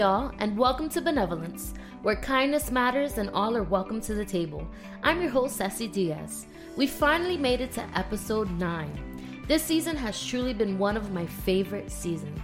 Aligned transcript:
y'all, 0.00 0.32
and 0.38 0.56
welcome 0.56 0.88
to 0.88 0.98
Benevolence, 1.02 1.74
where 2.00 2.16
kindness 2.16 2.70
matters 2.70 3.18
and 3.18 3.28
all 3.34 3.54
are 3.54 3.62
welcome 3.62 4.00
to 4.00 4.14
the 4.14 4.24
table. 4.24 4.66
I'm 5.02 5.20
your 5.20 5.30
host, 5.30 5.56
Sassy 5.56 5.86
Diaz. 5.88 6.46
We 6.74 6.86
finally 6.86 7.36
made 7.36 7.60
it 7.60 7.70
to 7.72 7.86
episode 7.94 8.50
9. 8.52 9.44
This 9.46 9.62
season 9.62 9.96
has 9.96 10.24
truly 10.24 10.54
been 10.54 10.78
one 10.78 10.96
of 10.96 11.12
my 11.12 11.26
favorite 11.26 11.92
seasons, 11.92 12.40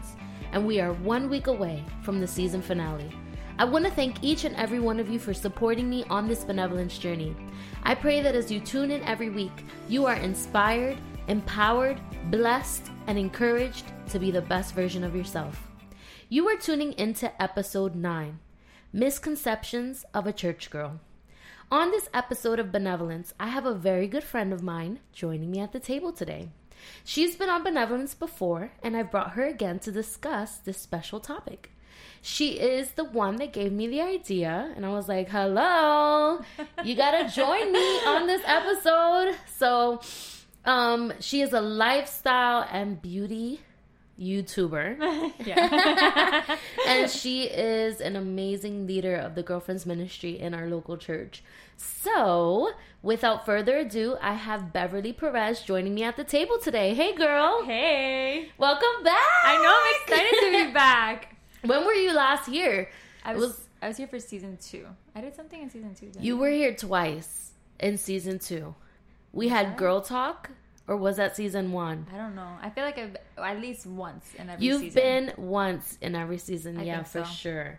and 0.52 0.66
we 0.66 0.80
are 0.80 0.92
one 0.92 1.30
week 1.30 1.46
away 1.46 1.82
from 2.02 2.20
the 2.20 2.26
season 2.26 2.60
finale. 2.60 3.10
I 3.58 3.64
want 3.64 3.86
to 3.86 3.90
thank 3.90 4.22
each 4.22 4.44
and 4.44 4.54
every 4.56 4.78
one 4.78 5.00
of 5.00 5.08
you 5.08 5.18
for 5.18 5.32
supporting 5.32 5.88
me 5.88 6.04
on 6.10 6.28
this 6.28 6.44
benevolence 6.44 6.98
journey. 6.98 7.34
I 7.84 7.94
pray 7.94 8.20
that 8.20 8.34
as 8.34 8.50
you 8.50 8.60
tune 8.60 8.90
in 8.90 9.02
every 9.04 9.30
week, 9.30 9.64
you 9.88 10.04
are 10.04 10.16
inspired, 10.16 10.98
empowered, 11.28 12.02
blessed, 12.30 12.90
and 13.06 13.16
encouraged 13.16 13.86
to 14.10 14.18
be 14.18 14.30
the 14.30 14.42
best 14.42 14.74
version 14.74 15.02
of 15.02 15.16
yourself. 15.16 15.66
You 16.28 16.48
are 16.48 16.56
tuning 16.56 16.92
into 16.94 17.30
episode 17.40 17.94
9 17.94 18.40
Misconceptions 18.92 20.04
of 20.12 20.26
a 20.26 20.32
Church 20.32 20.70
Girl. 20.70 20.98
On 21.70 21.92
this 21.92 22.08
episode 22.12 22.58
of 22.58 22.72
Benevolence, 22.72 23.32
I 23.38 23.46
have 23.46 23.64
a 23.64 23.72
very 23.72 24.08
good 24.08 24.24
friend 24.24 24.52
of 24.52 24.60
mine 24.60 24.98
joining 25.12 25.52
me 25.52 25.60
at 25.60 25.70
the 25.70 25.78
table 25.78 26.10
today. 26.10 26.48
She's 27.04 27.36
been 27.36 27.48
on 27.48 27.62
Benevolence 27.62 28.16
before, 28.16 28.72
and 28.82 28.96
I've 28.96 29.12
brought 29.12 29.34
her 29.34 29.44
again 29.44 29.78
to 29.80 29.92
discuss 29.92 30.56
this 30.56 30.78
special 30.78 31.20
topic. 31.20 31.70
She 32.22 32.58
is 32.58 32.90
the 32.90 33.04
one 33.04 33.36
that 33.36 33.52
gave 33.52 33.70
me 33.70 33.86
the 33.86 34.00
idea, 34.00 34.72
and 34.74 34.84
I 34.84 34.88
was 34.88 35.08
like, 35.08 35.28
hello, 35.28 36.40
you 36.82 36.96
gotta 36.96 37.30
join 37.32 37.70
me 37.70 38.04
on 38.04 38.26
this 38.26 38.42
episode. 38.44 39.36
So, 39.58 40.00
um, 40.64 41.12
she 41.20 41.42
is 41.42 41.52
a 41.52 41.60
lifestyle 41.60 42.66
and 42.68 43.00
beauty 43.00 43.60
YouTuber. 44.20 45.32
yeah. 45.46 46.56
and 46.86 47.10
she 47.10 47.44
is 47.44 48.00
an 48.00 48.16
amazing 48.16 48.86
leader 48.86 49.16
of 49.16 49.34
the 49.34 49.42
Girlfriends 49.42 49.86
Ministry 49.86 50.38
in 50.38 50.54
our 50.54 50.66
local 50.66 50.96
church. 50.96 51.42
So, 51.76 52.70
without 53.02 53.44
further 53.44 53.78
ado, 53.78 54.16
I 54.20 54.34
have 54.34 54.72
Beverly 54.72 55.12
Perez 55.12 55.62
joining 55.62 55.94
me 55.94 56.02
at 56.02 56.16
the 56.16 56.24
table 56.24 56.58
today. 56.58 56.94
Hey, 56.94 57.14
girl. 57.14 57.64
Hey. 57.64 58.50
Welcome 58.56 59.04
back. 59.04 59.20
I 59.44 59.56
know, 59.62 59.74
I'm 59.84 60.02
excited 60.02 60.40
to 60.40 60.66
be 60.66 60.72
back. 60.74 61.36
When 61.62 61.84
were 61.84 61.92
you 61.92 62.14
last 62.14 62.48
here? 62.48 62.88
I 63.24 63.34
was, 63.34 63.42
was 63.42 63.60
I 63.82 63.88
was 63.88 63.96
here 63.96 64.06
for 64.06 64.18
season 64.18 64.56
two. 64.60 64.86
I 65.14 65.20
did 65.20 65.34
something 65.34 65.60
in 65.60 65.68
season 65.68 65.94
two. 65.94 66.10
You 66.20 66.36
were 66.36 66.50
here 66.50 66.74
twice 66.74 67.52
in 67.78 67.98
season 67.98 68.38
two. 68.38 68.74
We 69.32 69.48
had 69.48 69.76
Girl 69.76 70.00
Talk 70.00 70.50
or 70.88 70.96
was 70.96 71.16
that 71.16 71.36
season 71.36 71.72
one? 71.72 72.06
I 72.12 72.16
don't 72.16 72.34
know. 72.34 72.48
I 72.62 72.70
feel 72.70 72.84
like 72.84 72.98
I've 72.98 73.16
at 73.38 73.60
least 73.60 73.86
once 73.86 74.26
in 74.38 74.48
every 74.48 74.66
season. 74.66 74.82
You've 74.82 74.92
season. 74.92 75.02
been 75.02 75.32
once 75.36 75.98
in 76.00 76.14
every 76.14 76.38
season, 76.38 76.78
I 76.78 76.84
yeah, 76.84 77.02
for 77.02 77.24
so. 77.24 77.30
sure. 77.30 77.78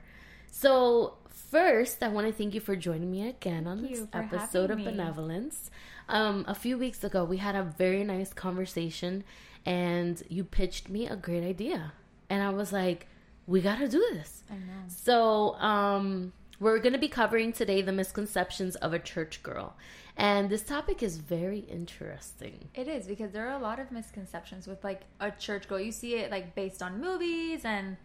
So 0.52 1.14
first, 1.30 2.04
I 2.04 2.10
want 2.10 2.28
to 2.28 2.34
thank 2.34 2.54
you 2.54 2.60
for 2.60 2.76
joining 2.76 3.10
me 3.12 3.28
again 3.28 3.68
on 3.68 3.82
thank 3.82 3.92
this 3.92 4.08
episode 4.14 4.72
of 4.72 4.80
me. 4.80 4.86
Benevolence. 4.86 5.72
Um, 6.10 6.46
a 6.48 6.56
few 6.56 6.78
weeks 6.78 7.04
ago, 7.04 7.24
we 7.24 7.38
had 7.38 7.56
a 7.56 7.64
very 7.64 8.04
nice 8.04 8.34
conversation, 8.34 9.24
and 9.66 10.22
you 10.30 10.44
pitched 10.44 10.90
me 10.90 11.08
a 11.08 11.16
great 11.16 11.44
idea, 11.44 11.94
and 12.30 12.44
I 12.44 12.50
was 12.50 12.72
like, 12.72 13.08
"We 13.46 13.62
got 13.62 13.80
to 13.80 13.88
do 13.88 14.00
this." 14.14 14.44
I 14.50 14.56
know. 14.56 14.84
So, 14.88 15.56
um, 15.56 16.34
we're 16.60 16.80
going 16.80 16.94
to 16.94 17.00
be 17.00 17.08
covering 17.08 17.54
today 17.54 17.82
the 17.82 17.92
misconceptions 17.92 18.76
of 18.78 18.94
a 18.94 19.00
church 19.00 19.44
girl. 19.44 19.76
And 20.18 20.50
this 20.50 20.64
topic 20.64 21.04
is 21.04 21.18
very 21.18 21.60
interesting. 21.60 22.70
It 22.74 22.88
is 22.88 23.06
because 23.06 23.32
there 23.32 23.48
are 23.48 23.56
a 23.56 23.62
lot 23.62 23.80
of 23.80 23.92
misconceptions 23.92 24.66
with 24.66 24.84
like 24.84 25.02
a 25.20 25.30
church 25.30 25.68
girl. 25.68 25.80
You 25.80 25.92
see 25.92 26.16
it 26.16 26.32
like 26.32 26.56
based 26.56 26.82
on 26.82 27.00
movies 27.00 27.62
and 27.64 27.98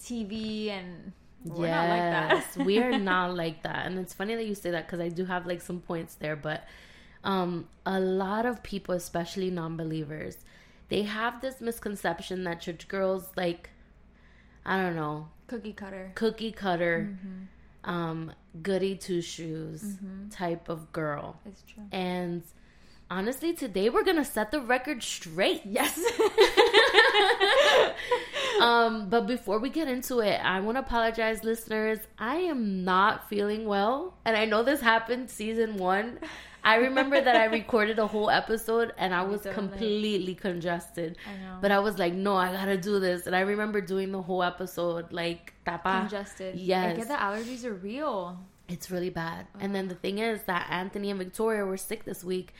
TV 0.00 0.70
and 0.70 1.12
we're 1.44 1.66
yes, 1.66 1.74
not 1.74 1.88
like 1.88 2.54
that. 2.54 2.64
we 2.66 2.78
are 2.78 2.96
not 3.12 3.34
like 3.34 3.64
that. 3.64 3.86
And 3.86 3.98
it's 3.98 4.14
funny 4.14 4.36
that 4.36 4.46
you 4.46 4.54
say 4.54 4.70
that 4.70 4.86
because 4.86 5.00
I 5.00 5.08
do 5.08 5.24
have 5.24 5.44
like 5.44 5.60
some 5.60 5.80
points 5.80 6.14
there, 6.14 6.36
but 6.36 6.64
um 7.24 7.66
a 7.84 7.98
lot 7.98 8.46
of 8.46 8.62
people, 8.62 8.94
especially 8.94 9.50
non-believers, 9.50 10.38
they 10.88 11.02
have 11.02 11.40
this 11.40 11.60
misconception 11.60 12.44
that 12.44 12.60
church 12.60 12.86
girls 12.86 13.30
like 13.36 13.70
I 14.64 14.80
don't 14.80 14.94
know, 14.94 15.30
cookie 15.48 15.72
cutter. 15.72 16.12
Cookie 16.14 16.52
cutter. 16.52 17.08
Mm-hmm 17.10 17.44
um, 17.86 18.32
goody 18.62 18.96
two 18.96 19.22
shoes 19.22 19.82
mm-hmm. 19.82 20.28
type 20.28 20.68
of 20.68 20.92
girl. 20.92 21.40
It's 21.46 21.62
true. 21.62 21.84
And 21.92 22.42
honestly, 23.10 23.54
today 23.54 23.88
we're 23.88 24.04
gonna 24.04 24.24
set 24.24 24.50
the 24.50 24.60
record 24.60 25.02
straight. 25.02 25.62
Yes. 25.64 25.98
um, 28.60 29.08
but 29.08 29.26
before 29.26 29.58
we 29.58 29.70
get 29.70 29.88
into 29.88 30.20
it, 30.20 30.40
I 30.44 30.60
want 30.60 30.76
to 30.76 30.80
apologize, 30.80 31.44
listeners. 31.44 31.98
I 32.18 32.36
am 32.36 32.84
not 32.84 33.28
feeling 33.28 33.66
well, 33.66 34.14
and 34.24 34.36
I 34.36 34.44
know 34.44 34.62
this 34.62 34.80
happened 34.80 35.30
season 35.30 35.76
one. 35.76 36.18
I 36.66 36.76
remember 36.76 37.20
that 37.20 37.36
I 37.36 37.44
recorded 37.44 38.00
a 38.00 38.08
whole 38.08 38.28
episode 38.28 38.92
and 38.98 39.14
I 39.14 39.22
was 39.22 39.42
completely 39.52 40.34
congested. 40.34 41.16
I 41.24 41.36
know. 41.36 41.58
But 41.60 41.70
I 41.70 41.78
was 41.78 41.96
like, 41.96 42.12
no, 42.12 42.34
I 42.34 42.52
gotta 42.52 42.76
do 42.76 42.98
this. 42.98 43.28
And 43.28 43.36
I 43.36 43.40
remember 43.40 43.80
doing 43.80 44.10
the 44.10 44.20
whole 44.20 44.42
episode 44.42 45.12
like 45.12 45.54
tapa. 45.64 46.00
Congested. 46.00 46.56
Yes. 46.56 46.94
I 46.94 46.96
get 46.96 47.08
the 47.08 47.14
allergies 47.14 47.64
are 47.64 47.72
real. 47.72 48.38
It's 48.68 48.90
really 48.90 49.10
bad. 49.10 49.46
And 49.60 49.72
then 49.72 49.84
oh. 49.84 49.90
the 49.90 49.94
thing 49.94 50.18
is 50.18 50.42
that 50.44 50.66
Anthony 50.68 51.10
and 51.10 51.18
Victoria 51.20 51.64
were 51.64 51.76
sick 51.76 52.04
this 52.04 52.24
week 52.24 52.52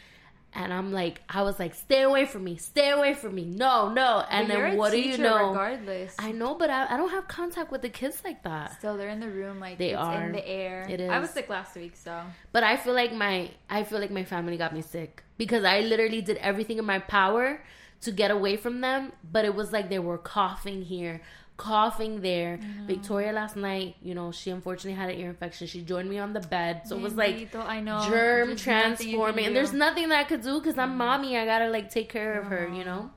and 0.56 0.72
I'm 0.72 0.90
like, 0.90 1.20
I 1.28 1.42
was 1.42 1.58
like, 1.58 1.74
stay 1.74 2.02
away 2.02 2.24
from 2.24 2.44
me, 2.44 2.56
stay 2.56 2.90
away 2.90 3.12
from 3.12 3.34
me, 3.34 3.44
no, 3.44 3.92
no. 3.92 4.24
And 4.30 4.48
then 4.48 4.76
what 4.76 4.90
do 4.90 5.00
you 5.00 5.18
know? 5.18 5.50
Regardless, 5.50 6.14
I 6.18 6.32
know, 6.32 6.54
but 6.54 6.70
I, 6.70 6.94
I, 6.94 6.96
don't 6.96 7.10
have 7.10 7.28
contact 7.28 7.70
with 7.70 7.82
the 7.82 7.90
kids 7.90 8.22
like 8.24 8.42
that. 8.44 8.78
Still, 8.78 8.96
they're 8.96 9.10
in 9.10 9.20
the 9.20 9.28
room, 9.28 9.60
like 9.60 9.76
they 9.76 9.92
are 9.92 10.24
in 10.24 10.32
the 10.32 10.48
air. 10.48 10.86
It 10.88 11.00
is. 11.00 11.10
I 11.10 11.18
was 11.18 11.30
sick 11.30 11.50
last 11.50 11.76
week, 11.76 11.94
so. 11.94 12.22
But 12.52 12.64
I 12.64 12.78
feel 12.78 12.94
like 12.94 13.12
my 13.12 13.50
I 13.68 13.84
feel 13.84 14.00
like 14.00 14.10
my 14.10 14.24
family 14.24 14.56
got 14.56 14.72
me 14.72 14.80
sick 14.80 15.22
because 15.36 15.62
I 15.62 15.80
literally 15.80 16.22
did 16.22 16.38
everything 16.38 16.78
in 16.78 16.86
my 16.86 17.00
power 17.00 17.60
to 18.00 18.10
get 18.10 18.30
away 18.30 18.56
from 18.56 18.80
them, 18.80 19.12
but 19.30 19.44
it 19.44 19.54
was 19.54 19.72
like 19.72 19.90
they 19.90 19.98
were 19.98 20.18
coughing 20.18 20.82
here, 20.82 21.20
coughing 21.56 22.20
there. 22.20 22.58
Victoria 22.86 23.32
last 23.32 23.56
night, 23.56 23.96
you 24.02 24.14
know, 24.14 24.32
she 24.32 24.50
unfortunately 24.50 24.98
had 24.98 25.10
an 25.10 25.18
ear 25.18 25.30
infection. 25.30 25.66
She 25.66 25.82
joined 25.82 26.08
me 26.08 26.18
on 26.18 26.32
the 26.32 26.40
bed, 26.40 26.82
so 26.86 26.96
it 26.96 27.02
was 27.02 27.14
like 27.14 27.54
I 27.54 27.80
know 27.80 28.00
germ 28.08 28.48
there's 28.48 28.62
transforming, 28.62 29.46
and 29.46 29.56
there's 29.56 29.72
nothing 29.72 30.08
that 30.10 30.18
I 30.20 30.24
could 30.24 30.42
do 30.42 30.58
because 30.58 30.78
I'm 30.78 30.90
mm-hmm. 30.90 30.98
mommy. 30.98 31.38
I 31.38 31.44
gotta 31.44 31.68
like 31.68 31.90
take 31.90 32.08
care 32.08 32.40
of 32.40 32.46
her, 32.46 32.68
you 32.68 32.84
know. 32.84 33.10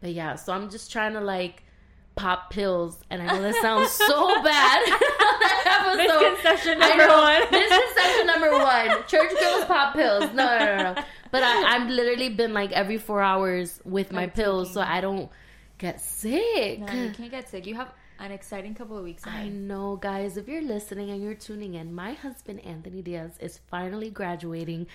But 0.00 0.12
yeah, 0.12 0.34
so 0.36 0.52
I'm 0.52 0.70
just 0.70 0.92
trying 0.92 1.14
to 1.14 1.20
like 1.20 1.62
pop 2.16 2.50
pills, 2.50 2.98
and 3.10 3.22
I 3.22 3.26
know 3.26 3.42
that 3.42 3.54
sounds 3.62 3.90
so 3.90 4.42
bad. 4.42 4.82
Misconception 5.96 6.78
number 6.78 7.08
one. 7.08 7.42
Misconception 7.50 8.26
number 8.26 8.52
one. 8.52 8.88
Church 9.06 9.32
girls 9.38 9.64
pop 9.64 9.94
pills. 9.94 10.32
No, 10.34 10.58
no, 10.58 10.58
no, 10.58 10.94
no. 10.94 11.02
But 11.30 11.42
I, 11.42 11.76
I've 11.76 11.88
literally 11.88 12.30
been 12.30 12.54
like 12.54 12.72
every 12.72 12.98
four 12.98 13.20
hours 13.20 13.80
with 13.84 14.12
my 14.12 14.26
pills, 14.26 14.72
so 14.72 14.80
I 14.80 15.00
don't 15.00 15.30
get 15.78 16.00
sick. 16.00 16.80
No, 16.80 16.92
you 16.92 17.10
can't 17.10 17.30
get 17.30 17.48
sick. 17.48 17.66
You 17.66 17.74
have 17.74 17.92
an 18.18 18.32
exciting 18.32 18.74
couple 18.74 18.96
of 18.96 19.04
weeks 19.04 19.24
ahead. 19.26 19.46
I 19.46 19.48
know, 19.48 19.96
guys. 19.96 20.36
If 20.36 20.48
you're 20.48 20.62
listening 20.62 21.10
and 21.10 21.22
you're 21.22 21.34
tuning 21.34 21.74
in, 21.74 21.94
my 21.94 22.12
husband 22.12 22.60
Anthony 22.64 23.02
Diaz 23.02 23.32
is 23.40 23.60
finally 23.70 24.10
graduating 24.10 24.86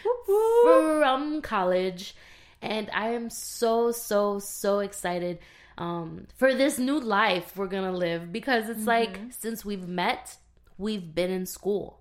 from 0.64 1.42
college, 1.42 2.16
and 2.62 2.90
I 2.94 3.10
am 3.10 3.30
so 3.30 3.92
so 3.92 4.40
so 4.40 4.80
excited 4.80 5.40
um, 5.78 6.28
for 6.36 6.54
this 6.54 6.78
new 6.78 7.00
life 7.00 7.56
we're 7.56 7.68
gonna 7.68 7.92
live 7.92 8.32
because 8.32 8.70
it's 8.70 8.80
mm-hmm. 8.80 8.88
like 8.88 9.20
since 9.30 9.64
we've 9.64 9.88
met, 9.88 10.38
we've 10.78 11.14
been 11.14 11.32
in 11.32 11.46
school. 11.46 12.00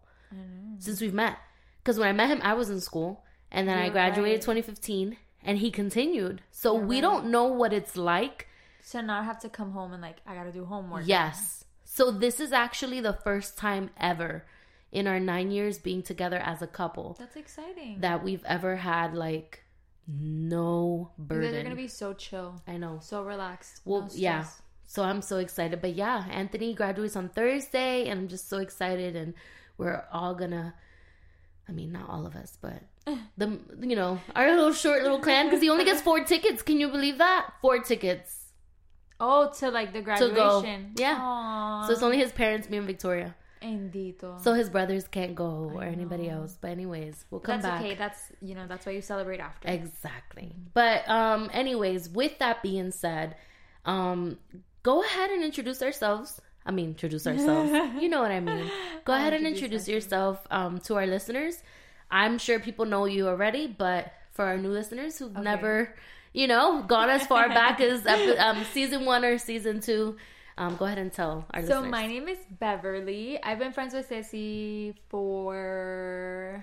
Since 0.79 1.01
we've 1.01 1.13
met, 1.13 1.39
because 1.83 1.99
when 1.99 2.09
I 2.09 2.13
met 2.13 2.31
him, 2.31 2.41
I 2.43 2.55
was 2.55 2.71
in 2.71 2.81
school, 2.81 3.25
and 3.51 3.69
then 3.69 3.77
you're 3.77 3.87
I 3.87 3.91
graduated 3.91 4.47
right. 4.47 4.63
2015, 4.63 5.17
and 5.43 5.59
he 5.59 5.73
continued. 5.73 6.41
So 6.53 6.77
you're 6.77 6.87
we 6.87 6.95
right. 6.97 7.03
don't 7.03 7.27
know 7.27 7.47
what 7.47 7.73
it's 7.73 7.97
like 7.97 8.47
to 8.91 9.03
not 9.03 9.25
have 9.25 9.41
to 9.41 9.49
come 9.49 9.73
home 9.73 9.93
and 9.93 10.03
like 10.03 10.19
I 10.27 10.35
gotta 10.35 10.53
do 10.53 10.65
homework. 10.65 11.07
Yes. 11.07 11.65
So 11.85 12.11
this 12.11 12.41
is 12.41 12.53
actually 12.53 13.01
the 13.01 13.13
first 13.13 13.59
time 13.59 13.91
ever 13.99 14.45
in 14.93 15.07
our 15.07 15.21
nine 15.21 15.51
years 15.51 15.79
being 15.79 16.03
together 16.03 16.39
as 16.39 16.63
a 16.63 16.67
couple. 16.67 17.17
That's 17.19 17.37
exciting. 17.37 18.01
That 18.01 18.23
we've 18.23 18.45
ever 18.45 18.77
had 18.77 19.15
like 19.15 19.65
no 20.09 21.11
burden. 21.19 21.55
Are 21.55 21.63
gonna 21.63 21.75
be 21.77 21.89
so 21.89 22.13
chill. 22.15 22.61
I 22.67 22.77
know. 22.77 22.99
So 23.03 23.23
relaxed. 23.23 23.81
Well, 23.85 24.03
no 24.03 24.09
yeah. 24.15 24.45
So 24.87 25.05
I'm 25.05 25.23
so 25.23 25.39
excited. 25.39 25.81
But 25.81 25.95
yeah, 25.95 26.25
Anthony 26.31 26.75
graduates 26.75 27.15
on 27.17 27.29
Thursday, 27.29 28.09
and 28.09 28.21
I'm 28.21 28.29
just 28.29 28.49
so 28.49 28.59
excited. 28.59 29.15
And 29.15 29.35
we're 29.79 30.05
all 30.13 30.35
gonna. 30.35 30.75
I 31.69 31.73
mean, 31.73 31.93
not 31.93 32.09
all 32.09 32.27
of 32.27 32.35
us, 32.35 32.59
but 32.61 32.83
the 33.39 33.59
you 33.81 33.95
know 33.95 34.21
our 34.35 34.51
little 34.51 34.73
short 34.73 35.03
little 35.03 35.21
clan 35.21 35.47
because 35.47 35.63
he 35.63 35.71
only 35.71 35.85
gets 35.85 36.01
four 36.01 36.25
tickets. 36.25 36.63
Can 36.63 36.81
you 36.81 36.89
believe 36.89 37.19
that? 37.19 37.51
Four 37.63 37.81
tickets. 37.81 38.40
Oh, 39.21 39.53
to 39.59 39.71
like 39.71 39.93
the 39.93 40.01
graduation. 40.01 40.35
To 40.35 40.35
go. 40.35 41.03
Yeah. 41.03 41.19
Aww. 41.21 41.87
So 41.87 41.93
it's 41.93 42.03
only 42.03 42.19
his 42.19 42.33
parents, 42.33 42.69
me 42.71 42.79
and 42.79 42.87
Victoria. 42.87 43.35
Endito. 43.63 44.41
So 44.43 44.55
his 44.55 44.71
brothers 44.71 45.07
can't 45.07 45.35
go 45.35 45.71
or 45.75 45.83
anybody 45.85 46.29
else. 46.31 46.57
But 46.59 46.71
anyways, 46.71 47.27
we'll 47.31 47.41
come 47.41 47.61
back. 47.61 47.63
that's 47.63 47.83
back. 47.83 47.85
okay. 47.85 47.95
That's 47.95 48.33
you 48.41 48.55
know 48.55 48.67
that's 48.67 48.87
why 48.87 48.93
you 48.93 49.03
celebrate 49.03 49.41
after. 49.41 49.69
Exactly. 49.69 50.55
But 50.73 51.07
um, 51.09 51.51
anyways, 51.53 52.09
with 52.09 52.39
that 52.39 52.63
being 52.63 52.91
said, 52.91 53.37
um, 53.85 54.39
go 54.83 55.03
ahead 55.03 55.31
and 55.31 55.45
introduce 55.45 55.83
ourselves. 55.83 56.41
I 56.65 56.71
mean, 56.73 56.91
introduce 56.91 57.27
ourselves. 57.27 57.71
you 58.01 58.09
know 58.09 58.21
what 58.23 58.31
I 58.31 58.41
mean. 58.41 58.71
Go 59.05 59.13
ahead 59.15 59.33
and 59.33 59.47
introduce 59.47 59.87
introduce 59.87 59.89
yourself 59.89 60.47
um, 60.51 60.79
to 60.81 60.97
our 60.97 61.07
listeners. 61.07 61.63
I'm 62.11 62.39
sure 62.39 62.59
people 62.59 62.87
know 62.87 63.05
you 63.05 63.29
already, 63.29 63.67
but 63.67 64.13
for 64.33 64.45
our 64.45 64.57
new 64.57 64.69
listeners 64.71 65.19
who've 65.19 65.33
Okay. 65.33 65.43
never, 65.43 65.95
you 66.33 66.47
know, 66.47 66.83
gone 66.83 67.11
as 67.11 67.27
far 67.27 67.49
back 67.61 67.81
as 67.81 68.07
um, 68.39 68.65
season 68.73 69.05
one 69.05 69.25
or 69.25 69.39
season 69.39 69.81
two, 69.81 70.17
um, 70.59 70.77
go 70.77 70.85
ahead 70.85 70.99
and 70.99 71.13
tell 71.13 71.47
our 71.53 71.63
So 71.63 71.69
listeners. 71.69 71.91
my 71.91 72.07
name 72.07 72.29
is 72.29 72.39
Beverly. 72.59 73.43
I've 73.43 73.59
been 73.59 73.73
friends 73.73 73.95
with 73.95 74.07
Ceci 74.09 74.95
for 75.09 76.63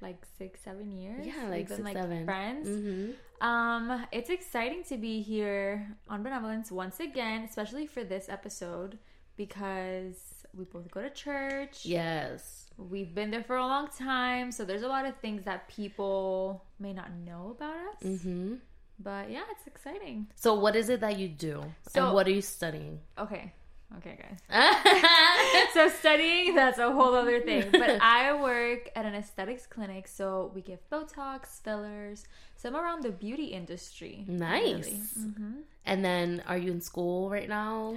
like 0.00 0.18
six, 0.38 0.60
seven 0.62 0.90
years. 0.90 1.26
Yeah, 1.26 1.44
like 1.48 1.58
We've 1.58 1.68
been 1.68 1.76
six, 1.78 1.84
like 1.84 1.96
seven. 1.96 2.24
friends. 2.24 2.68
hmm 2.68 3.10
Um, 3.46 4.06
it's 4.12 4.30
exciting 4.30 4.82
to 4.84 4.96
be 4.96 5.20
here 5.22 5.96
on 6.08 6.22
Benevolence 6.22 6.70
once 6.72 7.00
again, 7.00 7.42
especially 7.44 7.86
for 7.86 8.02
this 8.04 8.28
episode 8.28 8.98
because 9.36 10.16
we 10.56 10.64
both 10.64 10.90
go 10.90 11.00
to 11.02 11.10
church. 11.10 11.84
Yes. 11.86 12.66
We've 12.76 13.14
been 13.14 13.30
there 13.30 13.44
for 13.44 13.56
a 13.56 13.66
long 13.66 13.88
time, 13.88 14.50
so 14.52 14.64
there's 14.64 14.82
a 14.82 14.88
lot 14.88 15.04
of 15.04 15.16
things 15.18 15.44
that 15.44 15.68
people 15.68 16.64
may 16.78 16.92
not 16.94 17.12
know 17.12 17.54
about 17.58 17.76
us. 18.02 18.22
hmm 18.22 18.54
But 19.02 19.30
yeah, 19.30 19.42
it's 19.50 19.66
exciting. 19.66 20.26
So, 20.36 20.54
what 20.54 20.76
is 20.76 20.88
it 20.90 21.00
that 21.00 21.18
you 21.18 21.28
do, 21.28 21.62
So- 21.88 22.04
and 22.06 22.14
what 22.14 22.26
are 22.26 22.32
you 22.32 22.42
studying? 22.42 23.00
Okay. 23.18 23.52
Okay, 23.98 24.16
guys. 24.22 24.38
so 25.74 25.88
studying 25.88 26.54
that's 26.54 26.78
a 26.78 26.92
whole 26.92 27.12
other 27.12 27.40
thing 27.40 27.64
but 27.72 27.90
i 28.00 28.32
work 28.40 28.88
at 28.94 29.04
an 29.04 29.14
aesthetics 29.16 29.66
clinic 29.66 30.06
so 30.06 30.52
we 30.54 30.60
give 30.60 30.78
botox 30.90 31.60
fillers 31.64 32.24
some 32.56 32.76
around 32.76 33.02
the 33.02 33.10
beauty 33.10 33.46
industry 33.46 34.24
Nice. 34.28 35.14
hmm 35.16 35.62
and 35.86 36.04
then, 36.04 36.42
are 36.46 36.58
you 36.58 36.70
in 36.70 36.80
school 36.80 37.30
right 37.30 37.48
now? 37.48 37.96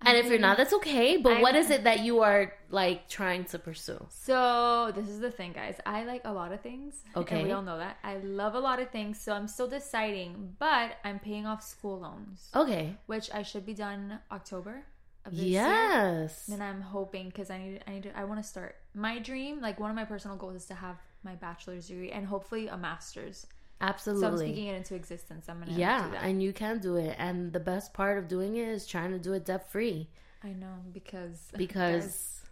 And 0.00 0.16
if 0.16 0.26
you're 0.26 0.38
not, 0.38 0.56
that's 0.56 0.72
okay. 0.74 1.16
But 1.16 1.40
what 1.40 1.54
I'm- 1.54 1.62
is 1.64 1.70
it 1.70 1.84
that 1.84 2.00
you 2.00 2.20
are 2.22 2.52
like 2.70 3.08
trying 3.08 3.44
to 3.46 3.58
pursue? 3.58 4.06
so 4.10 4.92
this 4.94 5.08
is 5.08 5.20
the 5.20 5.30
thing 5.30 5.52
guys 5.52 5.76
i 5.86 6.04
like 6.04 6.20
a 6.26 6.32
lot 6.32 6.52
of 6.52 6.60
things 6.60 7.02
Okay. 7.16 7.36
and 7.38 7.46
we 7.46 7.52
all 7.52 7.62
know 7.62 7.78
that 7.78 7.96
i 8.04 8.16
love 8.18 8.54
a 8.54 8.60
lot 8.60 8.78
of 8.78 8.90
things 8.90 9.18
so 9.18 9.32
i'm 9.32 9.48
still 9.48 9.66
deciding 9.68 10.54
but 10.58 10.88
i'm 11.02 11.18
paying 11.18 11.46
off 11.46 11.62
school 11.62 11.98
loans 12.00 12.50
Okay. 12.54 12.94
which 13.06 13.30
i 13.32 13.42
should 13.42 13.64
be 13.64 13.72
done 13.72 14.18
october 14.30 14.84
of 15.24 15.32
this 15.32 15.40
year 15.40 15.62
Yes. 15.62 16.44
Then 16.46 16.60
I'm 16.62 16.80
hoping 16.80 17.26
because 17.28 17.50
I 17.50 17.58
need 17.58 17.82
I 17.86 17.90
need 17.92 18.02
to, 18.04 18.16
I 18.18 18.24
want 18.24 18.42
to 18.42 18.48
start 18.48 18.76
my 18.94 19.18
dream. 19.18 19.60
Like 19.60 19.80
one 19.80 19.90
of 19.90 19.96
my 19.96 20.04
personal 20.04 20.36
goals 20.36 20.56
is 20.56 20.66
to 20.66 20.74
have 20.74 20.96
my 21.22 21.34
bachelor's 21.34 21.88
degree 21.88 22.10
and 22.12 22.24
hopefully 22.26 22.68
a 22.68 22.76
master's. 22.76 23.46
So 23.80 24.26
I'm 24.26 24.36
speaking 24.38 24.66
it 24.66 24.74
into 24.76 24.94
existence. 24.94 25.46
I'm 25.48 25.60
gonna 25.60 25.72
yeah, 25.72 26.04
do 26.06 26.10
that. 26.12 26.24
and 26.24 26.42
you 26.42 26.52
can 26.52 26.78
do 26.80 26.96
it. 26.96 27.14
And 27.18 27.52
the 27.52 27.60
best 27.60 27.92
part 27.94 28.18
of 28.18 28.26
doing 28.28 28.56
it 28.56 28.68
is 28.68 28.86
trying 28.86 29.12
to 29.12 29.18
do 29.18 29.32
it 29.34 29.44
debt 29.46 29.70
free 29.70 30.08
I 30.42 30.48
know 30.48 30.74
because 30.92 31.48
because 31.56 32.42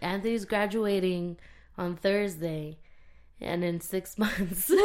Anthony's 0.00 0.44
graduating 0.44 1.38
on 1.78 1.96
Thursday. 1.96 2.78
And 3.40 3.64
in 3.64 3.80
six 3.80 4.16
months, 4.24 4.70
we're 4.70 4.76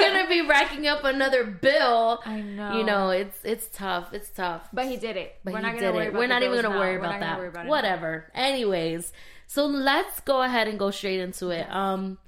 gonna 0.00 0.26
be 0.28 0.42
racking 0.48 0.86
up 0.88 1.04
another 1.04 1.44
bill. 1.44 2.20
I 2.24 2.40
know 2.40 2.76
You 2.76 2.84
know, 2.84 3.10
it's 3.10 3.38
it's 3.44 3.68
tough. 3.68 4.12
It's 4.12 4.30
tough. 4.30 4.68
but 4.72 4.86
he 4.86 4.96
did 4.96 5.16
it. 5.16 5.36
But 5.44 5.52
we're 5.54 5.60
he 5.60 5.66
not 5.66 5.74
gonna 5.76 5.92
worry 5.92 6.06
it. 6.06 6.08
about 6.08 6.18
We're 6.18 6.26
not 6.26 6.42
even 6.42 6.56
gonna 6.62 6.74
now. 6.74 6.80
worry 6.80 6.98
We're 6.98 7.04
about 7.04 7.20
that. 7.20 7.38
worry 7.38 7.48
about 7.48 7.60
it 7.60 7.64
now. 7.64 7.70
Whatever. 7.70 8.30
Anyways, 8.34 9.12
so 9.46 9.66
let's 9.66 10.18
go 10.20 10.42
ahead 10.42 10.66
and 10.68 10.76
go 10.78 10.90
straight 10.90 11.20
into 11.20 11.50
it. 11.50 11.70
Um, 11.70 12.18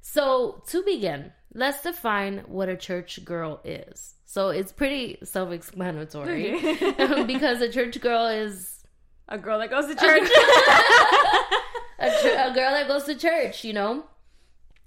so 0.00 0.62
to 0.68 0.82
begin, 0.84 1.32
let's 1.58 1.82
define 1.82 2.38
what 2.46 2.68
a 2.68 2.76
church 2.76 3.24
girl 3.24 3.60
is. 3.64 4.14
So 4.24 4.48
it's 4.50 4.72
pretty 4.72 5.18
self-explanatory 5.24 6.52
um, 6.98 7.26
because 7.26 7.60
a 7.60 7.70
church 7.70 8.00
girl 8.00 8.26
is 8.26 8.84
A 9.28 9.38
girl 9.38 9.58
that 9.58 9.70
goes 9.70 9.86
to 9.86 9.94
church. 9.94 10.28
a, 11.98 12.50
a 12.50 12.54
girl 12.54 12.70
that 12.72 12.86
goes 12.88 13.04
to 13.04 13.14
church. 13.14 13.64
You 13.64 13.72
know. 13.72 14.04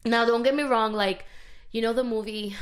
Now, 0.06 0.25
don't 0.25 0.44
get 0.44 0.56
me 0.56 0.63
wrong. 0.63 0.94
Like, 0.94 1.25
you 1.71 1.81
know 1.81 1.94
the 1.94 2.03
movie. 2.03 2.56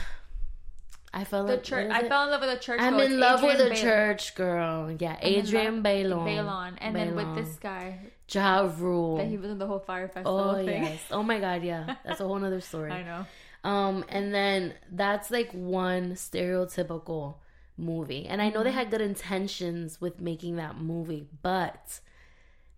I 1.14 1.24
fell 1.24 1.46
the 1.46 1.58
in 1.58 1.64
church. 1.64 1.90
I 1.92 2.08
fell 2.08 2.26
in 2.26 2.32
love 2.32 2.42
with 2.42 2.50
a 2.52 2.60
church. 2.60 2.80
Girl. 2.80 2.88
I'm 2.88 2.94
girl. 2.98 3.06
in 3.06 3.12
It's 3.14 3.20
love 3.22 3.42
with 3.42 3.60
a 3.60 3.64
Adrienne 3.66 3.76
Bailon. 3.76 3.82
church 3.82 4.36
girl. 4.36 4.92
Yeah, 5.00 5.18
then 5.22 5.40
Adrienne 5.40 5.84
Bailon. 5.84 6.26
Balon, 6.28 6.74
and 6.80 6.96
then 6.96 7.16
with 7.16 7.36
this 7.36 7.56
guy 7.58 8.00
Ja 8.30 8.70
Rule. 8.78 9.18
that 9.18 9.28
he 9.28 9.38
was 9.38 9.50
in 9.50 9.58
the 9.58 9.66
whole 9.66 9.80
Fyre 9.80 10.08
Festival 10.08 10.38
Oh 10.40 10.56
thing. 10.66 10.84
yes. 10.84 11.02
Oh 11.12 11.24
my 11.24 11.40
god, 11.40 11.64
yeah. 11.64 11.96
That's 12.06 12.20
a 12.20 12.28
whole 12.28 12.38
nother 12.38 12.62
story. 12.62 12.92
I 13.00 13.04
know. 13.04 13.26
Um, 13.64 14.06
and 14.10 14.34
then 14.34 14.74
that's 14.92 15.30
like 15.32 15.52
one 15.52 16.14
stereotypical 16.14 17.36
movie. 17.78 18.26
And 18.26 18.42
I 18.42 18.50
know 18.50 18.64
they 18.64 18.72
had 18.72 18.92
good 18.92 19.02
intentions 19.02 20.00
with 20.02 20.20
making 20.22 20.58
that 20.58 20.78
movie, 20.78 21.28
but 21.42 22.00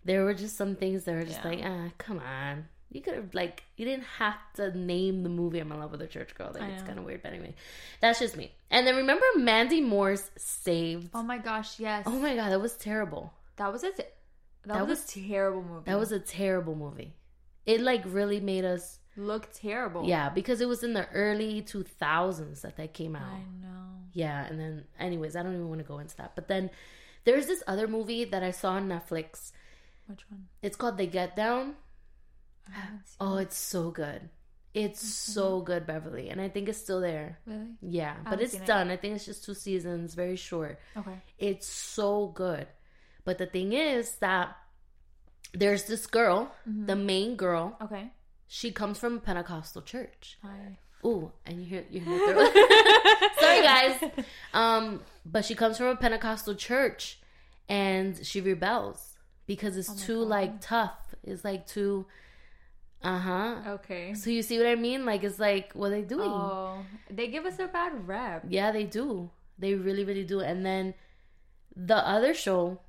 there 0.04 0.24
were 0.24 0.34
just 0.34 0.56
some 0.56 0.74
things 0.76 1.04
that 1.04 1.14
were 1.14 1.24
just 1.24 1.40
Yeah. 1.44 1.48
like, 1.50 1.60
ah, 1.64 1.88
come 1.98 2.18
on. 2.18 2.68
You 2.90 3.00
could 3.00 3.14
have 3.14 3.34
like 3.34 3.62
you 3.76 3.86
didn't 3.86 4.04
have 4.18 4.36
to 4.56 4.76
name 4.76 5.22
the 5.22 5.30
movie 5.30 5.60
I'm 5.60 5.72
in 5.72 5.80
love 5.80 5.92
with 5.92 6.02
a 6.02 6.06
church 6.06 6.34
girl. 6.34 6.50
Like 6.52 6.62
I 6.62 6.66
it's 6.68 6.82
kind 6.82 6.98
of 6.98 7.04
weird, 7.06 7.22
but 7.22 7.32
anyway, 7.32 7.54
that's 8.00 8.18
just 8.18 8.36
me. 8.36 8.52
And 8.70 8.86
then 8.86 8.96
remember 8.96 9.24
Mandy 9.36 9.80
Moore's 9.80 10.30
Saved. 10.36 11.08
Oh 11.14 11.22
my 11.22 11.38
gosh, 11.38 11.80
yes. 11.80 12.02
Oh 12.06 12.18
my 12.18 12.34
god, 12.36 12.50
that 12.52 12.60
was 12.60 12.76
terrible. 12.76 13.32
That 13.56 13.72
was 13.72 13.82
a 13.82 13.92
that, 13.96 14.12
That 14.66 14.86
was, 14.86 15.04
a 15.04 15.20
terrible 15.20 15.62
movie. 15.62 15.90
That 15.90 15.98
was 15.98 16.12
a 16.12 16.20
terrible 16.20 16.74
movie. 16.76 17.14
It 17.64 17.80
like 17.80 18.02
really 18.04 18.40
made 18.40 18.64
us 18.66 18.98
looked 19.16 19.56
terrible. 19.56 20.04
Yeah, 20.08 20.28
because 20.30 20.60
it 20.60 20.68
was 20.68 20.82
in 20.82 20.92
the 20.94 21.08
early 21.10 21.62
2000s 21.62 22.60
that 22.62 22.76
that 22.76 22.94
came 22.94 23.14
out. 23.16 23.22
I 23.22 23.38
know. 23.64 23.68
Yeah, 24.12 24.44
and 24.46 24.58
then, 24.60 24.84
anyways, 24.98 25.36
I 25.36 25.42
don't 25.42 25.54
even 25.54 25.68
want 25.68 25.80
to 25.80 25.86
go 25.86 25.98
into 25.98 26.16
that. 26.16 26.34
But 26.34 26.48
then 26.48 26.70
there's 27.24 27.46
this 27.46 27.62
other 27.66 27.86
movie 27.88 28.24
that 28.26 28.42
I 28.42 28.50
saw 28.50 28.72
on 28.72 28.88
Netflix. 28.88 29.52
Which 30.06 30.24
one? 30.30 30.46
It's 30.62 30.76
called 30.76 30.98
The 30.98 31.06
Get 31.06 31.34
Down. 31.36 31.74
Oh, 33.20 33.36
it's 33.38 33.56
so 33.56 33.90
good. 33.90 34.28
It's 34.74 35.00
so 35.06 35.60
good, 35.60 35.86
Beverly. 35.86 36.30
And 36.30 36.40
I 36.40 36.48
think 36.48 36.68
it's 36.68 36.78
still 36.78 37.00
there. 37.00 37.38
Really? 37.46 37.68
Yeah, 37.82 38.16
but 38.24 38.40
it's 38.40 38.52
seen 38.52 38.62
it. 38.62 38.66
done. 38.66 38.90
I 38.90 38.96
think 38.96 39.16
it's 39.16 39.26
just 39.26 39.44
two 39.44 39.54
seasons, 39.54 40.14
very 40.14 40.36
short. 40.36 40.78
Okay. 40.96 41.20
It's 41.38 41.66
so 41.66 42.28
good. 42.28 42.66
But 43.24 43.36
the 43.38 43.46
thing 43.46 43.72
is 43.74 44.16
that 44.16 44.56
there's 45.52 45.84
this 45.84 46.06
girl, 46.06 46.50
Mm-hmm. 46.68 46.86
the 46.86 46.96
main 46.96 47.36
girl. 47.36 47.76
Okay. 47.82 48.10
She 48.54 48.70
comes 48.70 48.98
from 48.98 49.16
a 49.16 49.20
Pentecostal 49.20 49.80
church. 49.80 50.36
I... 50.44 50.76
Ooh, 51.06 51.32
and 51.46 51.58
you 51.58 51.64
hear 51.64 51.84
you 51.90 52.00
hear. 52.00 52.18
Sorry, 53.40 53.62
guys. 53.62 53.98
Um, 54.52 55.00
but 55.24 55.46
she 55.46 55.54
comes 55.54 55.78
from 55.78 55.86
a 55.86 55.96
Pentecostal 55.96 56.54
church, 56.54 57.18
and 57.66 58.26
she 58.26 58.42
rebels 58.42 59.16
because 59.46 59.78
it's 59.78 59.88
Oh 59.88 59.96
too 59.96 60.20
God. 60.20 60.28
like 60.28 60.60
tough. 60.60 61.14
It's 61.24 61.46
like 61.46 61.66
too, 61.66 62.04
uh 63.02 63.18
huh. 63.18 63.54
Okay. 63.68 64.12
So 64.12 64.28
you 64.28 64.42
see 64.42 64.58
what 64.58 64.66
I 64.66 64.74
mean? 64.74 65.06
Like 65.06 65.24
it's 65.24 65.38
like 65.38 65.72
what 65.72 65.86
are 65.86 65.96
they 65.96 66.02
doing? 66.02 66.28
Oh, 66.28 66.84
they 67.08 67.28
give 67.28 67.46
us 67.46 67.58
a 67.58 67.68
bad 67.68 68.06
rep. 68.06 68.44
Yeah, 68.46 68.70
they 68.70 68.84
do. 68.84 69.30
They 69.58 69.72
really, 69.76 70.04
really 70.04 70.24
do. 70.24 70.40
And 70.40 70.64
then 70.64 70.92
the 71.74 72.06
other 72.06 72.34
show, 72.34 72.80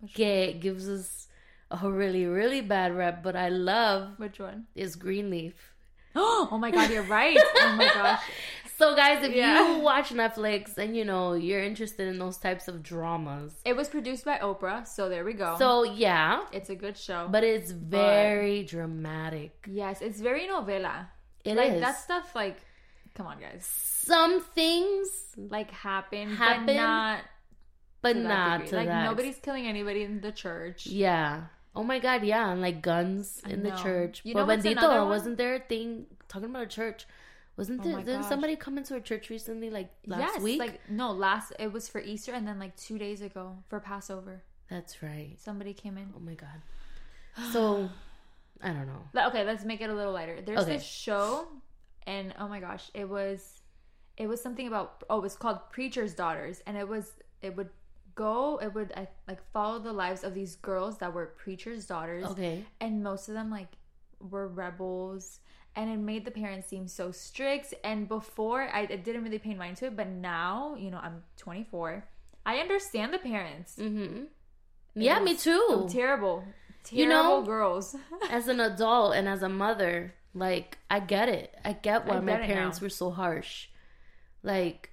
Which, 0.00 0.14
que 0.14 0.54
gives 0.54 0.88
us 0.88 1.27
a 1.70 1.90
really, 1.90 2.24
really 2.26 2.60
bad 2.60 2.96
rep, 2.96 3.22
but 3.22 3.36
I 3.36 3.48
love 3.48 4.18
which 4.18 4.38
one? 4.38 4.66
is 4.74 4.96
Greenleaf. 4.96 5.74
Oh 6.20 6.58
my 6.58 6.70
god, 6.70 6.90
you're 6.90 7.02
right. 7.04 7.38
Oh 7.56 7.74
my 7.76 7.84
gosh. 7.94 8.22
So, 8.78 8.94
guys, 8.96 9.22
if 9.24 9.34
Yeah. 9.34 9.76
you 9.76 9.82
watch 9.82 10.10
Netflix 10.10 10.78
and 10.78 10.96
you 10.96 11.04
know 11.04 11.34
you're 11.34 11.62
interested 11.62 12.08
in 12.08 12.18
those 12.18 12.38
types 12.38 12.66
of 12.68 12.82
dramas, 12.82 13.52
It 13.64 13.76
was 13.76 13.88
produced 13.88 14.24
by 14.24 14.38
Oprah, 14.38 14.86
so 14.86 15.08
there 15.08 15.24
we 15.24 15.34
go. 15.34 15.56
so 15.58 15.82
yeah, 15.84 16.44
it's 16.52 16.70
a 16.70 16.74
good 16.76 16.96
show. 16.96 17.28
but 17.30 17.44
it's 17.44 17.70
very 17.72 18.62
dramatic. 18.64 19.52
yes, 19.70 20.00
it's 20.00 20.20
very 20.20 20.46
novela. 20.48 21.06
It 21.44 21.52
is 21.52 21.56
like 21.56 21.80
that 21.80 21.98
stuff 21.98 22.34
like 22.34 22.56
come 23.14 23.26
on 23.26 23.38
guys. 23.40 23.64
some 23.66 24.40
things, 24.40 25.08
Like 25.36 25.70
happen, 25.70 26.34
Happen, 26.34 26.66
but 26.66 26.74
not 26.76 27.18
but 28.00 28.16
not 28.16 28.72
like 28.72 28.88
nobody's 28.88 29.38
killing 29.38 29.66
anybody 29.66 30.02
in 30.04 30.20
the 30.20 30.32
church. 30.32 30.86
Yeah. 30.86 31.44
Oh 31.78 31.84
my 31.84 32.00
God, 32.00 32.24
yeah, 32.24 32.50
and 32.50 32.60
like 32.60 32.82
guns 32.82 33.40
I 33.44 33.50
in 33.50 33.62
the 33.62 33.70
church. 33.70 34.22
You 34.24 34.34
but 34.34 34.46
know 34.48 34.56
Bendito, 34.56 35.08
wasn't 35.08 35.38
there 35.38 35.54
a 35.54 35.60
thing 35.60 36.06
talking 36.26 36.50
about 36.50 36.64
a 36.64 36.66
church? 36.66 37.06
Wasn't 37.56 37.80
Oh 37.80 37.84
there? 37.84 38.02
Didn't 38.02 38.24
somebody 38.24 38.56
come 38.56 38.78
into 38.78 38.96
a 38.96 39.00
church 39.00 39.30
recently, 39.30 39.70
like 39.70 39.88
last 40.04 40.20
yes, 40.20 40.42
week? 40.42 40.58
like 40.58 40.80
no, 40.90 41.12
last 41.12 41.52
it 41.60 41.72
was 41.72 41.88
for 41.88 42.00
Easter 42.00 42.32
and 42.32 42.48
then 42.48 42.58
like 42.58 42.76
two 42.76 42.98
days 42.98 43.22
ago 43.22 43.58
for 43.68 43.78
Passover. 43.78 44.42
That's 44.68 45.04
right. 45.04 45.36
Somebody 45.38 45.72
came 45.72 45.96
in. 45.96 46.12
Oh 46.16 46.18
my 46.18 46.34
God. 46.34 46.60
So, 47.52 47.88
I 48.60 48.72
don't 48.72 48.88
know. 48.88 49.26
Okay, 49.28 49.44
let's 49.44 49.64
make 49.64 49.80
it 49.80 49.88
a 49.88 49.94
little 49.94 50.12
lighter. 50.12 50.40
There's 50.44 50.62
Okay. 50.62 50.72
this 50.72 50.84
show, 50.84 51.46
and 52.08 52.34
oh 52.40 52.48
my 52.48 52.58
gosh, 52.58 52.90
it 52.92 53.08
was, 53.08 53.60
it 54.16 54.26
was 54.26 54.42
something 54.42 54.66
about 54.66 55.04
oh, 55.08 55.18
it 55.18 55.22
was 55.22 55.36
called 55.36 55.60
Preacher's 55.70 56.12
Daughters, 56.12 56.60
and 56.66 56.76
it 56.76 56.88
was 56.88 57.12
it 57.40 57.56
would 57.56 57.70
go, 58.26 58.58
it 58.62 58.70
would 58.74 58.90
I, 58.96 59.08
like 59.30 59.40
follow 59.52 59.78
the 59.78 59.92
lives 60.04 60.22
of 60.24 60.32
these 60.34 60.56
girls 60.56 60.98
that 60.98 61.10
were 61.16 61.26
preachers' 61.44 61.86
daughters, 61.86 62.24
Okay. 62.34 62.64
and 62.80 63.02
most 63.02 63.28
of 63.28 63.34
them 63.38 63.48
like 63.58 63.72
were 64.32 64.48
rebels, 64.48 65.40
and 65.76 65.88
it 65.94 65.98
made 65.98 66.24
the 66.24 66.30
parents 66.42 66.66
seem 66.68 66.88
so 66.88 67.12
strict. 67.12 67.72
And 67.84 68.08
before, 68.08 68.62
I, 68.78 68.80
I 68.80 68.96
didn't 69.06 69.22
really 69.26 69.38
pay 69.38 69.54
mind 69.54 69.76
to 69.78 69.86
it, 69.86 69.96
but 69.96 70.08
now, 70.08 70.74
you 70.76 70.90
know, 70.90 71.00
I'm 71.06 71.22
24. 71.36 72.04
I 72.44 72.56
understand 72.64 73.12
the 73.14 73.18
parents. 73.18 73.76
Mm-hmm. 73.78 74.24
Yeah, 74.94 75.20
me 75.20 75.36
too. 75.36 75.86
Terrible, 75.90 76.42
terrible 76.82 76.98
You 77.02 77.06
know- 77.08 77.42
girls. 77.42 77.94
As 78.30 78.48
an 78.48 78.58
adult 78.60 79.14
and 79.14 79.28
as 79.28 79.42
a 79.42 79.48
mother, 79.48 80.14
like 80.34 80.78
I 80.90 80.98
get 81.00 81.28
it. 81.28 81.54
I 81.64 81.72
get 81.72 82.06
why 82.06 82.16
I 82.16 82.20
my 82.20 82.32
get 82.32 82.40
it 82.42 82.46
parents 82.54 82.80
were 82.80 82.88
so 83.02 83.10
harsh. 83.10 83.68
Like 84.42 84.90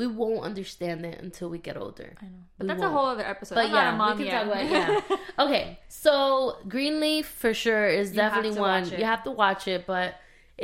we 0.00 0.06
won't 0.20 0.42
understand 0.50 1.04
it 1.10 1.18
until 1.26 1.48
we 1.54 1.58
get 1.68 1.76
older. 1.84 2.10
I 2.22 2.24
know, 2.24 2.30
but 2.56 2.64
We 2.64 2.68
that's 2.68 2.80
won't. 2.80 2.92
a 2.92 2.96
whole 2.96 3.06
other 3.14 3.26
episode. 3.34 3.54
But 3.56 3.66
I'm 3.66 3.72
yeah, 3.74 3.84
not 3.84 3.94
a 3.94 3.96
mom 4.02 4.18
we 4.18 4.24
can 4.24 4.32
yet. 4.32 4.38
talk 4.38 4.48
about 4.52 5.10
yeah. 5.38 5.44
Okay, 5.44 5.78
so 5.88 6.56
Greenleaf 6.68 7.26
for 7.42 7.52
sure 7.64 7.86
is 8.00 8.10
You 8.10 8.16
definitely 8.24 8.58
one 8.58 8.88
you 9.00 9.04
have 9.14 9.22
to 9.28 9.30
watch 9.30 9.68
it, 9.74 9.86
but 9.86 10.14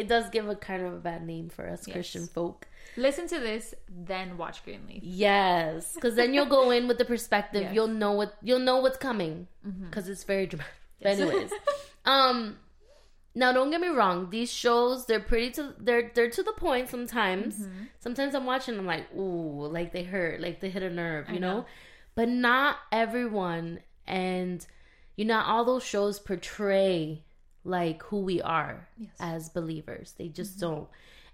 it 0.00 0.08
does 0.08 0.28
give 0.30 0.48
a 0.48 0.56
kind 0.56 0.82
of 0.86 0.92
a 0.94 1.02
bad 1.10 1.22
name 1.32 1.48
for 1.56 1.64
us 1.68 1.80
Yes. 1.86 1.92
Christian 1.94 2.26
folk. 2.26 2.66
Listen 2.98 3.26
to 3.28 3.38
this, 3.48 3.74
then 4.10 4.38
watch 4.38 4.64
Greenleaf. 4.64 5.02
Yes, 5.04 5.92
because 5.94 6.14
then 6.20 6.32
you'll 6.34 6.46
go 6.60 6.70
in 6.70 6.88
with 6.88 6.98
the 6.98 7.04
perspective. 7.14 7.62
Yes. 7.66 7.74
You'll 7.74 7.94
know 8.02 8.12
what 8.20 8.30
you'll 8.42 8.66
know 8.70 8.78
what's 8.84 8.96
coming 9.08 9.48
because 9.86 10.08
it's 10.08 10.24
very 10.24 10.46
dramatic. 10.46 10.72
But 11.02 11.08
Yes. 11.10 11.20
anyways, 11.20 11.50
um, 12.06 12.56
now 13.36 13.52
don't 13.52 13.70
get 13.70 13.80
me 13.80 13.88
wrong. 13.88 14.30
These 14.30 14.50
shows 14.52 15.06
they're 15.06 15.20
pretty 15.20 15.50
to 15.52 15.74
they're 15.78 16.10
they're 16.14 16.30
to 16.30 16.42
the 16.42 16.52
point 16.52 16.88
sometimes. 16.88 17.56
Mm-hmm. 17.58 17.84
Sometimes 18.00 18.34
I'm 18.34 18.46
watching. 18.46 18.76
I'm 18.78 18.86
like, 18.86 19.06
ooh, 19.14 19.66
like 19.68 19.92
they 19.92 20.02
hurt, 20.02 20.40
like 20.40 20.60
they 20.60 20.70
hit 20.70 20.82
a 20.82 20.90
nerve, 20.90 21.28
you 21.30 21.38
know? 21.38 21.58
know. 21.58 21.66
But 22.16 22.28
not 22.30 22.76
everyone, 22.90 23.80
and 24.06 24.66
you 25.16 25.24
know, 25.26 25.40
all 25.40 25.64
those 25.64 25.84
shows 25.84 26.18
portray 26.18 27.22
like 27.64 28.02
who 28.04 28.20
we 28.20 28.40
are 28.42 28.88
Yes. 28.96 29.10
as 29.20 29.48
believers. 29.50 30.14
They 30.18 30.28
just 30.28 30.52
Mm-hmm. 30.58 30.66
don't. 30.74 30.88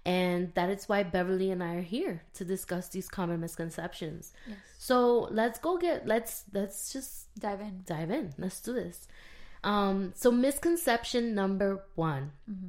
And 0.05 0.51
that 0.55 0.69
is 0.69 0.89
why 0.89 1.03
Beverly 1.03 1.49
and 1.51 1.63
I 1.63 1.75
are 1.75 1.81
here 1.81 2.23
to 2.33 2.43
discuss 2.43 2.89
these 2.89 3.07
common 3.07 3.39
misconceptions. 3.39 4.33
Yes. 4.45 4.57
So 4.77 5.29
let's 5.31 5.59
go 5.59 5.77
get 5.77 6.05
let's 6.05 6.43
let's 6.53 6.91
just 6.91 7.33
Dive 7.39 7.61
in. 7.61 7.83
dive 7.85 8.11
in. 8.11 8.33
Let's 8.37 8.59
do 8.59 8.73
this. 8.73 9.07
Um, 9.63 10.11
so 10.15 10.31
misconception 10.31 11.33
number 11.35 11.83
one: 11.95 12.31
Mm-hmm. 12.49 12.67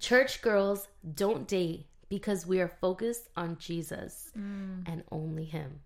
church 0.00 0.42
girls 0.42 0.88
don't 1.14 1.46
date 1.46 1.86
because 2.08 2.46
we 2.46 2.60
are 2.60 2.68
focused 2.80 3.28
on 3.36 3.56
Jesus 3.58 4.30
and 4.34 5.02
only 5.10 5.44
Him. 5.44 5.80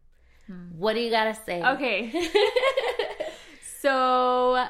What 0.79 0.95
do 0.95 1.01
you 1.01 1.11
gotta 1.11 1.35
say? 1.35 1.61
Mm. 1.61 1.75
Okay. 1.75 2.11
so 3.83 4.67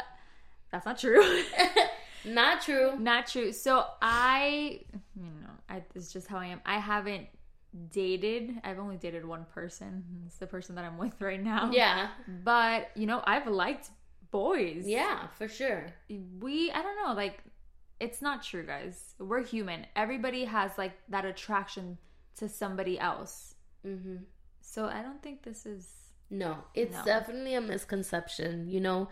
that's 0.71 0.87
not 0.87 0.99
true. 0.99 1.23
Not 2.25 2.61
true. 2.63 2.99
not 2.99 3.27
true. 3.29 3.53
So 3.53 3.85
I, 4.03 4.81
you 5.17 5.23
know, 5.23 5.51
I, 5.71 5.83
it's 5.95 6.13
just 6.13 6.27
how 6.27 6.37
I 6.39 6.47
am. 6.47 6.61
I 6.67 6.79
haven't 6.79 7.27
dated. 7.93 8.55
I've 8.65 8.79
only 8.81 8.97
dated 8.97 9.25
one 9.25 9.47
person. 9.55 10.05
It's 10.27 10.37
the 10.37 10.47
person 10.47 10.75
that 10.75 10.85
I'm 10.85 10.99
with 10.99 11.19
right 11.21 11.43
now. 11.43 11.71
Yeah, 11.73 12.09
But 12.45 12.91
you 12.97 13.07
know, 13.07 13.23
I've 13.25 13.47
liked 13.47 13.91
boys. 14.31 14.85
yeah, 14.87 15.27
for 15.39 15.49
sure. 15.49 15.87
we 16.41 16.71
i 16.71 16.81
don't 16.83 16.97
know 17.05 17.13
like 17.15 17.39
it's 18.01 18.21
not 18.23 18.43
true 18.43 18.65
guys 18.65 19.15
we're 19.19 19.43
human 19.43 19.87
everybody 19.97 20.45
has 20.45 20.71
like 20.79 20.93
that 21.09 21.25
attraction 21.25 21.99
to 22.37 22.49
somebody 22.49 22.99
else 22.99 23.55
hmm 23.83 24.17
so 24.61 24.85
i 24.87 25.03
don't 25.03 25.23
think 25.23 25.43
this 25.43 25.65
is 25.67 25.87
No, 26.31 26.59
it's 26.75 26.95
No. 26.99 27.05
definitely 27.05 27.55
a 27.55 27.61
misconception. 27.61 28.69
You 28.69 28.81
know, 28.87 29.09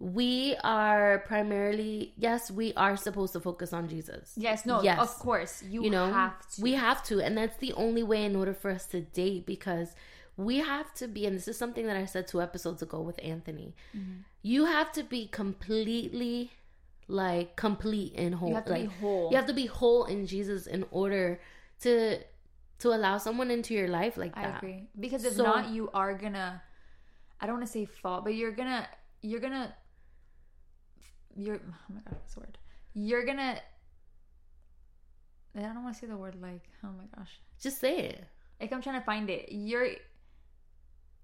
we 0.00 0.56
are 0.64 1.20
primarily, 1.20 2.12
yes, 2.16 2.50
we 2.50 2.74
are 2.74 2.96
supposed 2.96 3.32
to 3.34 3.40
focus 3.40 3.72
on 3.72 3.88
Jesus. 3.88 4.32
yes 4.36 4.66
no 4.66 4.82
Yes. 4.82 4.98
of 4.98 5.12
course 5.20 5.62
you, 5.62 5.84
You 5.84 5.90
know, 5.90 6.06
have 6.12 6.34
to 6.54 6.62
we 6.62 6.72
have 6.74 7.00
to. 7.04 7.20
And 7.20 7.38
that's 7.38 7.56
the 7.58 7.72
only 7.74 8.02
way 8.02 8.24
in 8.24 8.34
order 8.34 8.54
for 8.54 8.70
us 8.72 8.86
to 8.86 9.00
date 9.00 9.46
because 9.46 9.94
we 10.36 10.56
have 10.58 10.92
to 10.94 11.06
be, 11.06 11.26
and 11.26 11.36
this 11.36 11.46
is 11.46 11.56
something 11.56 11.86
that 11.86 11.96
I 11.96 12.06
said 12.06 12.26
two 12.26 12.40
episodes 12.42 12.82
ago 12.82 13.00
with 13.00 13.18
Anthony. 13.22 13.74
Mm-hmm. 13.96 14.22
You 14.42 14.64
have 14.66 14.90
to 14.92 15.02
be 15.04 15.26
completely, 15.28 16.50
like, 17.08 17.54
complete 17.56 18.14
and 18.16 18.34
whole. 18.34 18.48
you 18.48 18.54
have 18.56 18.64
to 18.66 18.72
like, 18.72 18.82
be 18.88 18.94
whole 19.00 19.30
You 19.30 19.36
have 19.36 19.46
to 19.46 19.52
be 19.54 19.66
whole 19.66 20.04
in 20.06 20.26
Jesus 20.26 20.66
in 20.66 20.84
order 20.90 21.40
to 21.80 22.18
to 22.80 22.88
allow 22.92 23.16
someone 23.18 23.48
into 23.52 23.74
your 23.74 23.86
life 23.86 24.16
like 24.16 24.34
that. 24.34 24.54
i 24.54 24.56
agree 24.58 24.88
because 24.98 25.24
if 25.24 25.34
So- 25.34 25.44
not 25.44 25.68
you 25.70 25.88
are 25.94 26.14
gonna 26.14 26.60
i 27.40 27.46
don't 27.46 27.54
want 27.58 27.66
to 27.66 27.72
say 27.72 27.84
fall 27.84 28.20
but 28.22 28.34
you're 28.34 28.50
gonna 28.50 28.88
you're 29.20 29.38
gonna 29.38 29.72
you're 31.36 31.60
oh 31.64 31.92
my 31.94 32.00
god 32.00 32.16
what's 32.20 32.34
the 32.34 32.40
word 32.40 32.58
you're 32.94 33.24
gonna 33.24 33.60
i 35.56 35.60
don't 35.60 35.84
want 35.84 35.94
to 35.94 36.00
say 36.00 36.06
the 36.08 36.16
word 36.16 36.34
like 36.40 36.62
oh 36.84 36.88
my 36.98 37.04
gosh 37.16 37.38
Just 37.60 37.78
say 37.78 37.98
it. 37.98 38.24
like 38.60 38.72
I'm 38.72 38.82
trying 38.82 38.98
to 39.00 39.04
find 39.04 39.30
it. 39.30 39.48
You're 39.52 39.90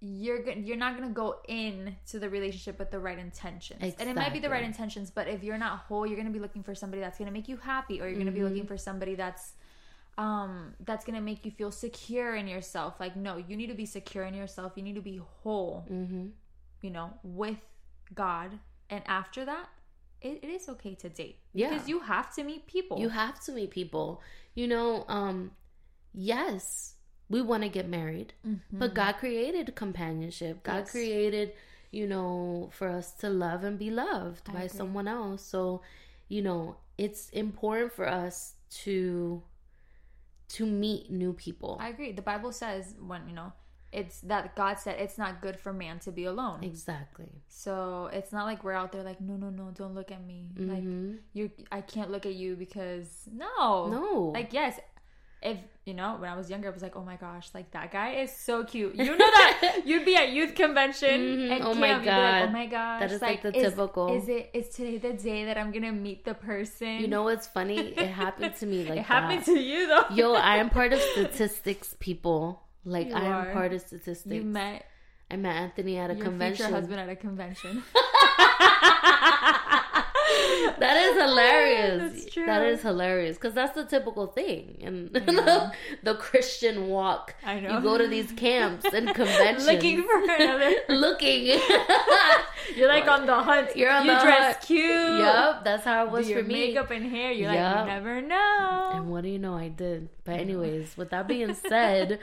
you're 0.01 0.43
go- 0.43 0.53
you're 0.53 0.77
not 0.77 0.97
gonna 0.97 1.13
go 1.13 1.41
in 1.49 1.97
to 2.07 2.19
the 2.19 2.29
relationship 2.31 2.79
with 2.79 2.91
the 2.91 3.01
right 3.01 3.19
intentions, 3.19 3.95
and 3.99 4.09
it 4.09 4.15
might 4.15 4.33
be 4.33 4.39
the 4.39 4.49
right 4.51 4.63
intentions. 4.63 5.11
But 5.11 5.27
if 5.29 5.43
you're 5.43 5.59
not 5.59 5.81
whole, 5.81 6.07
you're 6.07 6.17
gonna 6.17 6.31
be 6.31 6.39
looking 6.39 6.63
for 6.63 6.75
somebody 6.75 7.01
that's 7.01 7.19
gonna 7.19 7.31
make 7.33 7.49
you 7.49 7.57
happy, 7.57 8.01
or 8.01 8.09
you're 8.09 8.19
gonna 8.19 8.31
be 8.31 8.39
Mm-hmm. 8.41 8.49
looking 8.49 8.67
for 8.67 8.77
somebody 8.77 9.15
that's 9.17 9.55
um 10.17 10.75
that's 10.81 11.05
gonna 11.05 11.21
make 11.21 11.45
you 11.45 11.51
feel 11.51 11.71
secure 11.71 12.35
in 12.37 12.47
yourself. 12.49 12.99
Like 13.01 13.17
no, 13.17 13.37
you 13.37 13.57
need 13.57 13.69
to 13.69 13.75
be 13.75 13.87
secure 13.87 14.25
in 14.25 14.35
yourself. 14.35 14.73
You 14.77 14.83
need 14.83 14.95
to 14.97 15.01
be 15.03 15.17
whole, 15.43 15.85
Mm-hmm. 15.91 16.27
you 16.83 16.91
know, 16.91 17.13
with 17.23 17.65
God, 18.15 18.59
and 18.91 19.03
after 19.07 19.45
that. 19.45 19.69
It, 20.21 20.41
it 20.43 20.49
is 20.49 20.69
okay 20.69 20.97
to 20.97 21.09
date 21.09 21.39
Yeah. 21.55 21.69
because 21.71 21.89
you 21.89 22.01
have 22.01 22.35
to 22.35 22.43
meet 22.43 22.67
people. 22.67 22.99
You 22.99 23.09
have 23.09 23.39
to 23.45 23.53
meet 23.53 23.71
people. 23.71 24.21
You 24.57 24.67
know, 24.67 25.05
um, 25.07 25.53
yes, 26.13 26.95
we 27.31 27.43
want 27.43 27.63
to 27.63 27.69
get 27.69 27.89
married, 27.89 28.33
Mm-hmm. 28.47 28.79
but 28.79 28.95
God 28.95 29.13
created 29.19 29.75
companionship. 29.75 30.63
God 30.63 30.79
Yes. 30.85 30.91
created, 30.91 31.53
you 31.91 32.07
know, 32.07 32.71
for 32.73 32.89
us 32.89 33.13
to 33.21 33.29
love 33.31 33.65
and 33.65 33.79
be 33.79 33.91
loved 33.91 34.49
I 34.49 34.53
by 34.53 34.59
agree. 34.63 34.77
someone 34.79 35.09
else. 35.09 35.43
So, 35.43 35.83
you 36.29 36.43
know, 36.43 36.77
it's 36.97 37.29
important 37.31 37.93
for 37.93 38.09
us 38.09 38.55
to 38.85 39.43
to 40.51 40.65
meet 40.65 41.11
new 41.11 41.33
people. 41.35 41.77
I 41.81 41.89
agree. 41.91 42.13
The 42.13 42.23
Bible 42.23 42.53
says 42.53 42.95
when 43.07 43.29
you 43.29 43.35
know 43.35 43.53
it's 43.93 44.21
that 44.21 44.55
God 44.57 44.79
said 44.79 44.99
it's 45.01 45.17
not 45.19 45.41
good 45.41 45.59
for 45.59 45.73
man 45.73 45.99
to 46.01 46.13
be 46.13 46.25
alone. 46.25 46.63
exactly. 46.63 47.43
So 47.49 48.09
it's 48.13 48.33
not 48.33 48.45
like 48.47 48.63
we're 48.65 48.73
out 48.73 48.93
there 48.93 49.03
like 49.03 49.21
no 49.21 49.37
no 49.37 49.51
no 49.51 49.71
don't 49.75 49.95
look 49.95 50.11
at 50.11 50.23
me 50.25 50.49
like 50.57 50.83
Mhm. 50.85 51.19
you 51.33 51.51
I 51.73 51.81
can't 51.83 52.11
look 52.11 52.27
at 52.27 52.35
you 52.35 52.57
because 52.57 53.29
no 53.33 53.89
No. 53.89 54.31
like 54.35 54.53
yes 54.53 54.79
if 55.43 55.57
you 55.85 55.95
know 55.95 56.17
when 56.19 56.29
I 56.29 56.37
was 56.37 56.51
younger 56.51 56.69
I 56.69 56.73
was 56.73 56.83
like 56.83 56.97
oh 56.97 57.03
my 57.05 57.17
gosh 57.17 57.49
like 57.55 57.71
that 57.71 57.91
guy 57.93 58.11
is 58.23 58.31
so 58.37 58.65
cute 58.65 58.95
you 58.97 59.05
know 59.05 59.17
that 59.17 59.83
you'd 59.87 60.05
be 60.05 60.17
at 60.17 60.31
youth 60.31 60.55
convention 60.55 61.21
Mhm. 61.21 61.51
and 61.53 61.63
Oh 61.63 61.67
camp, 61.75 61.79
my 61.81 61.87
be 61.89 61.95
like, 61.95 62.05
God. 62.05 62.43
oh 62.43 62.51
my 62.51 62.67
gosh 62.67 63.01
That 63.01 63.13
is, 63.13 63.23
like, 63.23 63.43
the 63.43 63.57
is- 63.57 63.73
typical- 63.73 64.17
is 64.17 64.29
it 64.29 64.51
is 64.53 64.69
today 64.71 64.99
the 64.99 65.13
day 65.13 65.45
that 65.47 65.57
I'm 65.57 65.71
gonna 65.71 65.93
meet 65.93 66.25
the 66.25 66.35
person 66.35 66.99
you 67.01 67.09
know 67.09 67.23
what's 67.23 67.47
funny? 67.47 67.79
It 67.79 68.09
happened 68.09 68.55
to 68.57 68.67
me 68.67 68.85
like 68.89 68.99
it 68.99 69.05
happened 69.05 69.41
that. 69.41 69.53
to 69.53 69.59
you 69.59 69.87
though 69.87 70.05
Yo, 70.11 70.35
I 70.35 70.57
am 70.57 70.71
part 70.71 70.93
of 70.93 71.01
statistics, 71.13 71.95
people. 72.01 72.63
Like 72.85 73.09
You 73.09 73.15
I 73.15 73.25
am 73.25 73.33
are. 73.49 73.53
part 73.53 73.73
of 73.73 73.81
statistics. 73.83 74.27
you 74.35 74.43
met 74.43 74.85
I 75.31 75.37
met 75.37 75.57
Anthony 75.57 75.99
at 75.99 76.11
a 76.11 76.15
your 76.15 76.25
convention. 76.25 76.67
future 76.67 76.75
husband 76.75 77.01
at 77.01 77.09
a 77.11 77.17
convention. 77.17 77.83
that 80.81 80.97
is 80.97 81.17
hilarious. 81.23 82.13
That's 82.13 82.33
true. 82.35 82.47
That 82.47 82.63
is 82.63 82.83
hilarious 82.83 83.37
because 83.37 83.55
that's 83.55 83.75
the 83.75 83.85
typical 83.85 84.27
thing 84.27 84.77
in 84.81 85.11
know. 85.27 85.71
the 86.03 86.15
Christian 86.15 86.89
walk. 86.89 87.35
I 87.45 87.61
know. 87.61 87.77
You 87.77 87.83
go 87.83 87.99
to 87.99 88.07
these 88.09 88.33
camps 88.33 88.85
and 88.93 89.15
conventions, 89.15 89.67
Looking 89.67 90.03
for 90.05 90.23
another. 90.25 90.75
looking. 90.89 91.59
You're 92.77 92.89
like 92.89 93.09
on 93.09 93.27
the 93.27 93.35
hunt. 93.35 93.77
You're 93.77 93.91
on 93.91 94.05
you 94.07 94.13
the 94.13 94.21
dress 94.21 94.55
hunt. 94.57 94.67
cute. 94.67 95.19
yep, 95.21 95.65
that's 95.65 95.85
how 95.85 96.05
it 96.07 96.11
was 96.13 96.27
Do 96.27 96.35
for 96.37 96.43
me. 96.43 96.69
makeup 96.69 96.91
and 96.91 97.05
hair. 97.11 97.33
You're 97.33 97.53
Yup. 97.53 97.77
like, 97.77 97.87
you 97.87 97.93
never 97.95 98.21
know. 98.23 98.91
And 98.95 99.11
what 99.11 99.23
do 99.23 99.29
you 99.31 99.39
know? 99.39 99.55
I 99.55 99.69
did. 99.69 100.09
But 100.25 100.41
anyways, 100.41 100.97
with 100.97 101.11
that 101.11 101.27
being 101.29 101.55
said, 101.55 102.19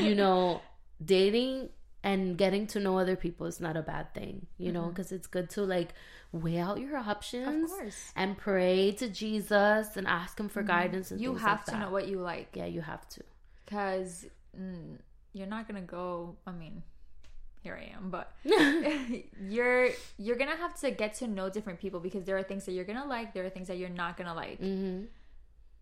you 0.00 0.14
know, 0.14 0.62
dating 1.04 1.68
and 2.02 2.38
getting 2.38 2.66
to 2.68 2.80
know 2.80 2.98
other 2.98 3.16
people 3.16 3.46
is 3.46 3.60
not 3.60 3.76
a 3.76 3.82
bad 3.82 4.14
thing, 4.14 4.46
you 4.56 4.72
know, 4.72 4.86
because 4.86 5.12
it's 5.12 5.26
good 5.26 5.50
to 5.50 5.62
like 5.62 5.90
weigh 6.32 6.58
out 6.58 6.78
your 6.80 6.96
options 6.96 7.70
Of 7.72 7.78
course. 7.78 8.12
and 8.14 8.36
pray 8.38 8.92
to 8.92 9.08
Jesus 9.08 9.96
and 9.96 10.06
ask 10.06 10.38
him 10.38 10.48
for 10.48 10.62
guidance 10.62 11.10
and 11.10 11.20
You 11.20 11.34
have 11.34 11.58
like 11.58 11.64
to 11.66 11.70
that. 11.72 11.80
know 11.80 11.90
what 11.90 12.06
you 12.08 12.18
like. 12.20 12.50
Yeah, 12.54 12.66
you 12.66 12.80
have 12.82 13.08
to. 13.10 13.22
Because 13.64 14.26
mm, 14.58 14.96
you're 15.32 15.46
not 15.46 15.68
to 15.80 15.86
go. 15.86 16.36
I 16.46 16.52
mean, 16.52 16.82
here 17.62 17.78
I 17.80 17.94
am. 17.96 18.10
But 18.10 18.32
you're 18.44 19.90
you're 20.18 20.36
to 20.50 20.56
have 20.56 20.78
to 20.80 20.90
get 20.90 21.14
to 21.14 21.26
know 21.26 21.50
different 21.50 21.80
people 21.80 22.00
because 22.00 22.24
there 22.24 22.36
are 22.36 22.42
things 22.42 22.64
that 22.66 22.72
you're 22.72 22.84
to 22.98 23.04
like. 23.06 23.34
There 23.34 23.44
are 23.44 23.50
things 23.50 23.68
that 23.68 23.78
you're 23.78 23.88
not 23.88 24.16
to 24.28 24.34
like. 24.34 24.58
hmm 24.60 25.02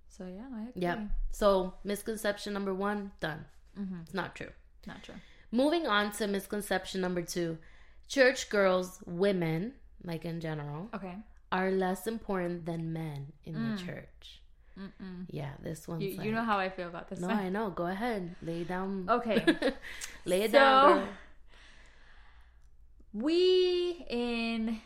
So, 0.08 0.26
yeah, 0.26 0.46
I 0.54 0.60
agree. 0.68 0.82
Yep. 0.82 0.98
So 1.30 1.74
misconception 1.84 2.52
number 2.52 2.74
one 2.74 3.12
done. 3.20 3.44
Mhm. 3.78 4.02
It's 4.02 4.14
not 4.14 4.34
true. 4.34 4.50
Not 4.86 5.02
true. 5.02 5.14
Moving 5.52 5.86
on 5.86 6.12
to 6.12 6.26
misconception 6.26 7.00
number 7.00 7.22
two, 7.22 7.58
church 8.08 8.50
girls, 8.50 9.02
women, 9.06 9.72
like 10.04 10.24
in 10.24 10.40
general, 10.40 10.88
Okay. 10.94 11.16
are 11.52 11.70
less 11.70 12.06
important 12.06 12.66
than 12.66 12.92
men 12.92 13.32
in 13.44 13.54
Mm. 13.54 13.76
the 13.78 13.84
church. 13.84 14.40
Mm-mm. 14.78 15.26
Yeah, 15.28 15.52
this 15.60 15.88
one's 15.88 16.04
You, 16.04 16.16
like, 16.16 16.26
you 16.26 16.32
know 16.32 16.44
how 16.44 16.58
I 16.58 16.68
feel 16.70 16.86
about 16.88 17.08
this 17.08 17.18
No, 17.18 17.26
one. 17.28 17.36
I 17.38 17.48
know. 17.48 17.70
Go 17.70 17.86
ahead. 17.86 18.36
Lay 18.42 18.62
down. 18.62 19.06
Okay. 19.10 19.42
Lay 20.24 20.42
it 20.42 20.52
So- 20.52 20.58
down, 20.58 20.98
girl. 20.98 21.08
we 23.12 24.04
in 24.08 24.80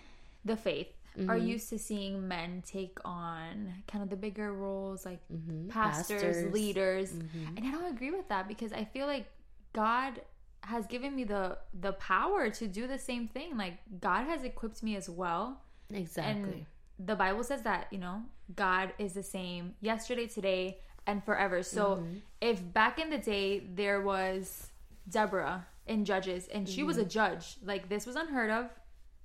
the 0.45 0.57
faith 0.57 0.89
are 1.29 1.37
Mhm. 1.37 1.47
used 1.47 1.69
to 1.69 1.79
seeing 1.79 2.27
men 2.27 2.63
take 2.65 2.99
on 3.05 3.83
kind 3.87 4.03
of 4.03 4.09
the 4.09 4.17
bigger 4.17 4.53
roles 4.55 5.05
like 5.05 5.21
Mhm. 5.31 5.69
pastors, 5.69 6.51
leaders 6.55 7.13
Mhm. 7.13 7.57
and 7.59 7.67
i 7.67 7.71
don't 7.71 7.85
agree 7.95 8.11
with 8.11 8.29
that 8.29 8.49
because 8.49 8.73
i 8.73 8.85
feel 8.85 9.07
like 9.07 9.27
god 9.75 10.23
has 10.63 10.87
given 10.87 11.15
me 11.17 11.25
the 11.25 11.59
the 11.81 11.93
power 11.95 12.51
to 12.51 12.67
do 12.67 12.87
the 12.87 12.99
same 12.99 13.29
thing. 13.29 13.57
Like 13.57 13.79
god 14.01 14.25
has 14.27 14.45
equipped 14.45 14.83
me 14.83 14.97
as 14.97 15.09
well. 15.11 15.61
Exactly. 15.93 16.33
and 16.43 16.67
the 16.99 17.15
bible 17.17 17.43
says 17.43 17.63
that 17.63 17.87
you 17.91 17.99
know 17.99 18.23
god 18.55 18.93
is 18.99 19.13
the 19.15 19.23
same 19.23 19.75
yesterday 19.81 20.27
today 20.27 20.79
and 21.07 21.23
forever. 21.25 21.63
So 21.63 21.97
Mm-hmm. 21.97 22.17
if 22.41 22.73
back 22.73 22.99
in 22.99 23.11
the 23.11 23.19
day 23.19 23.67
there 23.75 24.01
was 24.01 24.69
deborah 25.09 25.67
in 25.87 26.05
judges 26.05 26.47
and 26.55 26.69
she 26.69 26.83
was 26.85 26.97
a 26.97 27.05
judge 27.05 27.57
like 27.65 27.89
this 27.89 28.07
was 28.07 28.15
unheard 28.17 28.51
of. 28.51 28.67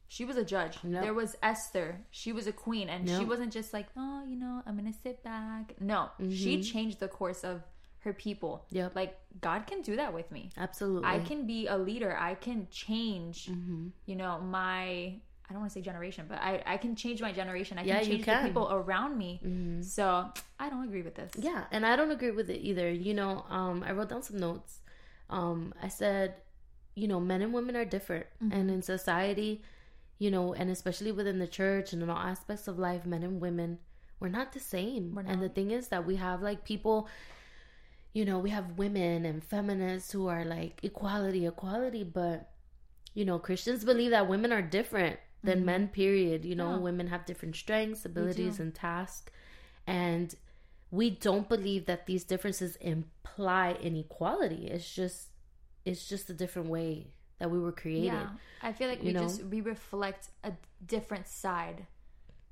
She 0.09 0.23
was 0.25 0.37
a 0.37 0.43
judge. 0.45 0.77
Yep. 0.83 1.03
there 1.03 1.13
was 1.13 1.35
esther. 1.43 1.99
She 2.11 2.31
was 2.31 2.47
a 2.47 2.51
queen. 2.53 2.87
And 2.89 3.07
she 3.09 3.25
wasn't 3.25 3.51
just 3.53 3.73
like 3.73 3.87
oh 3.95 4.23
you 4.27 4.35
know 4.37 4.63
i'm 4.65 4.75
gonna 4.75 4.91
sit 5.03 5.21
back. 5.23 5.75
No. 5.79 6.09
She 6.31 6.63
changed 6.63 6.99
the 6.99 7.07
course 7.09 7.43
of 7.43 7.61
her 8.07 8.13
people 8.27 8.53
Yep. 8.79 8.95
like 8.95 9.11
god 9.47 9.61
can 9.69 9.79
do 9.89 9.93
that 10.01 10.11
with 10.17 10.29
me 10.31 10.43
Absolutely. 10.57 11.07
I 11.15 11.19
can 11.29 11.39
be 11.53 11.67
a 11.67 11.77
leader. 11.89 12.11
I 12.29 12.33
can 12.45 12.59
change, 12.71 13.37
Mm-hmm. 13.47 13.87
you 14.09 14.15
know, 14.21 14.33
my 14.39 15.19
I 15.49 15.53
don't 15.53 15.61
want 15.61 15.71
to 15.71 15.79
say 15.79 15.83
generation, 15.91 16.25
but 16.27 16.39
I, 16.51 16.61
I 16.73 16.75
can 16.83 16.93
change 17.03 17.21
my 17.27 17.31
generation. 17.31 17.73
I 17.79 17.83
Yeah, 17.83 17.99
can 17.99 18.07
you 18.09 18.15
change 18.15 18.25
can. 18.25 18.43
the 18.43 18.49
people 18.49 18.67
around 18.79 19.17
me. 19.23 19.31
Mhm. 19.49 19.79
So 19.97 20.05
I 20.59 20.65
don't 20.71 20.83
agree 20.89 21.03
with 21.07 21.15
this. 21.19 21.31
Yeah, 21.49 21.61
and 21.71 21.85
I 21.85 21.93
don't 21.95 22.11
agree 22.17 22.31
with 22.39 22.49
it 22.55 22.59
either. 22.69 22.87
You 23.07 23.13
know, 23.19 23.45
um, 23.57 23.77
I 23.87 23.91
wrote 23.95 24.09
down 24.09 24.23
some 24.29 24.39
notes. 24.47 24.71
Um, 25.29 25.73
I 25.81 25.87
said, 26.01 26.35
you 27.01 27.07
know, 27.07 27.19
men 27.31 27.41
and 27.45 27.53
women 27.53 27.75
are 27.81 27.85
different, 27.97 28.25
Mm-hmm. 28.43 28.51
and 28.57 28.65
in 28.75 28.81
society, 28.81 29.61
you 30.23 30.29
know, 30.35 30.45
and 30.59 30.67
especially 30.77 31.13
within 31.19 31.37
the 31.39 31.47
church 31.59 31.87
and 31.93 32.01
in 32.03 32.09
all 32.09 32.17
aspects 32.33 32.67
of 32.67 32.75
life, 32.89 33.05
men 33.05 33.23
and 33.23 33.39
women, 33.47 33.79
we're 34.19 34.35
not 34.39 34.51
the 34.51 34.59
same. 34.75 35.03
We're 35.15 35.23
And 35.31 35.41
the 35.41 35.53
thing 35.57 35.69
is 35.71 35.87
that 35.93 36.03
we 36.09 36.15
have 36.17 36.41
like 36.49 36.65
people, 36.65 37.07
you 38.17 38.23
know, 38.29 38.39
we 38.45 38.49
have 38.57 38.67
women 38.83 39.25
and 39.29 39.43
feminists 39.53 40.11
who 40.15 40.23
are 40.35 40.45
like 40.57 40.73
equality, 40.89 41.41
equality, 41.53 42.03
but 42.03 42.37
you 43.13 43.25
know, 43.29 43.37
Christians 43.47 43.81
believe 43.91 44.11
that 44.11 44.27
women 44.33 44.51
are 44.57 44.61
different 44.79 45.15
than 45.47 45.65
men. 45.71 45.83
Period. 46.01 46.39
You 46.51 46.55
know, 46.61 46.65
Mm-hmm. 46.71 46.77
Yeah. 46.79 46.89
women 46.89 47.07
have 47.13 47.25
different 47.31 47.55
strengths, 47.63 48.05
abilities, 48.11 48.59
and 48.63 48.71
tasks, 48.73 49.31
and 49.85 50.27
we 50.99 51.05
don't 51.27 51.47
believe 51.55 51.85
that 51.91 52.01
these 52.11 52.23
differences 52.33 52.71
imply 52.93 53.67
inequality. 53.89 54.61
It's 54.75 54.89
just 55.01 55.19
it's 55.89 56.03
just 56.13 56.29
a 56.29 56.33
different 56.41 56.69
way 56.77 56.91
that 57.39 57.49
we 57.53 57.59
were 57.65 57.71
created. 57.83 58.05
Yeah. 58.05 58.29
I 58.61 58.71
feel 58.77 58.89
like 58.89 59.01
You 59.03 59.07
we 59.09 59.13
know? 59.13 59.25
just 59.27 59.43
we 59.53 59.59
reflect 59.61 60.23
a 60.43 60.51
different 60.95 61.27
side 61.27 61.79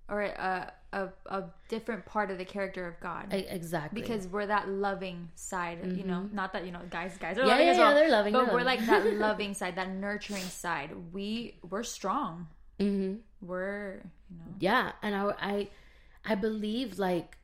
or 0.08 0.22
a, 0.22 0.72
a 0.94 1.10
a 1.26 1.44
different 1.68 2.06
part 2.06 2.30
of 2.32 2.38
the 2.38 2.46
character 2.46 2.88
of 2.88 3.00
God. 3.00 3.28
Exactly. 3.32 4.02
because 4.02 4.28
we're 4.28 4.46
that 4.46 4.70
loving 4.70 5.30
side, 5.36 5.80
you 5.98 6.04
know. 6.04 6.30
Not 6.32 6.54
that 6.54 6.66
you 6.66 6.72
know, 6.72 6.82
guys, 6.90 7.18
guys 7.18 7.38
are 7.38 7.42
Mm-hmm. 7.42 7.48
Yeah, 7.48 7.54
loving 7.54 7.66
yeah, 7.68 7.72
as 7.72 7.78
yeah, 7.78 7.94
they're 7.94 8.12
loving, 8.12 8.34
but 8.34 8.54
we're 8.54 8.64
like 8.64 8.86
that 8.86 9.06
loving 9.28 9.54
side, 9.54 9.76
that 9.78 9.90
nurturing 9.90 10.44
side. 10.44 10.92
We 11.14 11.56
we're 11.70 11.84
strong. 11.84 12.48
hmm 12.80 13.16
We're 13.42 14.02
you 14.30 14.38
know. 14.38 14.52
yeah, 14.60 14.92
and 15.02 15.16
I 15.16 15.24
I 15.40 15.70
I 16.24 16.36
believe 16.36 17.00
like 17.00 17.38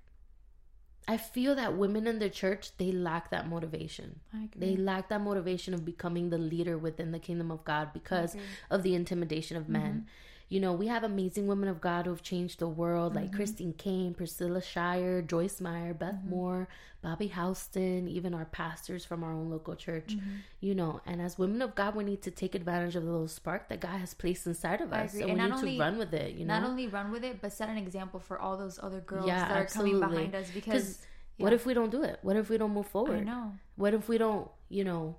I 1.07 1.17
feel 1.17 1.55
that 1.55 1.75
women 1.75 2.05
in 2.07 2.19
the 2.19 2.29
church 2.29 2.77
they 2.77 2.91
lack 2.91 3.31
that 3.31 3.47
motivation. 3.49 4.19
They 4.55 4.75
lack 4.77 5.09
that 5.09 5.21
motivation 5.21 5.73
of 5.73 5.83
becoming 5.83 6.29
the 6.29 6.37
leader 6.37 6.77
within 6.77 7.11
the 7.11 7.19
kingdom 7.19 7.51
of 7.51 7.65
God 7.65 7.91
because 7.91 8.35
of 8.69 8.83
the 8.83 8.93
intimidation 8.95 9.57
of 9.57 9.67
men. 9.67 10.05
You 10.51 10.59
know, 10.59 10.73
we 10.73 10.87
have 10.87 11.05
amazing 11.05 11.47
women 11.47 11.69
of 11.69 11.79
God 11.79 12.03
who 12.03 12.11
have 12.11 12.23
changed 12.23 12.59
the 12.59 12.67
world, 12.67 13.15
like 13.15 13.27
mm-hmm. 13.27 13.37
Christine 13.37 13.71
Caine, 13.71 14.13
Priscilla 14.13 14.61
Shirer, 14.61 15.21
Joyce 15.21 15.61
Meyer, 15.61 15.93
Beth 15.93 16.15
mm-hmm. 16.15 16.29
Moore, 16.29 16.67
Bobbie 17.01 17.27
Houston, 17.27 18.09
even 18.09 18.33
our 18.33 18.43
pastors 18.43 19.05
from 19.05 19.23
our 19.23 19.31
own 19.31 19.49
local 19.49 19.77
church. 19.77 20.07
Mm-hmm. 20.09 20.29
You 20.59 20.75
know, 20.75 20.99
and 21.05 21.21
as 21.21 21.37
women 21.37 21.61
of 21.61 21.73
God, 21.73 21.95
we 21.95 22.03
need 22.03 22.21
to 22.23 22.31
take 22.31 22.53
advantage 22.53 22.97
of 22.97 23.05
the 23.05 23.11
little 23.11 23.29
spark 23.29 23.69
that 23.69 23.79
God 23.79 24.01
has 24.01 24.13
placed 24.13 24.45
inside 24.45 24.81
of 24.81 24.91
us, 24.91 25.13
agree. 25.13 25.21
and 25.21 25.31
we 25.35 25.39
And 25.39 25.41
need 25.41 25.55
not 25.55 25.63
to 25.63 25.79
run 25.79 25.97
with 25.97 26.13
it. 26.13 26.35
You 26.35 26.43
know, 26.43 26.59
Not 26.59 26.69
only 26.69 26.87
run 26.89 27.11
with 27.11 27.23
it, 27.23 27.41
but 27.41 27.53
set 27.53 27.69
an 27.69 27.77
example 27.77 28.19
for 28.19 28.37
all 28.37 28.57
those 28.57 28.77
other 28.83 28.99
girls 28.99 29.27
Yeah, 29.27 29.47
that 29.47 29.57
are 29.57 29.65
coming 29.67 30.01
behind 30.01 30.35
us. 30.35 30.51
Because 30.51 30.99
what 31.37 31.53
if 31.53 31.65
we 31.65 31.73
don't 31.73 31.91
do 31.91 32.03
it? 32.03 32.19
What 32.23 32.35
if 32.35 32.49
we 32.49 32.57
don't 32.57 32.73
move 32.73 32.87
forward? 32.87 33.21
I 33.21 33.23
know 33.23 33.53
What 33.77 33.93
if 33.93 34.09
we 34.09 34.17
don't, 34.17 34.51
you 34.67 34.83
know, 34.83 35.15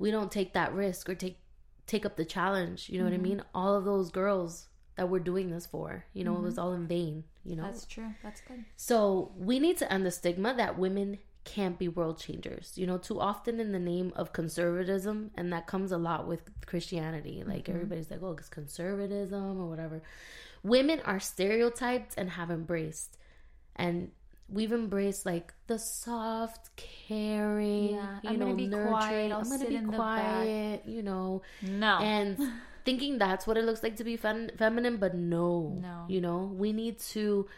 we 0.00 0.10
don't 0.10 0.32
take 0.32 0.54
that 0.54 0.74
risk 0.74 1.08
or 1.08 1.14
take 1.14 1.38
take 1.86 2.04
up 2.06 2.16
the 2.16 2.24
challenge? 2.24 2.88
You 2.88 2.98
know 2.98 3.04
Mm-hmm. 3.04 3.12
what 3.22 3.26
I 3.26 3.28
mean? 3.30 3.42
All 3.54 3.74
of 3.76 3.84
those 3.84 4.10
girls 4.10 4.66
that 4.96 5.08
we're 5.10 5.18
doing 5.20 5.50
this 5.50 5.66
for, 5.66 6.04
you 6.14 6.24
know, 6.24 6.36
it 6.36 6.42
was 6.42 6.58
all 6.58 6.72
in 6.72 6.86
vain. 6.86 7.24
You 7.44 7.56
know, 7.56 7.62
Mm-hmm. 7.64 7.72
that's 7.72 7.84
true. 7.86 8.10
That's 8.22 8.40
good. 8.40 8.64
so 8.76 9.32
we 9.36 9.58
need 9.60 9.76
to 9.78 9.92
end 9.92 10.04
the 10.06 10.10
stigma 10.10 10.54
that 10.56 10.78
women 10.78 11.18
can't 11.44 11.78
be 11.78 11.86
world 11.86 12.18
changers. 12.18 12.72
You 12.76 12.86
know, 12.88 12.98
too 12.98 13.20
often 13.20 13.60
in 13.60 13.70
the 13.70 13.78
name 13.78 14.12
of 14.16 14.32
conservatism, 14.32 15.30
and 15.36 15.52
that 15.52 15.66
comes 15.68 15.92
a 15.92 15.98
lot 15.98 16.26
with 16.26 16.40
Christianity. 16.66 17.44
Like 17.46 17.64
Mm-hmm. 17.64 17.72
everybody's 17.74 18.10
like, 18.10 18.20
oh, 18.22 18.32
it's 18.32 18.48
conservatism 18.48 19.60
or 19.60 19.66
whatever. 19.68 20.02
Women 20.64 21.00
are 21.04 21.20
stereotyped 21.20 22.14
and 22.16 22.30
have 22.30 22.50
embraced, 22.50 23.16
and 23.76 24.10
we've 24.48 24.72
embraced 24.72 25.26
like 25.26 25.52
the 25.66 25.78
soft, 25.78 26.70
caring, 26.76 27.90
Yeah, 27.94 28.18
you 28.22 28.30
I'm 28.30 28.38
know, 28.38 28.46
gonna 28.46 28.56
be 28.56 28.66
nurturing. 28.66 28.88
quiet, 28.92 29.32
I'm 29.32 29.48
gonna 29.48 29.66
be 29.66 29.78
quiet. 29.96 30.82
You 30.86 31.02
know, 31.02 31.42
No, 31.62 31.98
and 32.00 32.38
thinking 32.84 33.18
that's 33.18 33.46
what 33.46 33.56
it 33.56 33.64
looks 33.64 33.82
like 33.82 33.96
to 33.96 34.04
be 34.04 34.16
fem- 34.16 34.50
feminine 34.56 34.96
but 34.98 35.12
no 35.14 35.76
No. 35.82 36.04
you 36.08 36.20
know 36.20 36.54
we 36.56 36.72
need 36.72 37.00
to 37.16 37.48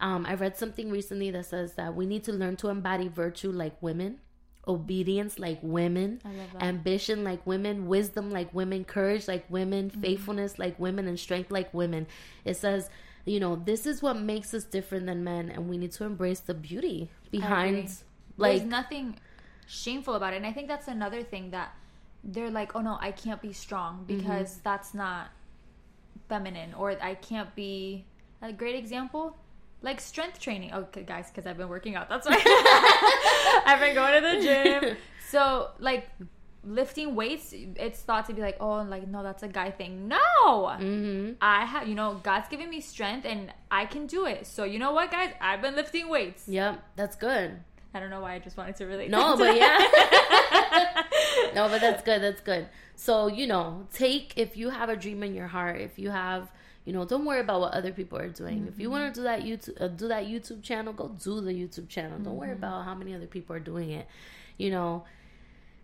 um 0.00 0.26
i 0.26 0.34
read 0.34 0.56
something 0.56 0.90
recently 0.90 1.30
that 1.30 1.46
says 1.46 1.74
that 1.74 1.94
we 1.94 2.04
need 2.04 2.24
to 2.24 2.32
learn 2.32 2.56
to 2.56 2.68
embody 2.68 3.06
virtue 3.06 3.52
like 3.52 3.80
women 3.80 4.18
obedience 4.66 5.38
like 5.38 5.60
women 5.62 6.20
I 6.24 6.28
love 6.32 6.52
that. 6.54 6.62
ambition 6.64 7.22
like 7.22 7.46
women 7.46 7.86
wisdom 7.86 8.30
like 8.32 8.52
women 8.52 8.84
courage 8.84 9.28
like 9.28 9.44
women 9.48 9.90
Mm-hmm. 9.90 10.00
faithfulness 10.00 10.58
like 10.58 10.78
women 10.80 11.06
and 11.06 11.18
strength 11.18 11.52
like 11.52 11.72
women 11.72 12.08
it 12.44 12.56
says 12.56 12.90
you 13.24 13.38
know 13.40 13.54
this 13.56 13.86
is 13.86 14.02
what 14.02 14.16
makes 14.16 14.52
us 14.54 14.64
different 14.64 15.06
than 15.06 15.22
men 15.22 15.48
and 15.48 15.68
we 15.68 15.78
need 15.78 15.92
to 15.92 16.04
embrace 16.04 16.40
the 16.40 16.54
beauty 16.54 17.08
behind 17.30 17.88
like 18.36 18.58
There's 18.58 18.68
nothing 18.68 19.16
shameful 19.66 20.14
about 20.14 20.32
it, 20.32 20.36
and 20.36 20.46
I 20.46 20.52
think 20.52 20.66
that's 20.68 20.88
another 20.88 21.22
thing 21.22 21.50
that 21.50 21.74
they're 22.24 22.50
like, 22.50 22.74
oh 22.74 22.80
no, 22.80 22.98
I 23.00 23.12
can't 23.12 23.40
be 23.42 23.52
strong 23.52 24.04
Mm-hmm. 24.06 24.16
because 24.18 24.58
that's 24.64 24.94
not 24.94 25.28
feminine, 26.28 26.74
or 26.74 26.96
I 27.02 27.14
can't 27.14 27.54
be 27.54 28.04
a 28.40 28.52
great 28.52 28.74
example. 28.74 29.36
Like 29.82 30.00
strength 30.00 30.38
training, 30.40 30.72
okay, 30.72 31.02
guys, 31.02 31.28
because 31.28 31.46
I've 31.46 31.58
been 31.58 31.68
working 31.68 31.96
out. 31.96 32.08
That's 32.08 32.26
why 32.28 32.36
I've 33.66 33.80
been 33.80 33.94
going 33.94 34.22
to 34.22 34.28
the 34.28 34.42
gym. 34.42 34.96
So, 35.32 35.70
like 35.78 36.10
lifting 36.64 37.14
weights, 37.14 37.52
it's 37.52 38.00
thought 38.00 38.26
to 38.26 38.34
be 38.34 38.42
like, 38.42 38.56
oh, 38.60 38.82
like 38.82 39.06
no, 39.08 39.22
that's 39.22 39.42
a 39.42 39.48
guy 39.48 39.70
thing. 39.70 40.08
No, 40.08 40.18
mm-hmm. 40.18 41.32
I 41.40 41.64
have, 41.64 41.88
you 41.88 41.94
know, 41.94 42.20
God's 42.22 42.48
giving 42.48 42.70
me 42.70 42.80
strength, 42.80 43.26
and 43.26 43.52
I 43.70 43.86
can 43.86 44.06
do 44.06 44.26
it. 44.26 44.46
So, 44.46 44.64
you 44.64 44.78
know 44.78 44.92
what, 44.92 45.10
guys? 45.10 45.32
I've 45.40 45.62
been 45.62 45.74
lifting 45.74 46.08
weights. 46.08 46.48
yep 46.48 46.82
that's 46.96 47.16
good 47.16 47.60
I 47.94 48.00
don't 48.00 48.10
know 48.10 48.20
why 48.20 48.34
I 48.34 48.38
just 48.38 48.56
wanted 48.56 48.76
to 48.76 48.86
relate. 48.86 49.10
No, 49.10 49.36
but 49.36 49.54
that. 49.54 51.04
yeah. 51.44 51.54
no, 51.54 51.68
but 51.68 51.80
that's 51.80 52.02
good. 52.02 52.22
That's 52.22 52.40
good. 52.40 52.68
So, 52.96 53.26
you 53.26 53.46
know, 53.46 53.86
take 53.92 54.32
if 54.36 54.56
you 54.56 54.70
have 54.70 54.88
a 54.88 54.96
dream 54.96 55.22
in 55.22 55.34
your 55.34 55.46
heart, 55.46 55.80
if 55.80 55.98
you 55.98 56.10
have, 56.10 56.50
you 56.86 56.92
know, 56.92 57.04
don't 57.04 57.24
worry 57.24 57.40
about 57.40 57.60
what 57.60 57.74
other 57.74 57.92
people 57.92 58.18
are 58.18 58.28
doing. 58.28 58.66
If 58.66 58.80
you 58.80 58.90
want 58.90 59.14
to 59.14 59.20
do 59.20 59.24
that 59.24 59.42
YouTube 59.42 59.80
uh, 59.80 59.88
do 59.88 60.08
that 60.08 60.26
YouTube 60.26 60.62
channel, 60.62 60.92
go 60.92 61.08
do 61.08 61.40
the 61.40 61.52
YouTube 61.52 61.88
channel. 61.88 62.18
Don't 62.18 62.36
worry 62.36 62.52
about 62.52 62.84
how 62.84 62.94
many 62.94 63.14
other 63.14 63.26
people 63.26 63.54
are 63.54 63.60
doing 63.60 63.90
it. 63.90 64.06
You 64.56 64.70
know, 64.70 65.04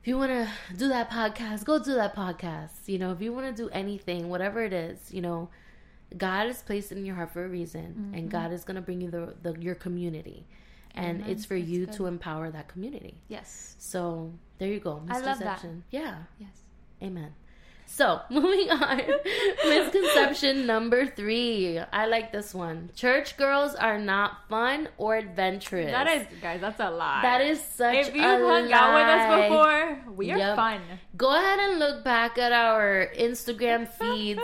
you 0.08 0.18
want 0.18 0.32
to 0.32 0.48
do 0.76 0.88
that 0.88 1.10
podcast, 1.10 1.64
go 1.64 1.78
do 1.78 1.94
that 1.94 2.16
podcast. 2.16 2.86
You 2.86 2.98
know, 2.98 3.12
if 3.12 3.20
you 3.20 3.32
want 3.32 3.54
to 3.54 3.62
do 3.62 3.68
anything, 3.70 4.28
whatever 4.28 4.64
it 4.64 4.72
is, 4.72 5.12
you 5.12 5.20
know, 5.20 5.50
God 6.16 6.46
is 6.46 6.62
placed 6.62 6.90
in 6.92 7.04
your 7.04 7.14
heart 7.14 7.30
for 7.30 7.44
a 7.44 7.48
reason, 7.48 8.12
and 8.14 8.14
mm-hmm. 8.14 8.28
God 8.28 8.52
is 8.52 8.64
going 8.64 8.76
to 8.76 8.80
bring 8.80 9.00
you 9.00 9.10
the, 9.10 9.34
the 9.42 9.60
your 9.60 9.74
community. 9.74 10.46
And 10.94 11.20
Amen. 11.20 11.30
it's 11.30 11.44
for 11.44 11.58
That's 11.58 11.68
you 11.68 11.86
good. 11.86 11.94
to 11.96 12.06
empower 12.06 12.50
that 12.50 12.66
community. 12.68 13.20
yes, 13.28 13.76
So 13.78 14.32
there 14.56 14.68
you 14.68 14.80
go. 14.80 15.02
I 15.08 15.20
love 15.20 15.38
that. 15.40 15.64
Yeah. 15.90 16.16
yes. 16.40 16.62
Amen. 17.02 17.34
So 17.90 18.20
moving 18.30 18.70
on. 18.70 19.00
Misconception 19.66 20.66
number 20.66 21.06
three. 21.06 21.78
I 21.92 22.06
like 22.06 22.32
this 22.32 22.54
one. 22.54 22.90
Church 22.94 23.36
girls 23.36 23.74
are 23.74 23.98
not 23.98 24.48
fun 24.48 24.88
or 24.98 25.16
adventurous. 25.16 25.90
That 25.90 26.06
is, 26.06 26.26
guys, 26.40 26.60
that's 26.60 26.80
a 26.80 26.90
lie. 26.90 27.20
that 27.22 27.40
is 27.40 27.60
such 27.62 27.94
a 27.94 27.96
lie. 27.96 28.00
If 28.08 28.14
you've 28.14 28.24
hung 28.24 28.72
out 28.72 28.94
with 28.94 29.08
us 29.08 29.48
before, 29.48 30.14
we 30.14 30.30
are 30.32 30.38
Yep. 30.38 30.56
fun. 30.56 30.80
Go 31.16 31.30
ahead 31.34 31.58
and 31.58 31.78
look 31.78 32.04
back 32.04 32.38
at 32.38 32.52
our 32.52 33.08
Instagram 33.18 33.88
feeds. 33.88 34.42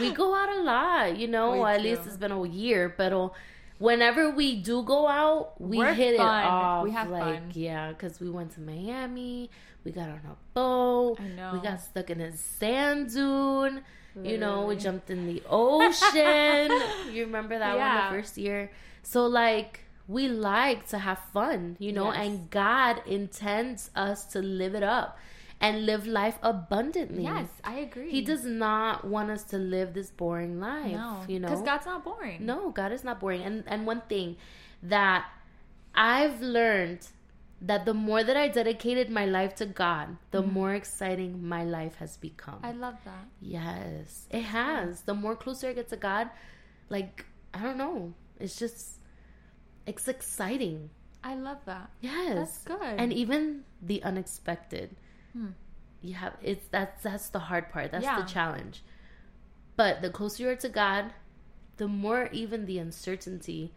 we 0.00 0.12
go 0.12 0.34
out 0.34 0.48
a 0.56 0.62
lot, 0.62 1.16
you 1.18 1.26
know. 1.28 1.66
At 1.66 1.82
least 1.82 2.02
it's 2.06 2.16
been 2.16 2.32
a 2.32 2.46
year, 2.46 2.94
but 2.96 3.12
uh, 3.12 3.28
whenever 3.78 4.30
we 4.30 4.56
do 4.62 4.82
go 4.82 5.08
out, 5.08 5.60
we 5.60 5.78
We're 5.78 5.94
hit 5.94 6.16
fun. 6.16 6.44
it 6.44 6.46
off. 6.46 6.84
We 6.84 6.90
have 6.92 7.10
like, 7.10 7.22
fun. 7.22 7.50
yeah, 7.54 7.88
because 7.90 8.20
we 8.20 8.30
went 8.30 8.52
to 8.54 8.60
Miami. 8.60 9.50
We 9.84 9.92
got 9.92 10.08
on 10.08 10.20
a 10.24 10.36
boat. 10.54 11.16
I 11.20 11.28
know. 11.28 11.50
We 11.54 11.60
got 11.60 11.80
stuck 11.80 12.10
in 12.10 12.20
a 12.20 12.36
sand 12.36 13.12
dune. 13.12 13.82
You 14.22 14.38
know, 14.38 14.66
we 14.66 14.76
jumped 14.76 15.10
in 15.10 15.26
the 15.26 15.42
ocean. 15.50 16.70
you 17.12 17.24
remember 17.24 17.58
that 17.58 17.76
Yeah. 17.76 18.04
one 18.06 18.14
the 18.16 18.22
first 18.22 18.38
year? 18.38 18.70
So 19.02 19.26
like 19.26 19.80
we 20.06 20.28
like 20.28 20.86
to 20.88 20.98
have 20.98 21.18
fun, 21.32 21.76
you 21.80 21.92
know, 21.92 22.12
Yes. 22.12 22.16
and 22.26 22.50
God 22.50 23.02
intends 23.06 23.90
us 23.96 24.24
to 24.26 24.40
live 24.40 24.74
it 24.74 24.82
up 24.82 25.18
and 25.60 25.84
live 25.86 26.06
life 26.06 26.38
abundantly. 26.42 27.24
Yes, 27.24 27.48
I 27.64 27.76
agree. 27.78 28.10
He 28.10 28.20
does 28.20 28.44
not 28.44 29.04
want 29.04 29.30
us 29.30 29.44
to 29.44 29.58
live 29.58 29.94
this 29.94 30.10
boring 30.10 30.60
life. 30.60 30.92
No, 30.92 31.24
you 31.26 31.40
know, 31.40 31.48
because 31.48 31.62
God's 31.62 31.86
not 31.86 32.04
boring. 32.04 32.44
no, 32.46 32.70
God 32.70 32.92
is 32.92 33.02
not 33.02 33.18
boring. 33.18 33.42
And 33.42 33.64
and 33.66 33.84
one 33.86 34.02
thing 34.02 34.36
that 34.82 35.26
I've 35.94 36.40
learned 36.40 37.08
that 37.66 37.84
the 37.86 37.94
more 37.94 38.22
that 38.22 38.36
I 38.36 38.48
dedicated 38.48 39.08
my 39.10 39.24
life 39.24 39.54
to 39.56 39.66
God, 39.66 40.16
the 40.30 40.42
more 40.42 40.74
exciting 40.74 41.46
my 41.48 41.64
life 41.64 41.94
has 41.96 42.16
become. 42.18 42.58
I 42.62 42.72
love 42.72 42.96
that. 43.04 43.24
yes, 43.40 44.26
it 44.30 44.42
has. 44.42 45.00
The 45.02 45.14
more 45.14 45.34
closer 45.34 45.68
I 45.68 45.72
get 45.72 45.88
to 45.88 45.96
God, 45.96 46.28
like 46.90 47.24
I 47.54 47.62
don't 47.62 47.78
know, 47.78 48.12
it's 48.38 48.56
just 48.56 49.00
it's 49.86 50.08
exciting. 50.08 50.90
I 51.22 51.34
love 51.36 51.58
that. 51.64 51.88
Yes, 52.02 52.34
That's 52.36 52.58
good. 52.64 52.94
And 53.00 53.12
even 53.12 53.64
the 53.80 54.02
unexpected. 54.02 54.94
Hmm. 55.32 55.52
You 56.02 56.14
have 56.14 56.34
it's 56.42 56.66
that's 56.70 57.02
that's 57.02 57.28
the 57.30 57.38
hard 57.48 57.70
part. 57.70 57.92
That's 57.92 58.04
Yeah. 58.04 58.20
the 58.20 58.28
challenge. 58.28 58.82
But 59.76 60.02
the 60.02 60.10
closer 60.10 60.42
you 60.42 60.48
are 60.50 60.56
to 60.56 60.68
God, 60.68 61.14
the 61.78 61.88
more 61.88 62.28
even 62.30 62.66
the 62.66 62.78
uncertainty 62.78 63.72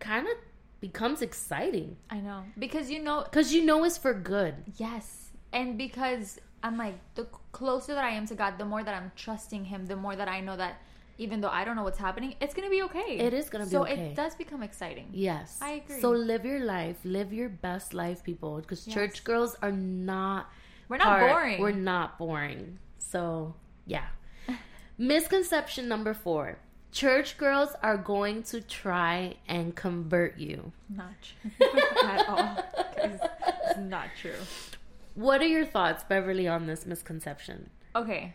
kind 0.00 0.26
of 0.26 0.34
becomes 0.86 1.18
exciting 1.28 1.88
I 2.16 2.18
know 2.26 2.40
because 2.64 2.86
you 2.94 3.00
know 3.06 3.18
because 3.28 3.48
you 3.54 3.62
know 3.68 3.78
it's 3.86 3.98
for 4.04 4.14
good. 4.34 4.54
Yes. 4.86 5.06
And 5.58 5.68
because 5.86 6.26
I'm 6.64 6.76
like, 6.84 6.96
the 7.18 7.26
closer 7.58 7.92
that 7.96 8.04
I 8.10 8.12
am 8.18 8.26
to 8.32 8.34
God, 8.42 8.52
the 8.62 8.68
more 8.72 8.82
that 8.86 8.94
I'm 8.98 9.10
trusting 9.24 9.62
Him, 9.72 9.80
the 9.92 9.98
more 10.04 10.16
that 10.20 10.28
I 10.36 10.40
know 10.46 10.56
that 10.64 10.74
even 11.24 11.36
though 11.40 11.54
I 11.60 11.62
don't 11.64 11.76
know 11.78 11.86
what's 11.88 12.02
happening, 12.08 12.30
it's 12.42 12.54
going 12.56 12.68
to 12.68 12.74
be 12.76 12.82
okay. 12.88 13.10
It 13.26 13.32
is 13.40 13.46
gonna 13.52 13.66
be 13.66 13.76
okay. 13.82 13.94
so 13.96 14.02
it 14.02 14.16
does 14.22 14.34
become 14.34 14.62
exciting. 14.70 15.06
Yes, 15.12 15.48
I 15.62 15.70
agree. 15.80 16.00
So 16.04 16.10
live 16.10 16.44
your 16.44 16.62
life, 16.76 16.98
live 17.04 17.32
your 17.40 17.48
best 17.68 17.94
life, 18.02 18.18
people. 18.30 18.52
Because 18.62 18.80
Yes. 18.86 18.94
church 18.96 19.16
girls 19.30 19.52
are 19.64 19.76
not. 20.10 20.42
We're 20.88 20.98
not 21.04 21.06
part- 21.06 21.30
boring. 21.32 21.58
We're 21.62 21.80
not 21.92 22.08
boring. 22.18 22.78
So 22.98 23.54
yeah. 23.94 24.06
Misconception 24.98 25.88
number 25.94 26.14
four: 26.14 26.58
Church 26.94 27.36
girls 27.38 27.70
are 27.82 27.96
going 27.96 28.44
to 28.44 28.60
try 28.60 29.34
and 29.48 29.74
convert 29.74 30.38
you. 30.38 30.70
Not 30.88 31.10
true 31.20 31.50
at 32.08 32.28
all. 32.28 32.64
It's, 32.98 33.78
not 33.80 34.06
true. 34.20 34.36
What 35.16 35.40
are 35.42 35.46
your 35.46 35.64
thoughts, 35.66 36.04
Beverly, 36.04 36.46
on 36.46 36.66
this 36.66 36.86
misconception? 36.86 37.70
Okay. 37.96 38.34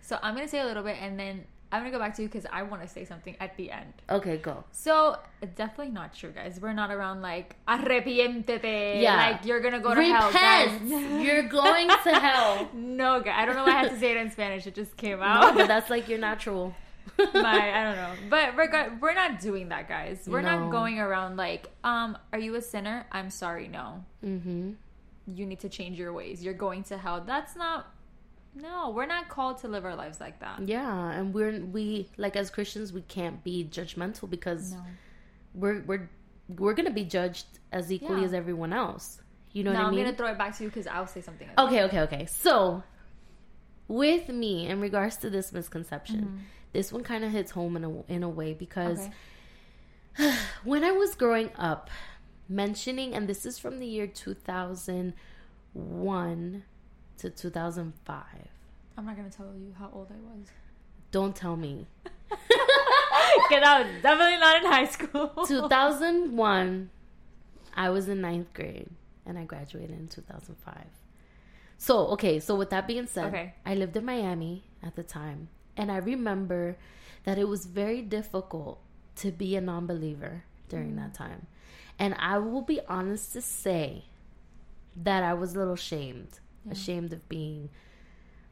So 0.00 0.18
I'm 0.22 0.34
going 0.34 0.46
to 0.46 0.50
say 0.50 0.60
a 0.60 0.64
little 0.64 0.82
bit 0.82 0.96
and 1.02 1.20
then 1.20 1.44
I'm 1.70 1.82
going 1.82 1.92
to 1.92 1.98
go 1.98 2.02
back 2.02 2.14
to 2.16 2.22
you 2.22 2.28
because 2.28 2.46
I 2.50 2.62
want 2.62 2.80
to 2.80 2.88
say 2.88 3.04
something 3.04 3.36
at 3.40 3.58
the 3.58 3.70
end. 3.70 3.92
Okay, 4.08 4.38
go. 4.38 4.64
So 4.72 5.18
it's 5.42 5.54
definitely 5.54 5.92
not 5.92 6.14
true, 6.14 6.30
guys. 6.30 6.58
We're 6.62 6.72
not 6.72 6.90
around 6.90 7.20
like 7.20 7.56
arrepiéntete. 7.68 9.02
Yeah. 9.02 9.16
Like 9.16 9.44
you're 9.44 9.60
gonna 9.60 9.80
go 9.80 9.94
to 9.94 10.02
hell, 10.02 10.28
Repent. 10.28 10.88
guys. 10.90 11.22
You're 11.24 11.42
going 11.44 11.88
to 11.88 12.10
hell. 12.18 12.68
no, 12.74 13.20
guys. 13.20 13.34
I 13.36 13.44
don't 13.44 13.54
know 13.56 13.64
why 13.64 13.72
I 13.72 13.82
had 13.82 13.90
to 13.90 13.98
say 13.98 14.12
it 14.12 14.16
in 14.16 14.30
Spanish. 14.30 14.66
It 14.66 14.74
just 14.74 14.96
came 14.96 15.18
No, 15.20 15.24
out. 15.24 15.54
but 15.54 15.68
that's 15.68 15.88
like 15.90 16.08
your 16.08 16.18
natural. 16.18 16.74
My, 17.18 17.80
I 17.80 17.84
don't 17.84 17.96
know. 17.96 18.12
But 18.30 18.56
we're 18.56 18.98
we're 19.00 19.14
not 19.14 19.40
doing 19.40 19.68
that, 19.68 19.88
guys. 19.88 20.24
We're 20.26 20.42
No. 20.42 20.58
not 20.60 20.70
going 20.70 20.98
around 20.98 21.36
like, 21.36 21.68
um, 21.84 22.16
are 22.32 22.38
you 22.38 22.54
a 22.56 22.62
sinner? 22.62 23.06
I'm 23.12 23.30
sorry, 23.30 23.68
no. 23.68 24.04
mm-hmm. 24.24 24.72
You 25.34 25.46
need 25.46 25.60
to 25.60 25.68
change 25.68 25.98
your 25.98 26.12
ways. 26.12 26.42
You're 26.42 26.54
going 26.54 26.82
to 26.84 26.98
hell. 26.98 27.22
That's 27.24 27.54
not. 27.54 27.86
No, 28.54 28.90
we're 28.90 29.06
not 29.06 29.28
called 29.28 29.58
to 29.58 29.68
live 29.68 29.84
our 29.84 29.94
lives 29.96 30.20
like 30.20 30.40
that. 30.40 30.66
Yeah, 30.66 31.10
and 31.12 31.32
we're 31.32 31.60
we 31.64 32.08
like 32.18 32.36
as 32.36 32.50
Christians 32.50 32.92
we 32.92 33.02
can't 33.02 33.42
be 33.44 33.64
judgmental 33.64 34.28
because 34.28 34.72
No. 34.72 34.82
we're 35.54 35.82
we're 35.86 36.10
we're 36.48 36.74
gonna 36.74 36.90
be 36.90 37.04
judged 37.04 37.46
as 37.72 37.90
equally 37.90 38.20
Yeah. 38.20 38.26
as 38.26 38.34
everyone 38.34 38.72
else. 38.72 39.20
You 39.52 39.64
know 39.64 39.72
now 39.72 39.84
what 39.84 39.86
I 39.86 39.90
mean? 39.90 40.00
I'm 40.00 40.04
gonna 40.06 40.16
throw 40.16 40.28
it 40.32 40.38
back 40.38 40.56
to 40.58 40.64
you 40.64 40.68
because 40.70 40.86
I'll 40.86 41.06
say 41.06 41.20
something. 41.22 41.48
Okay, 41.56 41.82
okay, 41.84 42.00
okay. 42.00 42.26
So, 42.26 42.82
with 43.88 44.28
me, 44.28 44.66
in 44.68 44.80
regards 44.80 45.16
to 45.18 45.30
this 45.30 45.52
misconception, 45.52 46.20
Mm-hmm. 46.20 46.38
This 46.72 46.92
one 46.92 47.02
kind 47.02 47.24
of 47.24 47.32
hits 47.32 47.52
home 47.52 47.76
in 47.76 47.84
a 47.84 48.02
in 48.12 48.22
a 48.22 48.28
way 48.28 48.54
because 48.54 49.08
Okay. 50.18 50.34
when 50.64 50.84
I 50.84 50.92
was 50.92 51.14
growing 51.14 51.50
up, 51.56 51.88
mentioning, 52.48 53.14
and 53.14 53.28
this 53.28 53.46
is 53.46 53.58
from 53.58 53.78
the 53.78 53.86
year 53.86 54.06
two 54.06 54.34
thousand 54.34 55.14
one 55.72 56.64
to 57.18 57.30
two 57.30 57.50
thousand 57.50 57.94
five. 58.04 58.48
I'm 58.96 59.06
not 59.06 59.16
gonna 59.16 59.30
tell 59.30 59.54
you 59.56 59.74
how 59.78 59.90
old 59.92 60.08
I 60.10 60.16
was. 60.36 60.48
Don't 61.10 61.34
tell 61.36 61.56
me. 61.56 61.86
Because 62.28 63.62
I 63.66 63.82
was 63.82 64.02
definitely 64.02 64.38
not 64.38 64.56
in 64.64 64.70
high 64.70 64.86
school. 64.86 65.28
2001, 65.46 66.90
I 67.74 67.90
was 67.90 68.08
in 68.08 68.20
ninth 68.20 68.52
grade 68.54 68.88
and 69.26 69.38
I 69.38 69.44
graduated 69.44 69.98
in 69.98 70.08
2005. 70.08 70.74
So, 71.78 71.98
okay, 72.08 72.38
so 72.40 72.54
with 72.54 72.70
that 72.70 72.86
being 72.86 73.06
said, 73.06 73.26
Okay. 73.26 73.54
I 73.66 73.74
lived 73.74 73.96
in 73.96 74.04
Miami 74.04 74.64
at 74.82 74.94
the 74.96 75.02
time 75.02 75.48
and 75.76 75.90
I 75.90 75.96
remember 75.98 76.76
that 77.24 77.38
it 77.38 77.48
was 77.48 77.66
very 77.66 78.02
difficult 78.02 78.80
to 79.16 79.30
be 79.30 79.56
a 79.56 79.60
non 79.60 79.86
believer 79.86 80.44
during 80.68 80.96
that 80.96 81.14
time. 81.14 81.46
And 81.98 82.14
I 82.18 82.38
will 82.38 82.62
be 82.62 82.80
honest 82.88 83.32
to 83.34 83.40
say 83.42 84.06
that 84.96 85.22
I 85.22 85.34
was 85.34 85.54
a 85.54 85.58
little 85.58 85.74
ashamed, 85.74 86.40
Yeah. 86.64 86.72
ashamed 86.72 87.12
of 87.12 87.28
being 87.28 87.70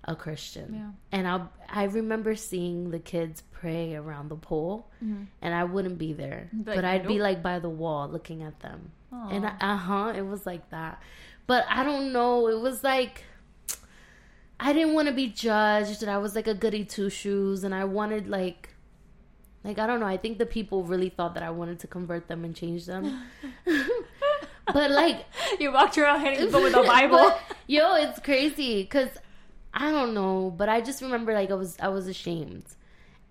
a 0.04 0.14
Christian. 0.16 0.74
Yeah. 0.74 0.90
And 1.12 1.26
I 1.28 1.46
I 1.68 1.84
remember 1.84 2.34
seeing 2.34 2.90
the 2.90 2.98
kids 2.98 3.42
pray 3.52 3.94
around 3.94 4.28
the 4.30 4.36
pole 4.36 4.88
Mhm. 5.02 5.26
and 5.42 5.54
I 5.54 5.64
wouldn't 5.64 5.98
be 5.98 6.12
there, 6.14 6.48
like, 6.52 6.64
but 6.76 6.84
I'd 6.84 7.06
be 7.06 7.18
like 7.20 7.42
by 7.42 7.58
the 7.58 7.68
wall 7.68 8.08
looking 8.08 8.42
at 8.42 8.60
them, 8.60 8.92
and 9.12 9.44
uh 9.44 9.76
huh, 9.76 10.12
it 10.16 10.22
was 10.22 10.46
like 10.46 10.70
that. 10.70 11.02
But 11.46 11.64
I 11.68 11.82
don't 11.84 12.12
know, 12.12 12.48
it 12.48 12.58
was 12.60 12.82
like 12.82 13.24
I 14.62 14.72
didn't 14.72 14.94
want 14.94 15.08
to 15.08 15.14
be 15.14 15.28
judged, 15.28 16.02
and 16.02 16.10
I 16.10 16.18
was 16.18 16.34
like 16.34 16.46
a 16.46 16.54
goody 16.54 16.84
two 16.84 17.08
shoes, 17.10 17.64
and 17.64 17.74
I 17.74 17.84
wanted 17.84 18.28
like, 18.28 18.68
like 19.64 19.78
I 19.78 19.86
don't 19.86 20.00
know. 20.00 20.06
I 20.06 20.16
think 20.18 20.38
the 20.38 20.46
people 20.46 20.84
really 20.84 21.08
thought 21.08 21.34
that 21.34 21.42
I 21.42 21.50
wanted 21.50 21.78
to 21.80 21.86
convert 21.86 22.28
them 22.28 22.44
and 22.44 22.54
change 22.54 22.84
them, 22.86 23.22
but 24.66 24.90
like 24.90 25.24
you 25.58 25.72
walked 25.72 25.96
around 25.98 26.20
hitting 26.20 26.46
people 26.46 26.62
with 26.62 26.74
a 26.74 26.82
Bible. 26.82 27.16
but, 27.48 27.56
yo, 27.66 27.94
it's 27.96 28.18
crazy 28.20 28.82
because 28.82 29.08
I 29.72 29.90
don't 29.90 30.14
know, 30.14 30.52
but 30.56 30.68
I 30.68 30.80
just 30.80 31.00
remember 31.02 31.32
like 31.32 31.50
I 31.50 31.54
was 31.54 31.76
I 31.80 31.88
was 31.88 32.06
ashamed, 32.06 32.64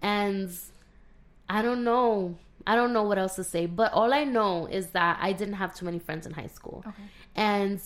and 0.01 0.49
I 1.47 1.61
don't 1.61 1.83
know. 1.83 2.37
I 2.67 2.75
don't 2.75 2.93
know 2.93 3.03
what 3.03 3.17
else 3.17 3.35
to 3.35 3.43
say, 3.43 3.65
but 3.65 3.93
all 3.93 4.13
I 4.13 4.25
know 4.25 4.67
is 4.67 4.87
that 4.87 5.17
I 5.21 5.31
didn't 5.33 5.55
have 5.55 5.73
too 5.73 5.85
many 5.85 5.97
friends 5.97 6.25
in 6.27 6.33
high 6.33 6.47
school, 6.47 6.83
Okay. 6.87 7.03
and 7.35 7.79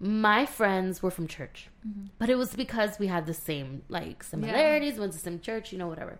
my 0.00 0.46
friends 0.46 1.02
were 1.02 1.10
from 1.10 1.26
church, 1.26 1.68
Mm-hmm. 1.86 2.06
but 2.18 2.28
it 2.30 2.36
was 2.36 2.54
because 2.54 2.98
we 2.98 3.06
had 3.06 3.26
the 3.26 3.34
same 3.34 3.82
like 3.88 4.22
similarities, 4.22 4.98
went 4.98 5.12
to 5.12 5.18
the 5.18 5.22
same 5.24 5.40
church, 5.40 5.72
you 5.72 5.78
know, 5.78 5.88
whatever. 5.88 6.18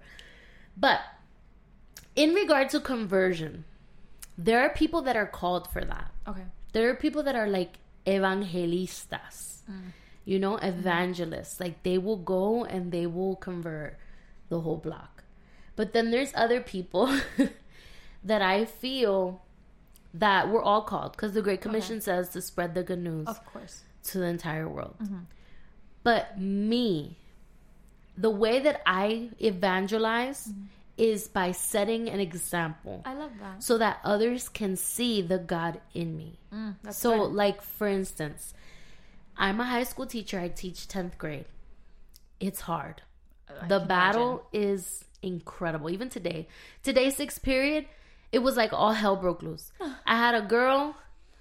But 0.76 1.00
in 2.16 2.32
regard 2.34 2.68
to 2.70 2.80
conversion, 2.80 3.64
there 4.36 4.60
are 4.60 4.70
people 4.70 5.02
that 5.02 5.16
are 5.16 5.26
called 5.26 5.68
for 5.72 5.84
that 5.84 6.10
Okay. 6.26 6.44
there 6.72 6.88
are 6.90 6.94
people 6.94 7.22
that 7.24 7.34
are 7.36 7.48
like 7.48 7.78
evangelistas 8.06 9.54
Mm. 9.70 9.92
you 10.24 10.38
know 10.38 10.56
evangelists 10.56 11.60
like 11.60 11.82
they 11.82 11.98
will 11.98 12.16
go 12.16 12.64
and 12.64 12.90
they 12.92 13.06
will 13.06 13.36
convert 13.36 13.98
the 14.48 14.60
whole 14.60 14.78
block 14.78 15.24
but 15.76 15.92
then 15.92 16.10
there's 16.10 16.32
other 16.34 16.60
people 16.60 17.06
that 18.24 18.40
i 18.40 18.64
feel 18.64 19.42
that 20.18 20.48
we're 20.48 20.62
all 20.62 20.82
called 20.82 21.12
because 21.12 21.32
the 21.32 21.42
great 21.42 21.60
commission 21.60 22.00
says 22.00 22.28
to 22.30 22.40
spread 22.40 22.74
the 22.74 22.82
good 22.82 22.98
news 22.98 23.26
Of 23.26 23.44
course. 23.46 23.82
to 24.04 24.18
the 24.18 24.26
entire 24.26 24.68
world 24.68 24.96
Mhm. 25.02 25.24
but 26.02 26.38
me 26.40 27.16
the 28.16 28.30
way 28.30 28.58
that 28.60 28.80
i 28.86 29.30
evangelize 29.40 30.50
is 30.96 31.28
by 31.28 31.52
setting 31.52 32.08
an 32.08 32.18
example 32.20 33.02
I 33.04 33.14
love 33.14 33.30
that. 33.40 33.62
so 33.62 33.78
that 33.78 34.00
others 34.02 34.48
can 34.48 34.74
see 34.74 35.22
the 35.22 35.38
God 35.38 35.80
in 35.94 36.16
me. 36.16 36.40
Mm, 36.52 36.74
so, 36.92 37.10
good. 37.28 37.34
like 37.34 37.62
for 37.62 37.86
instance, 37.86 38.52
I'm 39.36 39.60
a 39.60 39.64
high 39.64 39.84
school 39.84 40.06
teacher. 40.06 40.40
I 40.40 40.48
teach 40.48 40.88
10th 40.88 41.16
grade. 41.16 41.44
It's 42.40 42.62
hard. 42.62 43.02
I 43.48 43.68
the 43.68 43.78
battle 43.78 44.44
is 44.52 45.04
incredible. 45.22 45.88
Even 45.88 46.08
today, 46.08 46.48
today's 46.82 47.14
sixth 47.14 47.42
period, 47.42 47.86
it 48.32 48.40
was 48.40 48.56
like 48.56 48.72
all 48.72 48.92
hell 48.92 49.16
broke 49.16 49.42
loose. 49.42 49.72
I 50.06 50.16
had 50.16 50.34
a 50.34 50.42
girl 50.42 50.96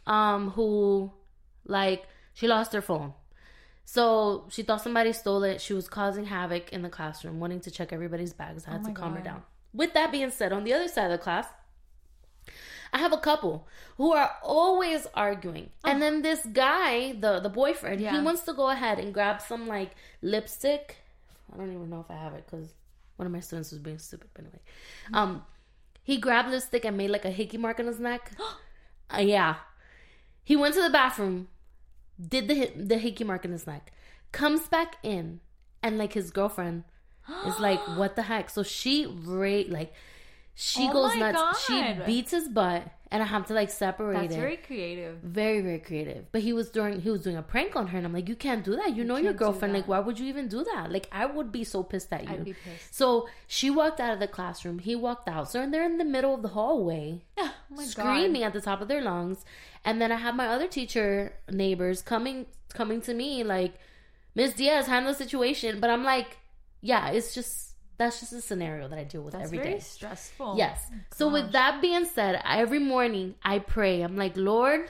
um 0.06 0.52
who 0.52 1.12
like 1.66 2.06
she 2.34 2.48
lost 2.48 2.74
her 2.74 2.82
phone. 2.82 3.14
So 3.86 4.48
she 4.50 4.64
thought 4.64 4.82
somebody 4.82 5.14
stole 5.14 5.44
it. 5.44 5.62
She 5.62 5.74
was 5.74 5.88
causing 5.88 6.26
havoc 6.26 6.74
in 6.74 6.82
the 6.82 6.90
classroom, 6.90 7.40
wanting 7.40 7.62
to 7.62 7.72
check 7.72 7.94
everybody's 7.94 8.34
bags. 8.34 8.68
I 8.68 8.72
had 8.72 8.82
Oh 8.82 8.88
to 8.90 8.94
calm 8.94 9.16
her 9.16 9.22
down. 9.24 9.44
With 9.74 9.94
that 9.94 10.12
being 10.12 10.30
said, 10.30 10.52
on 10.52 10.66
the 10.66 10.74
other 10.74 10.88
side 10.90 11.06
of 11.06 11.12
the 11.12 11.24
class, 11.24 11.48
I 12.92 13.00
have 13.00 13.14
a 13.14 13.18
couple 13.18 13.68
who 13.98 14.14
are 14.14 14.32
always 14.44 15.08
arguing. 15.14 15.70
And 15.86 16.02
then 16.02 16.22
this 16.22 16.46
guy, 16.46 17.14
the 17.14 17.40
the 17.40 17.50
boyfriend, 17.50 18.02
he 18.02 18.20
wants 18.22 18.42
to 18.44 18.54
go 18.54 18.70
ahead 18.70 19.00
and 19.00 19.14
grab 19.14 19.42
some 19.42 19.68
like 19.68 19.92
lipstick. 20.22 20.98
I 21.54 21.58
don't 21.58 21.72
even 21.74 21.90
know 21.90 22.02
if 22.02 22.12
I 22.12 22.16
have 22.16 22.34
it 22.34 22.46
because 22.46 22.74
one 23.16 23.26
of 23.26 23.32
my 23.32 23.40
students 23.40 23.72
was 23.72 23.80
being 23.80 24.00
stupid. 24.00 24.30
But 24.34 24.42
anyway, 24.46 24.60
um, 25.14 25.44
he 26.08 26.16
grabbed 26.16 26.50
lipstick 26.50 26.86
and 26.86 26.96
made 26.96 27.10
like 27.10 27.26
a 27.26 27.32
hickey 27.32 27.58
mark 27.58 27.82
on 27.82 27.86
his 27.88 28.00
neck. 28.00 28.32
Uh, 29.10 29.22
yeah, 29.22 29.56
he 30.44 30.58
went 30.58 30.76
to 30.76 30.82
the 30.82 30.90
bathroom, 30.90 31.48
did 32.20 32.50
the 32.50 32.70
the 32.76 32.98
hickey 32.98 33.24
mark 33.24 33.46
on 33.46 33.54
his 33.54 33.66
neck, 33.66 33.94
comes 34.34 34.68
back 34.68 34.98
in, 35.02 35.40
and 35.82 35.98
like 35.98 36.12
his 36.12 36.30
girlfriend 36.30 36.84
is 37.46 37.58
like, 37.58 37.80
"What 37.98 38.18
the 38.18 38.24
heck?" 38.24 38.50
So 38.50 38.64
she 38.64 39.06
rate 39.06 39.72
like 39.72 39.94
she 40.60 40.88
Oh 40.90 40.94
goes 40.94 41.16
nuts. 41.16 41.66
She 41.68 41.94
beats 42.08 42.32
his 42.32 42.50
butt, 42.50 42.82
and 43.12 43.22
I 43.22 43.28
have 43.28 43.46
to 43.46 43.54
like 43.54 43.70
separate 43.70 44.16
That's 44.16 44.34
it. 44.34 44.40
very 44.40 44.58
creative. 44.58 45.20
Very, 45.20 45.62
very 45.62 45.78
creative. 45.78 46.32
But 46.32 46.42
he 46.42 46.52
was 46.52 46.72
doing 46.72 47.00
he 47.00 47.12
was 47.12 47.22
doing 47.22 47.38
a 47.38 47.44
prank 47.44 47.76
on 47.76 47.86
her 47.90 47.98
and 48.00 48.08
I'm 48.08 48.12
like, 48.12 48.28
You 48.28 48.36
can't 48.36 48.66
do 48.66 48.76
that. 48.76 48.96
You, 48.96 49.04
know 49.04 49.18
your 49.18 49.34
girlfriend. 49.34 49.76
Like, 49.76 49.88
why 49.88 50.00
would 50.00 50.18
you 50.20 50.26
even 50.26 50.48
do 50.48 50.64
that? 50.64 50.92
Like 50.92 51.08
I 51.12 51.28
would 51.28 51.52
be 51.52 51.64
so 51.64 51.84
pissed 51.84 52.12
at 52.12 52.24
you. 52.24 52.30
I'd 52.32 52.44
be 52.44 52.54
pissed. 52.54 52.96
So 52.96 53.30
she 53.46 53.70
walked 53.70 54.00
out 54.00 54.14
of 54.14 54.20
the 54.20 54.28
classroom, 54.28 54.80
he 54.80 54.96
walked 54.96 55.30
out. 55.30 55.52
So 55.52 55.70
they're 55.70 55.86
in 55.86 56.00
the 56.00 56.06
middle 56.06 56.34
of 56.34 56.42
the 56.42 56.50
hallway 56.50 57.22
Oh 57.40 57.54
screaming 57.84 58.42
at 58.42 58.54
the 58.54 58.62
top 58.62 58.82
of 58.82 58.88
their 58.88 59.02
lungs. 59.04 59.46
And 59.86 60.02
then 60.02 60.12
I 60.12 60.16
have 60.16 60.34
my 60.36 60.48
other 60.48 60.68
teacher 60.68 61.34
neighbors 61.52 62.02
coming 62.02 62.48
coming 62.74 63.00
to 63.02 63.14
me 63.14 63.44
like, 63.44 63.76
Miss 64.34 64.54
Diaz, 64.54 64.88
handle 64.88 65.12
the 65.14 65.18
situation. 65.18 65.80
But 65.80 65.92
I'm 65.92 66.04
like, 66.04 66.40
yeah, 66.82 67.10
it's 67.10 67.36
just 67.36 67.67
that's 67.98 68.20
just 68.20 68.34
a 68.34 68.42
scenario 68.42 68.88
that 68.88 69.00
I 69.00 69.04
deal 69.04 69.24
with 69.24 69.34
That's 69.34 69.46
every 69.46 69.58
day. 69.58 69.64
very 69.64 69.80
stressful. 69.80 70.56
Yes. 70.58 70.86
So 71.16 71.30
with 71.30 71.52
that 71.54 71.82
being 71.82 72.06
said, 72.06 72.42
every 72.46 72.80
morning 72.80 73.36
I 73.44 73.60
pray. 73.60 74.02
I'm 74.02 74.16
like, 74.16 74.38
Lord, 74.38 74.90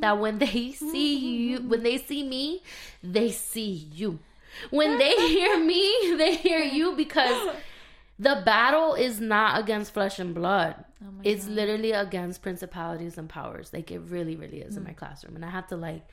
that 0.00 0.18
when 0.18 0.38
they 0.38 0.72
see 0.72 1.18
you, 1.18 1.58
mm-hmm. 1.58 1.68
when 1.68 1.82
they 1.82 1.98
see 1.98 2.22
me, 2.22 2.62
they 3.02 3.30
see 3.30 3.88
you. 3.92 4.20
When 4.70 4.98
they 4.98 5.14
hear 5.28 5.62
me, 5.62 6.14
they 6.16 6.36
hear 6.36 6.60
you 6.60 6.96
because 6.96 7.54
the 8.18 8.42
battle 8.44 8.94
is 8.94 9.20
not 9.20 9.60
against 9.60 9.92
flesh 9.92 10.18
and 10.18 10.34
blood. 10.34 10.76
Oh 11.02 11.08
It's 11.22 11.46
literally 11.46 11.92
against 11.92 12.42
principalities 12.42 13.18
and 13.18 13.28
powers. 13.28 13.70
Like 13.72 13.90
it 13.90 14.00
really, 14.00 14.36
really 14.36 14.60
is 14.60 14.76
in 14.76 14.84
my 14.84 14.90
mm. 14.90 14.96
classroom. 14.96 15.36
And 15.36 15.44
I 15.44 15.50
have 15.50 15.68
to 15.68 15.76
like 15.76 16.06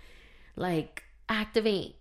like 0.56 1.04
activate 1.30 1.97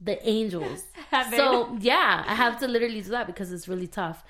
the 0.00 0.26
angels. 0.28 0.84
So 1.30 1.74
yeah, 1.80 2.22
I 2.26 2.34
have 2.34 2.60
to 2.60 2.68
literally 2.68 3.00
do 3.00 3.10
that 3.10 3.26
because 3.26 3.50
it's 3.50 3.66
really 3.66 3.86
tough. 3.86 4.22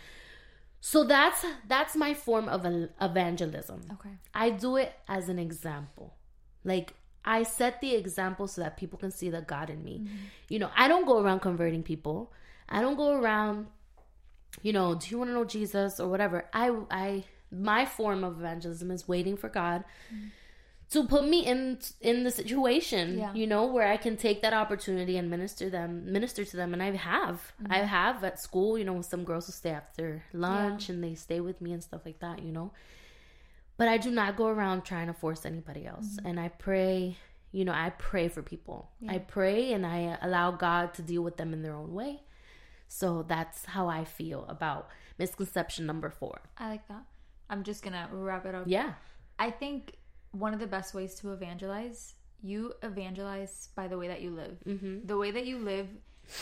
So 0.80 1.02
that's 1.02 1.44
that's 1.66 1.96
my 1.96 2.14
form 2.14 2.48
of 2.48 2.64
evangelism. 3.00 3.80
Okay. 3.94 4.10
I 4.32 4.50
do 4.50 4.76
it 4.76 4.92
as 5.08 5.28
an 5.28 5.40
example. 5.40 6.14
Like 6.62 6.94
I 7.24 7.42
set 7.42 7.80
the 7.80 7.96
example 7.96 8.46
so 8.46 8.60
that 8.60 8.76
people 8.76 8.96
can 8.96 9.10
see 9.10 9.28
the 9.28 9.40
God 9.40 9.70
in 9.70 9.82
me. 9.82 10.02
Mm-hmm. 10.04 10.16
You 10.50 10.58
know, 10.60 10.70
I 10.76 10.86
don't 10.86 11.04
go 11.04 11.20
around 11.20 11.40
converting 11.40 11.82
people. 11.82 12.32
I 12.68 12.80
don't 12.80 12.96
go 12.96 13.14
around 13.20 13.66
you 14.62 14.72
know, 14.72 14.94
do 14.94 15.08
you 15.10 15.18
want 15.18 15.30
to 15.30 15.34
know 15.34 15.44
Jesus 15.44 16.00
or 16.00 16.08
whatever. 16.08 16.46
I 16.52 16.72
I 16.90 17.24
my 17.50 17.86
form 17.86 18.24
of 18.24 18.38
evangelism 18.38 18.90
is 18.90 19.08
waiting 19.08 19.36
for 19.36 19.48
God 19.48 19.84
mm-hmm. 20.12 20.28
To 20.90 21.04
put 21.04 21.28
me 21.28 21.44
in 21.44 21.78
in 22.00 22.24
the 22.24 22.30
situation, 22.30 23.18
Yeah. 23.18 23.34
you 23.34 23.46
know, 23.46 23.66
where 23.66 23.88
I 23.88 23.98
can 23.98 24.16
take 24.16 24.40
that 24.42 24.54
opportunity 24.54 25.18
and 25.18 25.28
minister 25.28 25.68
them, 25.68 26.10
minister 26.10 26.44
to 26.44 26.56
them, 26.56 26.72
and 26.72 26.82
I 26.82 26.92
have, 26.92 27.52
mm-hmm. 27.62 27.72
I 27.72 27.78
have 27.78 28.24
at 28.24 28.40
school, 28.40 28.78
you 28.78 28.84
know, 28.84 29.02
some 29.02 29.24
girls 29.24 29.46
who 29.46 29.52
stay 29.52 29.70
after 29.70 30.24
lunch 30.32 30.88
and 30.88 31.04
they 31.04 31.14
stay 31.14 31.40
with 31.40 31.60
me 31.60 31.72
and 31.72 31.82
stuff 31.82 32.02
like 32.06 32.20
that, 32.20 32.42
you 32.42 32.52
know. 32.52 32.72
But 33.76 33.88
I 33.88 33.98
do 33.98 34.10
not 34.10 34.36
go 34.36 34.46
around 34.46 34.84
trying 34.84 35.06
to 35.08 35.12
force 35.12 35.44
anybody 35.44 35.86
else, 35.86 36.16
mm-hmm. 36.16 36.26
and 36.26 36.40
I 36.40 36.48
pray, 36.48 37.18
you 37.52 37.64
know, 37.64 37.72
I 37.72 37.90
pray 37.90 38.28
for 38.28 38.42
people. 38.42 38.90
I 39.08 39.18
pray 39.18 39.72
and 39.72 39.86
I 39.86 40.18
allow 40.22 40.50
God 40.50 40.94
to 40.94 41.02
deal 41.02 41.22
with 41.22 41.36
them 41.36 41.52
in 41.52 41.62
their 41.62 41.74
own 41.74 41.94
way. 41.94 42.22
So 42.88 43.22
that's 43.28 43.66
how 43.66 43.88
I 43.88 44.04
feel 44.04 44.46
about 44.48 44.88
misconception 45.18 45.84
number 45.84 46.08
four. 46.10 46.40
I 46.56 46.70
like 46.70 46.88
that. 46.88 47.04
I'm 47.50 47.62
just 47.62 47.82
gonna 47.82 48.08
wrap 48.10 48.46
it 48.46 48.54
up. 48.54 48.64
Yeah. 48.66 48.94
I 49.38 49.50
think 49.50 49.97
one 50.32 50.54
of 50.54 50.60
the 50.60 50.66
best 50.66 50.94
ways 50.94 51.14
to 51.16 51.32
evangelize, 51.32 52.14
you 52.42 52.72
evangelize 52.82 53.68
by 53.74 53.88
the 53.88 53.98
way 53.98 54.08
that 54.08 54.20
you 54.20 54.30
live. 54.30 54.56
Mm-hmm. 54.66 55.06
The 55.06 55.16
way 55.16 55.30
that 55.30 55.46
you 55.46 55.58
live 55.58 55.88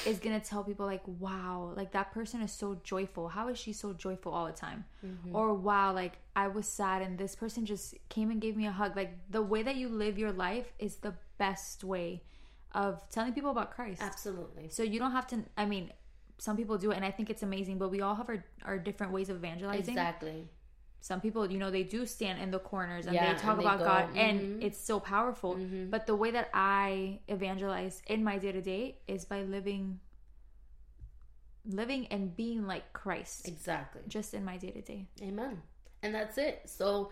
is 0.05 0.18
gonna 0.18 0.40
tell 0.40 0.64
people 0.64 0.85
like, 0.85 1.03
wow, 1.20 1.72
like 1.77 1.92
that 1.92 2.12
person 2.12 2.40
is 2.42 2.53
so 2.53 2.79
joyful. 2.83 3.29
How 3.29 3.49
is 3.49 3.59
she 3.59 3.72
so 3.72 3.92
joyful 3.92 4.33
all 4.33 4.46
the 4.46 4.53
time? 4.53 4.85
Mm-hmm. 5.05 5.35
Or 5.35 5.55
wow, 5.55 5.92
like 5.92 6.14
I 6.35 6.49
was 6.49 6.66
sad 6.66 7.03
and 7.03 7.16
this 7.16 7.37
person 7.37 7.64
just 7.64 7.94
came 8.09 8.31
and 8.31 8.40
gave 8.40 8.57
me 8.57 8.66
a 8.66 8.72
hug. 8.72 8.96
Like 8.96 9.12
the 9.31 9.42
way 9.42 9.62
that 9.62 9.77
you 9.77 9.88
live 9.88 10.18
your 10.18 10.33
life 10.33 10.72
is 10.79 10.96
the 10.96 11.14
best 11.38 11.85
way 11.85 12.22
of 12.72 13.01
telling 13.11 13.33
people 13.33 13.51
about 13.51 13.75
Christ. 13.75 14.03
Absolutely. 14.03 14.68
So 14.70 14.83
you 14.83 14.99
don't 14.99 15.12
have 15.12 15.27
to. 15.29 15.44
I 15.57 15.64
mean, 15.64 15.92
some 16.38 16.57
people 16.57 16.77
do 16.79 16.90
it, 16.90 16.96
and 16.96 17.05
I 17.05 17.11
think 17.11 17.31
it's 17.31 17.42
amazing. 17.42 17.79
But 17.79 17.90
we 17.90 18.01
all 18.03 18.14
have 18.14 18.29
our, 18.29 18.44
our 18.64 18.79
different 18.79 19.12
ways 19.12 19.31
of 19.31 19.37
evangelizing 19.37 19.94
Exactly. 19.94 20.49
Some 21.09 21.21
people 21.21 21.42
you 21.53 21.59
know 21.62 21.71
they 21.71 21.83
do 21.97 22.01
stand 22.05 22.37
in 22.45 22.51
the 22.51 22.59
corners 22.71 23.07
and 23.07 23.14
Yeah, 23.14 23.33
they 23.33 23.38
talk 23.38 23.51
and 23.53 23.61
they 23.61 23.64
about 23.64 23.79
go, 23.79 23.85
god 23.92 24.05
mhm. 24.12 24.19
and 24.27 24.62
it's 24.66 24.81
so 24.90 24.99
powerful 24.99 25.53
but 25.95 26.03
the 26.11 26.16
way 26.23 26.31
that 26.38 26.49
i 26.53 27.21
evangelize 27.37 27.97
in 28.14 28.25
my 28.25 28.37
day-to-day 28.45 28.83
is 29.07 29.25
by 29.25 29.40
living 29.57 30.01
living 31.64 32.07
and 32.09 32.35
being 32.37 32.66
like 32.66 32.92
christ 32.92 33.49
Exactly. 33.49 34.03
just 34.09 34.35
in 34.35 34.45
my 34.45 34.57
day-to-day 34.57 35.07
Amen. 35.23 35.62
And 36.03 36.14
that's 36.14 36.38
it. 36.38 36.57
So, 36.66 37.11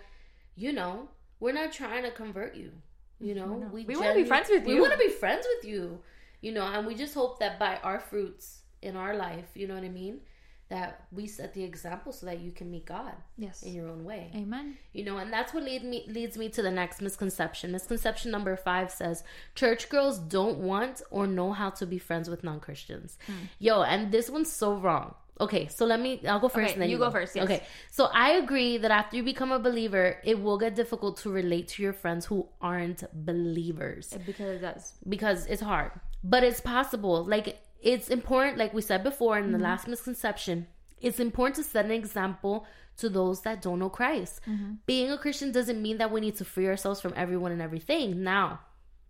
you 0.55 0.73
know, 0.73 1.09
we're 1.41 1.53
not 1.63 1.73
trying 1.73 2.03
to 2.05 2.13
convert 2.13 2.55
you. 2.55 2.71
You 3.19 3.35
know, 3.35 3.47
not. 3.57 3.73
we 3.73 3.85
We 3.85 3.97
wanna 3.97 4.15
be 4.15 4.25
friends 4.25 4.49
with 4.51 4.67
you. 4.69 4.75
We 4.75 4.81
want 4.81 4.93
to 4.93 4.99
be 4.99 5.09
friends 5.09 5.45
with 5.57 5.65
you. 5.73 6.01
You 6.43 6.53
know, 6.53 6.63
and 6.75 6.87
we 6.87 6.95
just 6.95 7.15
hope 7.15 7.41
that 7.41 7.59
by 7.59 7.79
our 7.83 7.99
fruits 7.99 8.61
in 8.83 8.95
our 8.97 9.17
life, 9.17 9.49
you 9.55 9.67
know 9.67 9.75
what 9.75 9.83
I 9.83 9.89
mean, 9.89 10.21
that 10.69 11.05
we 11.13 11.27
set 11.27 11.53
the 11.55 11.63
example 11.63 12.13
so 12.13 12.27
that 12.27 12.41
you 12.41 12.51
can 12.51 12.71
meet 12.71 12.87
God 12.87 13.13
yes 13.37 13.63
in 13.63 13.75
your 13.75 13.89
own 13.89 14.05
way. 14.05 14.31
amen 14.35 14.77
You 14.93 15.05
know, 15.05 15.19
and 15.19 15.33
that's 15.33 15.53
what 15.53 15.65
lead 15.65 15.85
me 15.85 16.05
leads 16.09 16.37
me 16.39 16.49
to 16.51 16.63
the 16.63 16.71
next 16.71 17.01
misconception. 17.03 17.73
Misconception 17.73 18.31
number 18.31 18.57
five 18.57 18.91
says 18.91 19.25
church 19.55 19.89
girls 19.89 20.19
don't 20.19 20.59
want 20.59 21.03
or 21.11 21.27
know 21.27 21.53
how 21.53 21.71
to 21.71 21.87
be 21.87 21.99
friends 21.99 22.31
with 22.31 22.43
non 22.45 22.61
Christians. 22.61 23.19
Hmm. 23.27 23.33
Yo, 23.59 23.83
and 23.83 24.11
this 24.11 24.31
one's 24.31 24.53
so 24.53 24.75
wrong. 24.75 25.15
Okay, 25.41 25.67
so 25.67 25.85
let 25.85 26.01
me. 26.01 26.25
I'll 26.27 26.39
go 26.39 26.49
first. 26.49 26.65
Okay, 26.65 26.73
and 26.75 26.83
then 26.83 26.91
you 26.91 26.99
go 26.99 27.11
first, 27.11 27.35
yes. 27.35 27.45
Okay, 27.45 27.63
so 27.91 28.09
I 28.13 28.33
agree 28.33 28.79
that 28.79 28.91
after 28.91 29.17
you 29.17 29.25
become 29.25 29.51
a 29.51 29.59
believer, 29.59 30.19
it 30.25 30.41
will 30.41 30.59
get 30.59 30.77
difficult 30.77 31.17
to 31.19 31.31
relate 31.31 31.69
to 31.69 31.83
your 31.83 31.93
friends 31.93 32.25
who 32.25 32.49
aren't 32.61 33.03
believers 33.27 34.17
because 34.25 34.57
it 34.57 34.61
does 34.61 34.95
because 35.09 35.47
it's 35.47 35.63
hard, 35.63 35.91
but 36.23 36.45
it's 36.45 36.61
possible. 36.61 37.25
Like 37.25 37.59
it's 37.83 38.09
important, 38.09 38.59
like 38.59 38.73
we 38.75 38.81
said 38.83 39.03
before 39.05 39.39
in 39.39 39.53
the 39.53 39.59
Mm-hmm. 39.59 39.65
last 39.65 39.89
misconception, 39.89 40.67
it's 41.01 41.21
important 41.21 41.57
to 41.57 41.63
set 41.63 41.85
an 41.85 41.91
example 41.91 42.67
to 42.97 43.09
those 43.09 43.43
that 43.43 43.61
don't 43.61 43.79
know 43.81 43.91
Christ. 43.91 44.41
Mm-hmm. 44.49 44.75
Being 44.87 45.11
a 45.11 45.19
Christian 45.19 45.53
doesn't 45.53 45.81
mean 45.83 45.99
that 45.99 46.11
we 46.13 46.21
need 46.21 46.37
to 46.37 46.45
free 46.45 46.67
ourselves 46.69 47.01
from 47.01 47.13
everyone 47.17 47.53
and 47.53 47.61
everything. 47.61 48.23
Now, 48.23 48.61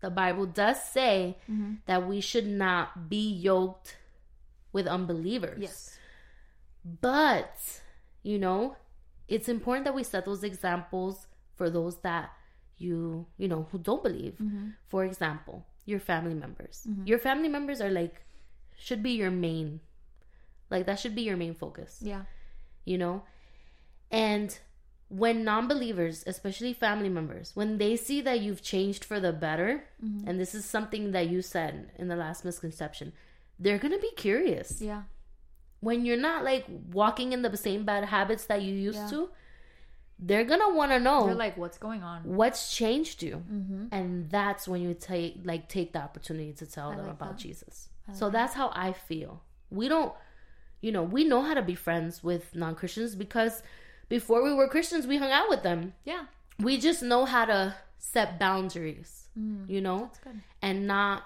the 0.00 0.11
Bible 0.11 0.46
does 0.46 0.83
say 0.83 1.37
Mm-hmm. 1.50 1.74
that 1.87 2.07
we 2.09 2.20
should 2.20 2.46
not 2.46 3.09
be 3.09 3.31
yoked 3.31 3.96
with 4.72 4.87
unbelievers. 4.87 5.59
yes 5.61 5.98
But, 7.00 7.81
you 8.22 8.38
know, 8.38 8.77
it's 9.29 9.48
important 9.48 9.85
that 9.87 9.94
we 9.94 10.03
set 10.03 10.24
those 10.24 10.42
examples 10.44 11.27
for 11.55 11.70
those 11.70 11.98
that 11.98 12.31
you, 12.77 13.27
you 13.38 13.48
know, 13.48 13.68
who 13.70 13.79
don't 13.79 14.03
believe. 14.03 14.35
Mm-hmm. 14.42 14.70
For 14.88 15.05
example, 15.05 15.64
your 15.87 16.00
family 16.00 16.35
members. 16.35 16.87
Your 17.05 17.18
family 17.18 17.48
members 17.48 17.81
are 17.81 17.90
like, 17.90 18.23
should 18.76 19.02
be 19.02 19.12
your 19.12 19.30
main, 19.30 19.80
like, 20.70 20.87
that 20.87 20.98
should 20.98 21.14
be 21.14 21.22
your 21.22 21.37
main 21.37 21.54
focus, 21.54 21.98
yeah 22.02 22.22
you 22.87 22.98
know? 22.98 23.22
And 24.10 24.58
when 25.08 25.42
non 25.44 25.68
believers, 25.68 26.22
especially 26.26 26.72
family 26.74 27.08
members, 27.08 27.52
when 27.54 27.78
they 27.78 27.96
see 27.96 28.20
that 28.20 28.40
you've 28.40 28.62
changed 28.62 29.04
for 29.04 29.20
the 29.20 29.32
better, 29.32 29.84
Mm-hmm. 30.04 30.28
and 30.28 30.38
this 30.38 30.54
is 30.54 30.64
something 30.66 31.12
that 31.12 31.28
you 31.28 31.40
said 31.40 31.92
in 31.96 32.08
the 32.08 32.16
last 32.16 32.44
misconception, 32.44 33.12
they're 33.58 33.78
gonna 33.78 33.98
be 33.98 34.10
curious 34.16 34.82
yeah 34.82 35.02
when 35.80 36.04
you're 36.04 36.16
not 36.16 36.42
like 36.44 36.64
walking 36.92 37.32
in 37.32 37.42
the 37.42 37.56
same 37.56 37.84
bad 37.84 38.04
habits 38.06 38.46
that 38.46 38.62
you 38.62 38.74
used 38.74 38.98
Yeah. 38.98 39.08
to, 39.10 39.30
they're 40.18 40.44
gonna 40.44 40.74
want 40.74 40.92
to 40.92 40.98
know 41.00 41.26
they're 41.26 41.34
like 41.34 41.56
what's 41.56 41.78
going 41.78 42.02
on 42.02 42.22
what's 42.24 42.74
changed 42.74 43.22
you, 43.22 43.42
mm-hmm. 43.50 43.87
and 43.92 44.28
that's 44.30 44.66
when 44.68 44.82
you 44.82 44.94
take 44.94 45.40
like 45.44 45.68
take 45.68 45.92
the 45.92 46.00
opportunity 46.00 46.52
to 46.54 46.66
tell 46.66 46.90
I 46.90 46.96
them 46.96 47.06
like 47.06 47.14
about 47.14 47.37
that. 47.37 47.42
Jesus. 47.42 47.88
I 48.08 48.12
so 48.12 48.30
that's 48.30 48.54
how 48.54 48.70
I 48.74 48.92
feel. 48.92 49.42
We 49.70 49.88
don't, 49.88 50.12
you 50.80 50.92
know, 50.92 51.02
we 51.02 51.24
know 51.24 51.42
how 51.42 51.54
to 51.54 51.62
be 51.62 51.74
friends 51.74 52.22
with 52.22 52.54
non 52.54 52.74
Christians 52.74 53.14
because 53.14 53.62
before 54.08 54.42
we 54.42 54.52
were 54.52 54.68
Christians, 54.68 55.06
we 55.06 55.16
hung 55.16 55.32
out 55.32 55.48
with 55.48 55.62
them. 55.62 55.94
yeah 56.04 56.24
We 56.62 56.78
just 56.78 57.02
know 57.02 57.24
how 57.24 57.46
to 57.46 57.74
set 57.98 58.38
boundaries, 58.38 59.28
mm. 59.38 59.68
you 59.68 59.80
know, 59.80 60.10
that's 60.12 60.18
good 60.18 60.40
and 60.60 60.86
not 60.86 61.24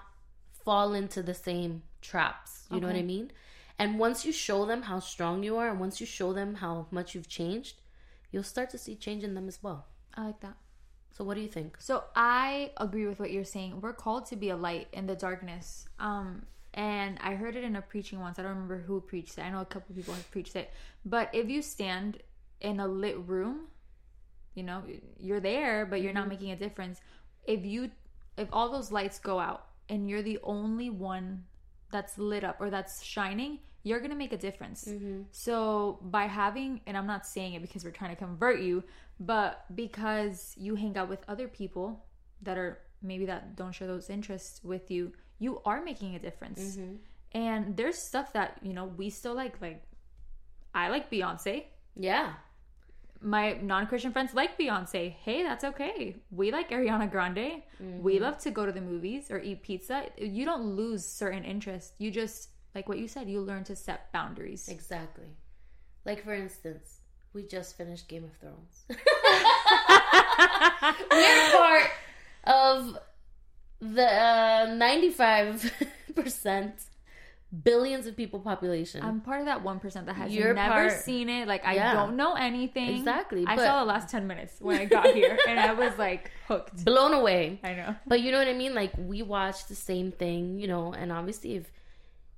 fall 0.63 0.93
into 0.93 1.21
the 1.23 1.33
same 1.33 1.83
traps. 2.01 2.67
You 2.71 2.79
know 2.79 2.87
what 2.87 2.95
I 2.95 3.01
mean? 3.01 3.31
And 3.79 3.97
once 3.97 4.25
you 4.25 4.31
show 4.31 4.65
them 4.65 4.83
how 4.83 4.99
strong 4.99 5.41
you 5.41 5.57
are, 5.57 5.69
and 5.69 5.79
once 5.79 5.99
you 5.99 6.05
show 6.05 6.33
them 6.33 6.55
how 6.55 6.87
much 6.91 7.15
you've 7.15 7.29
changed, 7.29 7.81
you'll 8.31 8.43
start 8.43 8.69
to 8.71 8.77
see 8.77 8.95
change 8.95 9.23
in 9.23 9.33
them 9.33 9.47
as 9.47 9.63
well. 9.63 9.87
I 10.13 10.25
like 10.25 10.41
that. 10.41 10.57
So 11.11 11.23
what 11.23 11.35
do 11.35 11.41
you 11.41 11.47
think? 11.47 11.77
So 11.79 12.03
I 12.15 12.71
agree 12.77 13.07
with 13.07 13.19
what 13.19 13.31
you're 13.31 13.45
saying. 13.45 13.81
We're 13.81 13.93
called 13.93 14.25
to 14.27 14.35
be 14.35 14.49
a 14.49 14.55
light 14.55 14.87
in 14.93 15.07
the 15.07 15.15
darkness. 15.15 15.87
Um, 15.99 16.43
and 16.73 17.17
I 17.21 17.33
heard 17.33 17.55
it 17.55 17.63
in 17.63 17.75
a 17.75 17.81
preaching 17.81 18.19
once. 18.19 18.37
I 18.37 18.43
don't 18.43 18.51
remember 18.51 18.79
who 18.79 19.01
preached 19.01 19.37
it. 19.37 19.41
I 19.41 19.49
know 19.49 19.61
a 19.61 19.65
couple 19.65 19.95
people 19.95 20.13
have 20.13 20.29
preached 20.31 20.55
it. 20.55 20.71
But 21.05 21.29
if 21.33 21.49
you 21.49 21.61
stand 21.61 22.19
in 22.61 22.79
a 22.79 22.87
lit 22.87 23.17
room, 23.27 23.67
you 24.53 24.63
know, 24.63 24.83
you're 25.17 25.39
there, 25.39 25.85
but 25.85 26.01
you're 26.01 26.13
not 26.13 26.21
mm-hmm. 26.21 26.29
making 26.29 26.51
a 26.51 26.55
difference. 26.55 26.99
If 27.45 27.65
you, 27.65 27.91
if 28.37 28.47
all 28.51 28.71
those 28.71 28.91
lights 28.91 29.19
go 29.19 29.39
out 29.39 29.65
and 29.87 30.09
you're 30.09 30.21
the 30.21 30.39
only 30.43 30.89
one 30.89 31.45
that's 31.91 32.17
lit 32.17 32.43
up 32.43 32.57
or 32.59 32.69
that's 32.69 33.03
shining, 33.03 33.59
you're 33.83 33.99
gonna 33.99 34.15
make 34.15 34.33
a 34.33 34.37
difference. 34.37 34.85
Mm-hmm. 34.85 35.21
So 35.31 35.99
by 36.03 36.23
having, 36.25 36.81
and 36.85 36.97
I'm 36.97 37.07
not 37.07 37.25
saying 37.25 37.53
it 37.53 37.61
because 37.61 37.83
we're 37.83 37.91
trying 37.91 38.11
to 38.11 38.15
convert 38.15 38.59
you, 38.59 38.83
but 39.19 39.65
because 39.73 40.53
you 40.57 40.75
hang 40.75 40.97
out 40.97 41.09
with 41.09 41.23
other 41.27 41.47
people 41.47 42.05
that 42.41 42.57
are 42.57 42.79
maybe 43.01 43.25
that 43.25 43.55
don't 43.55 43.71
share 43.71 43.87
those 43.87 44.09
interests 44.09 44.63
with 44.63 44.91
you, 44.91 45.13
you 45.39 45.61
are 45.65 45.81
making 45.81 46.15
a 46.15 46.19
difference. 46.19 46.77
Mm-hmm. 46.77 46.95
And 47.31 47.77
there's 47.77 47.97
stuff 47.97 48.33
that 48.33 48.57
you 48.61 48.73
know 48.73 48.85
we 48.85 49.09
still 49.09 49.33
like. 49.33 49.61
Like 49.61 49.81
I 50.73 50.89
like 50.89 51.09
Beyonce. 51.09 51.63
Yeah. 51.95 52.33
My 53.21 53.53
non-Christian 53.53 54.13
friends 54.13 54.33
like 54.33 54.57
Beyonce. 54.57 55.11
Hey, 55.11 55.43
that's 55.43 55.65
okay. 55.65 56.15
We 56.31 56.51
like 56.51 56.69
Ariana 56.69 57.11
Grande. 57.11 57.61
We 57.79 58.13
mm-hmm. 58.13 58.23
love 58.23 58.37
to 58.39 58.51
go 58.51 58.65
to 58.65 58.71
the 58.71 58.81
movies 58.81 59.29
or 59.29 59.39
eat 59.39 59.61
pizza. 59.61 60.05
You 60.17 60.45
don't 60.45 60.75
lose 60.75 61.05
certain 61.05 61.43
interests. 61.43 61.93
You 61.97 62.11
just 62.11 62.49
like 62.75 62.87
what 62.87 62.97
you 62.97 63.07
said. 63.07 63.29
You 63.29 63.41
learn 63.41 63.63
to 63.65 63.75
set 63.75 64.11
boundaries. 64.13 64.69
Exactly. 64.69 65.27
Like 66.05 66.23
for 66.23 66.33
instance, 66.33 67.01
we 67.33 67.43
just 67.43 67.77
finished 67.77 68.07
Game 68.07 68.23
of 68.23 68.31
Thrones. 68.39 68.85
We're 71.11 71.51
part 71.51 71.91
of 72.45 72.97
the 73.81 74.05
uh, 74.05 74.73
ninety-five 74.75 75.71
percent 76.15 76.73
billions 77.63 78.05
of 78.05 78.15
people 78.15 78.39
population. 78.39 79.03
I'm 79.03 79.21
part 79.21 79.39
of 79.39 79.45
that 79.47 79.63
one 79.63 79.79
percent 79.79 80.05
that 80.05 80.13
has 80.15 80.31
You're 80.33 80.53
never 80.53 80.89
part- 80.89 81.01
seen 81.01 81.29
it. 81.29 81.47
Like 81.47 81.65
I 81.65 81.75
Yeah. 81.75 81.93
don't 81.93 82.15
know 82.15 82.35
anything. 82.35 82.97
Exactly, 82.97 83.43
I 83.47 83.55
saw 83.55 83.79
the 83.79 83.85
last 83.85 84.09
ten 84.09 84.27
minutes 84.27 84.55
when 84.59 84.77
I 84.79 84.85
got 84.85 85.07
here, 85.13 85.37
and 85.47 85.59
I 85.59 85.73
was 85.73 85.97
like 85.97 86.31
hooked. 86.47 86.83
blown 86.89 87.13
away. 87.13 87.59
I 87.63 87.73
know. 87.73 87.95
But 88.05 88.21
you 88.21 88.31
know 88.31 88.37
what 88.37 88.47
I 88.47 88.53
mean? 88.53 88.75
Like 88.75 88.91
we 88.97 89.21
watch 89.23 89.67
the 89.67 89.75
same 89.75 90.11
thing, 90.11 90.59
you 90.59 90.67
know, 90.67 90.93
and 90.93 91.11
obviously 91.11 91.55
if 91.55 91.71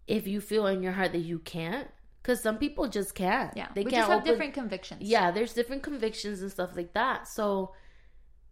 if 0.08 0.28
you 0.28 0.42
feel 0.42 0.68
in 0.68 0.82
your 0.84 0.92
heart 0.94 1.12
that 1.14 1.20
you 1.20 1.40
can't, 1.40 1.88
because 2.22 2.42
some 2.42 2.58
people 2.58 2.88
just 2.88 3.16
can't. 3.16 3.52
Yeah, 3.56 3.68
They 3.76 3.84
we 3.84 3.92
can't 3.92 4.02
just 4.02 4.12
have 4.12 4.22
open- 4.22 4.32
different 4.32 4.54
convictions. 4.54 5.02
Yeah, 5.02 5.32
there's 5.32 5.54
different 5.54 5.84
convictions 5.84 6.42
and 6.42 6.52
stuff 6.52 6.72
like 6.76 6.94
that. 6.94 7.28
So, 7.28 7.74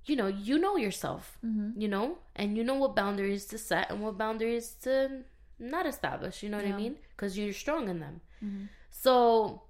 you 0.10 0.16
know, 0.16 0.28
you 0.28 0.58
know 0.58 0.76
yourself, 0.78 1.38
Mm-hmm. 1.46 1.80
you 1.82 1.88
know, 1.88 2.18
and 2.36 2.58
you 2.58 2.64
know 2.64 2.76
what 2.76 2.96
boundaries 2.96 3.46
to 3.48 3.58
set 3.58 3.90
and 3.92 4.02
what 4.02 4.18
boundaries 4.18 4.72
to 4.84 5.24
not 5.60 5.86
establish. 5.86 6.42
You 6.44 6.50
know 6.50 6.58
what 6.58 6.66
I 6.66 6.70
Yeah. 6.70 6.74
Mm-hmm. 6.76 6.84
mean? 6.84 6.96
Because 7.16 7.38
you're 7.38 7.54
strong 7.54 7.90
in 7.90 8.00
them. 8.00 8.22
So, 8.90 9.64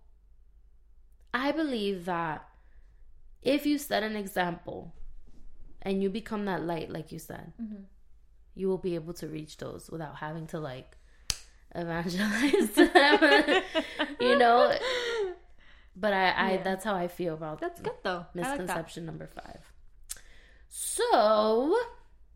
I 1.34 1.52
believe 1.52 2.06
that 2.06 2.47
if 3.41 3.65
you 3.65 3.78
set 3.78 4.04
an 4.04 4.15
example 4.15 4.93
and 5.82 6.02
you 6.04 6.10
become 6.10 6.45
that 6.45 6.63
light, 6.63 6.89
like 6.89 7.12
you 7.12 7.19
said, 7.19 7.54
Mm-hmm. 7.62 7.84
you 8.56 8.67
will 8.67 8.78
be 8.78 8.95
able 8.95 9.13
to 9.15 9.28
reach 9.28 9.58
those 9.58 9.89
without 9.89 10.15
having 10.17 10.47
to 10.47 10.60
like 10.60 10.97
evangelize 11.75 12.71
them, 12.75 13.62
you 14.19 14.36
know. 14.38 14.73
But 15.95 16.13
I, 16.13 16.30
I 16.32 16.52
Yeah. 16.54 16.63
that's 16.63 16.84
how 16.84 16.95
I 16.95 17.08
feel 17.08 17.34
about 17.34 17.60
That's 17.62 17.82
good 17.82 17.93
though. 18.04 18.12
I 18.12 18.17
like 18.19 18.36
misconception 18.36 19.06
number 19.06 19.28
five. 19.28 19.62
So 20.69 21.75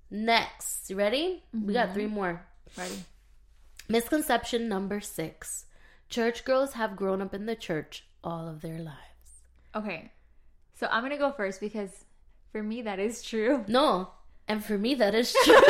next, 0.10 0.90
you 0.90 0.96
ready? 0.96 1.44
We 1.54 1.60
Mm-hmm. 1.60 1.74
got 1.74 1.94
three 1.94 2.08
more. 2.08 2.42
Ready? 2.78 2.96
Misconception 3.88 4.68
number 4.68 5.00
six: 5.02 5.66
Church 6.10 6.44
girls 6.44 6.74
have 6.74 6.96
grown 6.96 7.22
up 7.22 7.34
in 7.34 7.46
the 7.46 7.56
church 7.56 8.06
all 8.24 8.48
of 8.48 8.62
their 8.62 8.80
lives. 8.80 8.98
Okay, 9.76 10.12
so 10.76 10.88
I'm 10.92 11.04
gonna 11.04 11.18
go 11.18 11.32
first 11.32 11.60
because 11.60 11.92
for 12.52 12.64
me 12.64 12.82
that 12.84 13.00
is 13.00 13.22
true. 13.22 13.64
No, 13.68 14.10
and 14.48 14.64
for 14.64 14.78
me 14.78 14.96
that 14.96 15.14
is 15.16 15.34
true. 15.44 15.54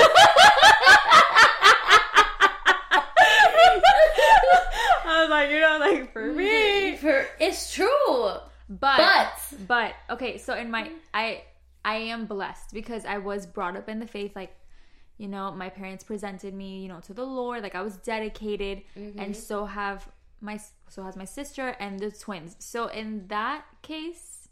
I 5.05 5.21
was 5.21 5.29
like, 5.29 5.49
you 5.51 5.59
know, 5.59 5.77
like 5.79 6.13
for 6.13 6.25
me. 6.33 6.95
For- 6.97 7.27
it's 7.39 7.73
true. 7.73 8.29
But, 8.69 8.97
But 8.97 9.33
but 9.67 9.93
okay, 10.11 10.37
so 10.37 10.53
in 10.55 10.71
my 10.71 10.89
I 11.13 11.43
I 11.85 11.95
am 11.95 12.25
blessed 12.25 12.73
because 12.73 13.05
I 13.05 13.17
was 13.17 13.45
brought 13.45 13.75
up 13.75 13.89
in 13.89 13.99
the 13.99 14.07
faith 14.07 14.35
like 14.35 14.55
you 15.17 15.27
know, 15.27 15.51
my 15.51 15.69
parents 15.69 16.03
presented 16.03 16.55
me, 16.55 16.81
you 16.81 16.87
know, 16.87 16.99
to 17.01 17.13
the 17.13 17.23
Lord, 17.23 17.61
like 17.61 17.75
I 17.75 17.83
was 17.83 17.97
dedicated 17.97 18.81
and 18.95 19.15
mm-hmm. 19.15 19.33
so 19.33 19.65
have 19.65 20.09
my 20.41 20.59
so 20.89 21.03
has 21.03 21.15
my 21.15 21.25
sister 21.25 21.75
and 21.79 21.99
the 21.99 22.11
twins. 22.11 22.55
So 22.59 22.87
in 22.87 23.27
that 23.27 23.63
case, 23.83 24.49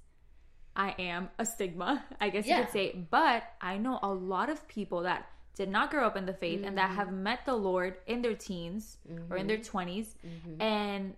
I 0.76 0.96
am 1.00 1.30
a 1.39 1.46
stigma, 1.46 2.06
I 2.22 2.30
guess 2.30 2.48
you 2.48 2.56
could 2.56 2.72
say, 2.72 3.08
but 3.10 3.44
I 3.60 3.78
know 3.78 4.00
a 4.02 4.13
lot 4.13 4.50
of 4.50 4.67
people 4.67 5.02
that 5.02 5.28
did 5.56 5.70
not 5.70 5.91
grow 5.91 6.08
up 6.08 6.15
in 6.15 6.26
the 6.26 6.34
faith 6.34 6.63
and 6.63 6.78
that 6.78 6.89
mm-hmm. 6.89 6.96
have 6.96 7.12
met 7.12 7.46
the 7.46 7.56
Lord 7.56 7.96
in 8.08 8.22
their 8.22 8.36
teens 8.36 8.98
or 9.30 9.38
in 9.38 9.48
their 9.48 9.58
mm-hmm. 9.58 9.78
20s 9.78 10.08
and 10.60 11.15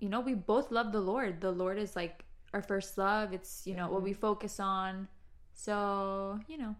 you 0.00 0.08
know, 0.08 0.20
we 0.20 0.34
both 0.34 0.70
love 0.70 0.92
the 0.92 1.00
Lord. 1.00 1.40
The 1.40 1.50
Lord 1.50 1.78
is 1.78 1.96
like 1.96 2.24
our 2.52 2.60
first 2.60 2.98
love. 2.98 3.32
It's, 3.32 3.62
you 3.64 3.74
know, 3.74 3.88
what 3.88 4.02
we 4.02 4.12
focus 4.12 4.60
on. 4.60 5.08
So, 5.54 6.38
you 6.48 6.58
know, 6.58 6.74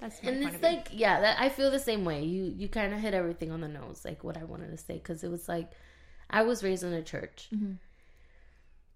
that's 0.00 0.20
and 0.20 0.42
it's 0.42 0.62
like 0.62 0.88
yeah 0.92 1.20
that 1.20 1.40
i 1.40 1.48
feel 1.48 1.70
the 1.70 1.78
same 1.78 2.04
way 2.04 2.24
you 2.24 2.44
you 2.56 2.68
kind 2.68 2.92
of 2.92 2.98
hit 2.98 3.14
everything 3.14 3.52
on 3.52 3.60
the 3.60 3.68
nose 3.68 4.04
like 4.04 4.24
what 4.24 4.36
i 4.36 4.42
wanted 4.42 4.68
to 4.72 4.76
say 4.76 4.94
because 4.94 5.22
it 5.22 5.30
was 5.30 5.48
like 5.48 5.70
i 6.28 6.42
was 6.42 6.64
raised 6.64 6.82
in 6.82 6.92
a 6.92 7.02
church 7.02 7.48
Mm-hmm. 7.54 7.74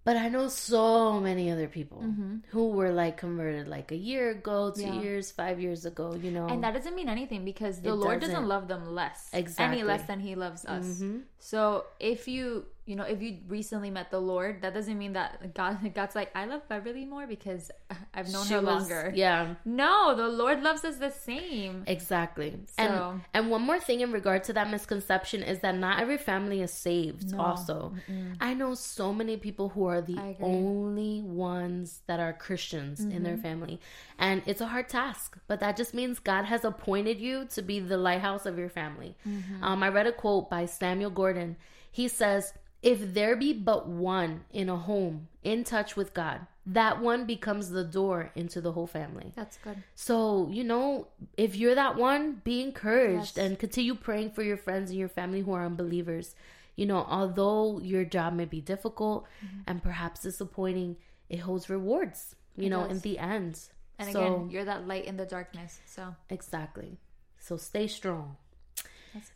but 0.03 0.17
i 0.17 0.29
know 0.29 0.49
so 0.49 1.21
many 1.21 1.49
other 1.51 1.69
people 1.69 2.03
who 2.49 2.71
were 2.71 2.91
like 2.91 3.19
converted 3.19 3.69
like 3.69 3.93
a 3.93 3.97
year 3.97 4.31
ago 4.31 4.73
two 4.75 4.83
Mm-hmm. 4.83 4.95
Yeah. 4.95 5.01
years 5.03 5.31
five 5.31 5.61
years 5.61 5.87
ago 5.87 6.15
you 6.21 6.33
know 6.33 6.47
and 6.49 6.65
that 6.65 6.75
doesn't 6.75 6.97
mean 6.97 7.09
anything 7.09 7.45
because 7.45 7.81
the 7.81 7.91
It 7.91 7.95
Lord 7.95 8.21
doesn't. 8.21 8.35
doesn't. 8.35 8.49
love 8.49 8.67
them 8.67 8.93
less. 8.95 9.31
Exactly. 9.33 9.79
Any 9.81 9.87
less 9.87 10.03
than 10.09 10.19
he 10.19 10.35
loves 10.35 10.65
us. 10.65 10.85
Mhm. 10.85 11.23
So 11.39 11.85
if 12.01 12.27
you, 12.27 12.67
you 12.87 12.95
know, 12.97 13.03
if 13.03 13.21
you 13.21 13.39
recently 13.49 13.91
met 13.91 14.11
the 14.13 14.21
Lord, 14.21 14.63
that 14.63 14.73
doesn't 14.73 14.97
mean 14.97 15.15
that 15.15 15.53
God, 15.55 15.79
God's 15.95 16.15
like, 16.15 16.31
I 16.37 16.45
love 16.47 16.63
Beverly 16.69 17.05
more 17.05 17.27
because 17.27 17.71
I've 18.15 18.31
known 18.33 18.47
She 18.47 18.55
her 18.55 18.61
was- 18.63 18.89
longer. 18.89 19.13
yeah 19.15 19.55
No, 19.65 20.15
the 20.15 20.29
Lord 20.29 20.63
loves 20.63 20.85
us 20.85 20.97
the 20.97 21.11
same. 21.11 21.83
Exactly. 21.87 22.51
So- 22.79 22.83
And 22.85 23.21
and 23.35 23.51
one 23.51 23.63
more 23.63 23.81
thing 23.81 24.01
in 24.01 24.13
regard 24.13 24.45
to 24.45 24.53
that 24.55 24.71
misconception 24.71 25.43
is 25.43 25.59
that 25.61 25.75
not 25.77 25.99
every 26.01 26.17
family 26.17 26.63
is 26.63 26.73
saved 26.73 27.33
No. 27.33 27.41
also. 27.41 27.95
I 28.41 28.55
know 28.55 28.75
so 28.75 29.13
many 29.13 29.37
people 29.37 29.69
who 29.71 29.87
are 29.87 30.01
the 30.01 30.19
only 30.41 31.23
ones 31.23 32.01
that 32.07 32.21
are 32.21 32.33
Christians 32.33 33.01
in 33.01 33.23
their 33.25 33.37
family. 33.37 33.81
And 34.19 34.43
it's 34.47 34.61
a 34.61 34.67
hard 34.69 34.89
task, 34.89 35.37
but 35.49 35.59
that 35.61 35.77
just 35.77 35.93
means 35.93 36.19
God 36.21 36.45
has 36.45 36.65
appointed 36.65 37.19
you 37.21 37.47
to 37.47 37.63
be 37.63 37.81
the 37.81 37.97
lighthouse 37.99 38.47
of 38.47 38.59
your 38.59 38.69
family. 38.71 39.17
Um, 39.61 39.83
I 39.83 39.89
read 39.89 40.07
a 40.07 40.13
quote 40.13 40.49
by 40.49 40.67
Samuel 40.67 41.11
Gordon. 41.11 41.57
He 41.91 42.09
says, 42.09 42.53
if 42.83 43.15
there 43.15 43.37
be 43.37 43.53
but 43.53 43.89
one 43.89 44.45
in 44.53 44.69
a 44.69 44.77
home 44.77 45.29
in 45.43 45.65
touch 45.65 45.97
with 45.97 46.15
God, 46.15 46.47
that 46.67 47.01
one 47.01 47.27
becomes 47.27 47.71
the 47.71 47.85
door 47.85 48.31
into 48.35 48.61
the 48.61 48.73
whole 48.73 48.87
family. 48.87 49.33
That's 49.37 49.57
good. 49.59 49.83
So, 49.95 50.49
you 50.51 50.65
know, 50.65 51.09
if 51.37 51.55
you're 51.57 51.75
that 51.77 51.97
one, 51.97 52.43
be 52.45 52.61
encouraged 52.63 53.37
Yes. 53.37 53.47
and 53.47 53.59
continue 53.59 53.95
praying 53.95 54.31
for 54.33 54.43
your 54.43 54.57
friends 54.57 54.91
and 54.91 54.99
your 54.99 55.09
family 55.09 55.43
who 55.43 55.53
are 55.53 55.65
unbelievers. 55.65 56.35
You 56.75 56.87
know, 56.87 57.07
although 57.09 57.79
your 57.81 58.05
job 58.05 58.35
may 58.35 58.45
be 58.47 58.61
difficult 58.61 59.27
Mm-hmm. 59.45 59.61
and 59.69 59.83
perhaps 59.83 60.21
disappointing, 60.23 60.97
it 61.29 61.39
holds 61.39 61.71
rewards, 61.71 62.35
you 62.57 62.67
It 62.67 62.71
know, 62.71 62.83
does. 62.83 62.91
in 62.93 62.99
the 63.01 63.19
end. 63.19 63.61
And 63.99 64.13
so, 64.13 64.21
again, 64.21 64.51
you're 64.51 64.65
that 64.65 64.87
light 64.87 65.07
in 65.07 65.17
the 65.17 65.25
darkness. 65.25 65.81
So 65.87 66.15
exactly. 66.29 66.99
So 67.39 67.57
stay 67.57 67.87
strong. 67.87 68.37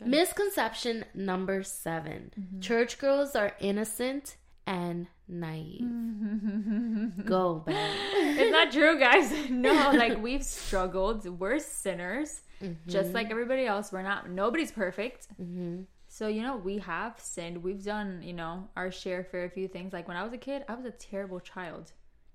Misconception 0.05 1.05
number 1.15 1.63
7 1.63 2.33
Mm-hmm. 2.39 2.61
Church 2.61 2.99
girls 2.99 3.35
are 3.35 3.55
innocent 3.61 4.37
and 4.67 5.09
naive. 5.29 5.81
Go, 7.25 7.63
babe. 7.67 7.77
it's 7.77 8.53
not 8.53 8.71
true, 8.73 8.99
guys. 8.99 9.33
No, 9.51 9.73
like 9.95 10.23
we've 10.23 10.45
struggled. 10.45 11.27
We're 11.27 11.59
sinners, 11.59 12.43
just 12.87 13.13
like 13.13 13.31
everybody 13.31 13.67
else. 13.67 13.91
We're 13.93 14.03
not. 14.03 14.31
Nobody's 14.31 14.71
perfect. 14.71 15.29
Mm-hmm. 15.41 15.83
So 16.09 16.27
you 16.29 16.43
know, 16.43 16.57
we 16.57 16.79
have 16.79 17.19
sinned. 17.19 17.63
We've 17.63 17.83
done, 17.83 18.21
you 18.23 18.33
know, 18.33 18.69
our 18.77 18.91
share 18.91 19.25
for 19.25 19.45
a 19.45 19.51
few 19.51 19.69
things. 19.69 19.93
Like 19.93 20.09
when 20.09 20.17
I 20.17 20.25
was 20.25 20.33
a 20.33 20.39
kid, 20.39 20.65
I 20.69 20.75
was 20.75 20.85
a 20.85 20.91
terrible 20.91 21.41
child. 21.41 21.93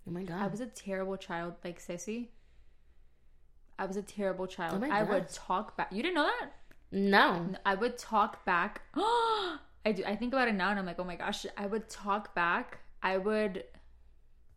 Oh 0.08 0.12
my 0.12 0.24
God. 0.24 0.42
I 0.42 0.48
was 0.48 0.62
a 0.62 0.68
terrible 0.68 1.18
child, 1.18 1.56
like 1.64 1.80
Ceci. 1.80 2.32
I 3.78 3.86
was 3.86 3.98
a 3.98 4.02
terrible 4.02 4.48
child. 4.48 4.84
Oh 4.86 4.90
I 4.92 5.04
would 5.04 5.30
talk 5.30 5.76
back. 5.76 5.92
You 5.92 6.02
didn't 6.04 6.16
know 6.16 6.30
that? 6.40 6.52
No. 6.96 7.48
I 7.66 7.76
would 7.76 7.98
talk 7.98 8.44
back. 8.46 8.82
I 8.96 9.92
do. 9.96 10.04
I 10.06 10.16
think 10.16 10.34
about 10.34 10.48
it 10.48 10.56
now, 10.56 10.70
and 10.72 10.80
I'm 10.80 10.86
like, 10.86 10.98
oh 11.00 11.04
my 11.04 11.16
gosh. 11.16 11.46
I 11.58 11.68
would 11.68 11.88
talk 11.90 12.34
back. 12.34 12.80
I 13.04 13.18
would. 13.18 13.64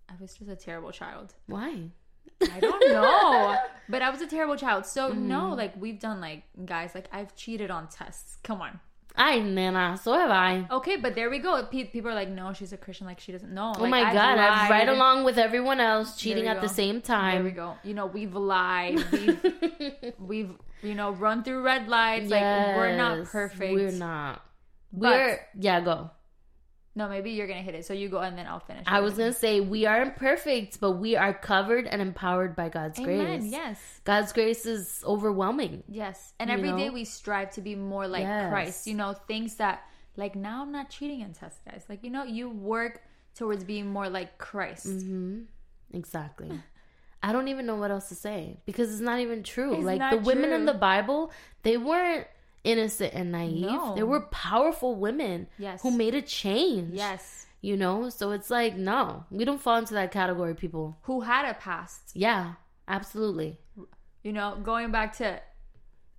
I 0.08 0.14
was 0.20 0.32
just 0.34 0.50
a 0.50 0.56
terrible 0.56 0.90
child. 0.90 1.34
Why? 1.46 1.90
I 2.40 2.60
don't 2.60 2.88
know. 2.88 3.56
but 3.90 4.00
I 4.00 4.08
was 4.10 4.22
a 4.22 4.26
terrible 4.26 4.56
child. 4.56 4.86
So 4.86 5.10
Mm-hmm. 5.10 5.28
no, 5.28 5.50
like 5.50 5.74
we've 5.78 5.98
done 6.00 6.20
like 6.20 6.44
guys, 6.64 6.94
like 6.94 7.08
I've 7.12 7.34
cheated 7.36 7.70
on 7.70 7.88
tests. 7.88 8.38
Come 8.42 8.62
on. 8.62 8.80
I 9.16 9.40
nena, 9.40 9.98
so 10.00 10.12
have 10.12 10.30
I. 10.30 10.64
Okay, 10.70 10.96
but 10.96 11.16
there 11.16 11.28
we 11.28 11.40
go. 11.40 11.60
Pe- 11.64 11.84
people 11.88 12.08
are 12.10 12.14
like, 12.14 12.28
no, 12.28 12.52
she's 12.52 12.72
a 12.72 12.76
Christian. 12.76 13.06
Like 13.08 13.18
she 13.18 13.32
doesn't 13.32 13.52
know. 13.52 13.74
Oh 13.76 13.86
my 13.86 14.02
god, 14.12 14.38
I've 14.38 14.70
right 14.70 14.88
along 14.88 15.24
with 15.24 15.36
everyone 15.38 15.80
else 15.80 16.16
cheating 16.16 16.46
at 16.46 16.60
the 16.60 16.68
go. 16.68 16.72
same 16.72 17.00
There 17.00 17.42
we 17.42 17.50
go. 17.50 17.76
You 17.82 17.94
know, 17.94 18.06
we've 18.06 18.34
lied. 18.34 19.04
We've 19.12 20.14
we've 20.20 20.50
you 20.82 20.94
know 20.94 21.10
run 21.12 21.42
through 21.44 21.62
red 21.62 21.88
lights. 21.88 22.30
Like 22.30 22.42
we're 22.76 22.96
not 22.96 23.24
perfect. 23.26 23.74
We're 23.74 23.90
not. 23.92 24.44
But- 24.92 25.10
We're 25.10 25.40
yeah, 25.58 25.80
go. 25.80 26.10
No, 26.94 27.08
maybe 27.08 27.30
you're 27.30 27.46
gonna 27.46 27.62
hit 27.62 27.76
it. 27.76 27.86
So 27.86 27.94
you 27.94 28.08
go 28.08 28.18
and 28.18 28.36
then 28.36 28.46
I'll 28.48 28.58
finish. 28.58 28.82
I 28.88 28.98
was 29.00 29.14
gonna 29.14 29.32
say 29.32 29.60
we 29.60 29.86
aren't 29.86 30.16
perfect, 30.16 30.80
but 30.80 30.92
we 30.92 31.14
are 31.14 31.32
covered 31.32 31.86
and 31.86 32.02
empowered 32.02 32.56
by 32.56 32.70
God's 32.70 32.98
Amen. 32.98 33.38
grace. 33.38 33.52
Yes. 33.52 34.00
God's 34.02 34.32
grace 34.32 34.66
is 34.66 35.04
overwhelming. 35.06 35.84
Yes. 35.86 36.34
And 36.40 36.50
every 36.50 36.72
day 36.72 36.88
know? 36.88 36.94
we 36.94 37.04
strive 37.04 37.52
to 37.52 37.60
be 37.60 37.76
more 37.76 38.08
like 38.08 38.22
Yes. 38.22 38.50
Christ. 38.50 38.86
You 38.88 38.94
know, 38.94 39.12
things 39.12 39.54
that 39.56 39.84
like 40.16 40.34
now 40.34 40.62
I'm 40.62 40.72
not 40.72 40.90
cheating 40.90 41.22
on 41.22 41.34
tests, 41.34 41.60
guys. 41.64 41.84
Like, 41.88 42.02
you 42.02 42.10
know, 42.10 42.24
you 42.24 42.50
work 42.50 43.02
towards 43.36 43.62
being 43.62 43.86
more 43.86 44.08
like 44.08 44.36
Christ. 44.38 44.86
Mm-hmm. 44.88 45.42
Exactly. 45.92 46.50
I 47.22 47.32
don't 47.32 47.48
even 47.48 47.66
know 47.66 47.74
what 47.76 47.90
else 47.90 48.08
to 48.10 48.14
say 48.14 48.58
because 48.64 48.92
it's 48.92 49.00
not 49.00 49.18
even 49.20 49.42
true. 49.42 49.74
It's 49.74 49.82
like 49.84 50.10
the 50.10 50.18
women 50.18 50.52
in 50.52 50.66
the 50.66 50.74
Bible, 50.74 51.32
they 51.62 51.76
weren't 51.76 52.26
innocent 52.64 53.14
and 53.14 53.32
naive. 53.32 53.62
No. 53.62 53.94
They 53.94 54.02
were 54.02 54.20
powerful 54.20 54.94
women 54.94 55.48
Yes. 55.58 55.82
who 55.82 55.90
made 55.90 56.14
a 56.14 56.22
change. 56.22 56.94
Yes. 56.94 57.46
You 57.60 57.76
know, 57.76 58.08
so 58.08 58.30
it's 58.30 58.50
like 58.50 58.76
no, 58.76 59.24
we 59.30 59.44
don't 59.44 59.60
fall 59.60 59.78
into 59.78 59.94
that 59.94 60.12
category, 60.12 60.54
people. 60.54 60.96
Who 61.02 61.22
had 61.22 61.44
a 61.48 61.54
past. 61.54 62.12
Yeah, 62.14 62.52
absolutely. 62.86 63.58
You 64.22 64.32
know, 64.32 64.56
going 64.62 64.92
back 64.92 65.16
to 65.18 65.40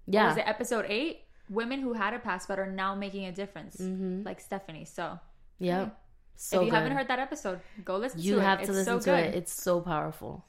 Yeah, 0.05 0.27
was 0.27 0.37
it 0.37 0.43
episode 0.47 0.85
eight? 0.89 1.21
Women 1.49 1.79
who 1.79 1.93
had 1.93 2.13
a 2.13 2.19
past 2.19 2.47
but 2.47 2.59
are 2.59 2.69
now 2.69 2.93
making 2.93 3.25
a 3.25 3.31
difference. 3.31 3.77
Mm-hmm. 3.77 4.23
Like 4.23 4.39
Stephanie. 4.41 4.85
So 4.85 5.17
Yeah. 5.59 5.89
So 6.35 6.59
if 6.59 6.65
you 6.65 6.71
good. 6.71 6.75
haven't 6.77 6.91
heard 6.93 7.07
that 7.07 7.19
episode, 7.19 7.59
go 7.85 7.97
listen 7.97 8.19
you 8.21 8.35
to 8.35 8.41
it. 8.41 8.43
have 8.43 8.57
to 8.59 8.63
It's 8.63 8.71
listen 8.71 8.85
so 8.85 8.99
to 8.99 9.05
good. 9.05 9.25
it. 9.29 9.35
It's 9.35 9.53
so 9.53 9.79
powerful. 9.81 10.45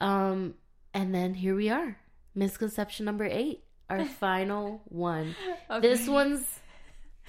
Um, 0.00 0.54
and 0.94 1.14
then 1.14 1.34
here 1.34 1.54
we 1.54 1.68
are, 1.68 1.96
misconception 2.34 3.04
number 3.06 3.24
eight, 3.24 3.62
our 3.88 4.04
final 4.20 4.82
one. 4.86 5.34
Okay. 5.70 5.80
This 5.86 6.08
one's 6.08 6.44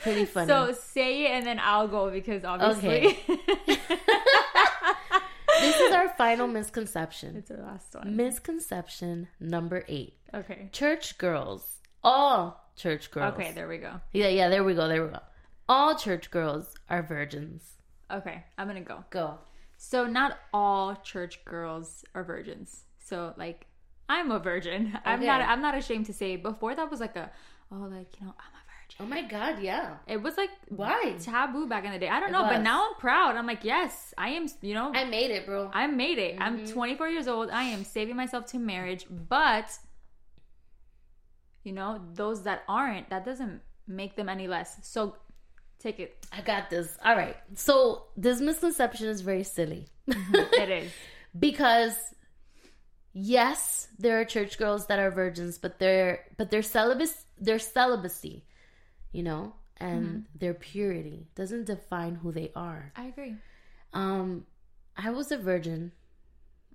pretty 0.01 0.25
funny. 0.25 0.47
So 0.47 0.71
say 0.73 1.25
it 1.25 1.31
and 1.31 1.45
then 1.45 1.59
I'll 1.61 1.87
go 1.87 2.09
because 2.09 2.43
obviously 2.45 3.19
this 5.59 5.79
is 5.79 5.93
our 5.93 6.09
final 6.09 6.47
misconception. 6.47 7.35
it's 7.35 7.51
our 7.51 7.57
last 7.57 7.93
one. 7.93 8.15
Misconception 8.15 9.27
number 9.39 9.83
eight: 9.87 10.13
Okay. 10.33 10.69
church 10.71 11.17
girls, 11.17 11.79
all 12.03 12.69
church 12.75 13.11
girls. 13.11 13.33
Okay, 13.35 13.51
there 13.53 13.67
we 13.67 13.77
go. 13.77 13.99
Yeah, 14.13 14.29
yeah. 14.29 14.49
There 14.49 14.63
we 14.63 14.73
go. 14.73 14.87
There 14.87 15.03
we 15.05 15.11
go. 15.11 15.19
All 15.69 15.95
church 15.95 16.31
girls 16.31 16.73
are 16.89 17.03
virgins. 17.03 17.63
Okay, 18.09 18.43
I'm 18.57 18.67
gonna 18.67 18.81
go. 18.81 19.03
Go. 19.09 19.37
So 19.83 20.05
not 20.05 20.37
all 20.53 20.95
church 20.97 21.43
girls 21.43 22.05
are 22.13 22.23
virgins. 22.23 22.83
So 23.03 23.33
like 23.35 23.65
I'm 24.07 24.29
a 24.29 24.37
virgin. 24.37 24.95
I'm 25.05 25.25
not 25.25 25.41
I'm 25.41 25.59
not 25.63 25.75
ashamed 25.75 26.05
to 26.05 26.13
say 26.13 26.35
before 26.35 26.75
that 26.75 26.91
was 26.91 26.99
like 26.99 27.15
a 27.15 27.31
oh 27.71 27.87
like, 27.89 28.15
you 28.19 28.27
know, 28.27 28.35
I'm 28.37 28.53
a 28.53 28.63
virgin. 28.69 28.97
Oh 28.99 29.05
my 29.07 29.23
God! 29.23 29.59
Yeah. 29.59 29.95
It 30.05 30.21
was 30.21 30.37
like 30.37 30.51
Why? 30.69 31.15
taboo 31.19 31.65
back 31.67 31.83
in 31.83 31.91
the 31.91 31.97
day. 31.97 32.09
I 32.09 32.19
don't 32.19 32.29
It 32.29 32.33
know, 32.33 32.43
but 32.43 32.61
now 32.61 32.89
I'm 32.89 32.95
proud. 32.99 33.35
I'm 33.35 33.47
like, 33.47 33.63
yes, 33.63 34.13
I 34.19 34.29
am, 34.29 34.45
you 34.61 34.75
know, 34.75 34.91
I 34.93 35.03
made 35.05 35.31
it, 35.31 35.47
bro. 35.47 35.71
I 35.73 35.87
made 35.87 36.19
it. 36.19 36.37
I'm 36.39 36.59
Mm-hmm. 36.59 36.73
24 36.73 37.09
years 37.09 37.27
old. 37.27 37.49
I 37.49 37.63
am 37.63 37.83
saving 37.83 38.15
myself 38.15 38.45
to 38.51 38.59
marriage, 38.59 39.07
but 39.09 39.67
you 41.63 41.71
know, 41.73 41.99
those 42.13 42.43
that 42.43 42.61
aren't, 42.67 43.09
that 43.09 43.25
doesn't 43.25 43.61
make 43.87 44.15
them 44.15 44.29
any 44.29 44.47
less. 44.47 44.77
So 44.83 45.15
take 45.81 45.99
it. 45.99 46.25
I 46.31 46.41
got 46.41 46.69
this. 46.69 46.97
All 47.03 47.15
right. 47.15 47.37
So 47.55 48.03
this 48.15 48.39
misconception 48.39 49.07
is 49.07 49.21
very 49.21 49.43
silly 49.43 49.87
mm-hmm. 50.09 50.35
it 50.35 50.69
is. 50.69 50.91
because 51.39 51.95
yes, 53.13 53.87
there 53.99 54.19
are 54.19 54.25
church 54.25 54.57
girls 54.57 54.87
that 54.87 54.99
are 54.99 55.11
virgins, 55.11 55.57
but 55.57 55.79
they're 55.79 56.25
but 56.37 56.51
their 56.51 56.61
celibacy, 56.61 57.19
their 57.39 57.59
celibacy, 57.59 58.45
you 59.11 59.23
know, 59.23 59.55
and 59.77 60.05
mm-hmm. 60.05 60.19
their 60.35 60.53
purity 60.53 61.27
doesn't 61.35 61.65
define 61.65 62.15
who 62.15 62.31
they 62.31 62.51
are. 62.55 62.91
I 62.95 63.05
agree. 63.05 63.35
Um, 63.93 64.45
I 64.95 65.09
was 65.11 65.31
a 65.31 65.37
virgin 65.37 65.91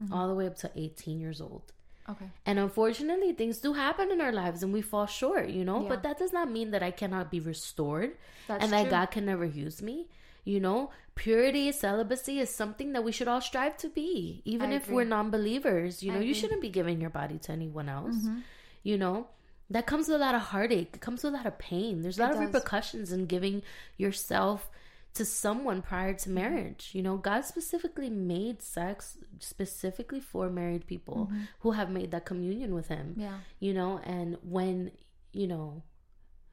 mm-hmm. 0.03 0.13
all 0.13 0.29
the 0.29 0.35
way 0.35 0.47
up 0.47 0.57
to 0.59 0.71
18 0.75 1.21
years 1.21 1.41
old. 1.41 1.73
Okay. 2.09 2.27
And 2.45 2.59
unfortunately, 2.59 3.33
things 3.33 3.59
do 3.59 3.73
happen 3.73 4.11
in 4.13 4.21
our 4.21 4.33
lives 4.33 4.63
and 4.63 4.73
we 4.73 4.81
fall 4.83 5.07
short, 5.07 5.49
you 5.49 5.65
know? 5.65 5.83
Yeah. 5.83 5.89
But 5.89 6.03
that 6.05 6.19
does 6.19 6.33
not 6.33 6.51
mean 6.51 6.71
that 6.71 6.83
I 6.83 6.91
cannot 6.93 7.31
be 7.31 7.41
restored 7.41 8.13
That's 8.47 8.63
and 8.63 8.73
that. 8.73 8.91
God 8.91 9.07
can 9.11 9.27
never 9.27 9.45
use 9.45 9.83
me. 9.83 10.07
You 10.45 10.61
know, 10.61 10.91
purity, 11.17 11.73
celibacy 11.73 12.39
is 12.39 12.51
something 12.51 12.93
that 12.93 13.03
we 13.03 13.11
should 13.11 13.27
all 13.27 13.41
strive 13.41 13.77
to 13.79 13.89
be, 13.89 14.43
even 14.45 14.71
I 14.71 14.75
if 14.77 14.85
agree. 14.85 14.95
we're 14.97 15.05
non 15.05 15.31
believers. 15.31 16.05
You 16.05 16.13
I 16.13 16.15
know, 16.15 16.21
you 16.21 16.31
agree. 16.31 16.41
shouldn't 16.41 16.63
be 16.63 16.69
giving 16.69 17.01
your 17.01 17.11
body 17.11 17.39
to 17.39 17.53
anyone 17.53 17.89
else. 17.89 18.15
Mm-hmm. 18.15 18.39
You 18.85 18.97
know, 18.99 19.27
that 19.71 19.87
comes 19.87 20.07
with 20.07 20.15
a 20.17 20.21
lot 20.21 20.37
of 20.37 20.43
heartache, 20.43 20.91
it 20.95 21.01
comes 21.01 21.25
with 21.25 21.35
a 21.35 21.37
lot 21.37 21.47
of 21.47 21.59
pain. 21.59 22.03
There's 22.03 22.19
a 22.21 22.23
lot 22.23 22.31
It 22.31 22.35
of 22.37 22.39
does. 22.43 22.55
repercussions 22.55 23.11
in 23.11 23.27
giving 23.27 23.63
yourself 23.97 24.71
to 25.17 25.25
someone 25.25 25.83
prior 25.83 26.15
to 26.15 26.29
Mm-hmm. 26.29 26.35
marriage. 26.35 26.91
You 26.93 27.03
know, 27.03 27.17
God 27.17 27.45
specifically 27.45 28.11
made 28.11 28.63
sex 28.63 29.19
specifically 29.39 30.21
for 30.21 30.49
married 30.51 30.87
people 30.87 31.31
who 31.61 31.73
have 31.73 31.91
made 31.91 32.11
that 32.13 32.25
communion 32.25 32.75
with 32.75 32.89
Him. 32.89 33.07
Mm-hmm. 33.13 33.21
Yeah. 33.21 33.39
You 33.61 33.75
know, 33.75 34.01
and 34.05 34.37
when, 34.43 34.93
you 35.33 35.47
know, 35.47 35.83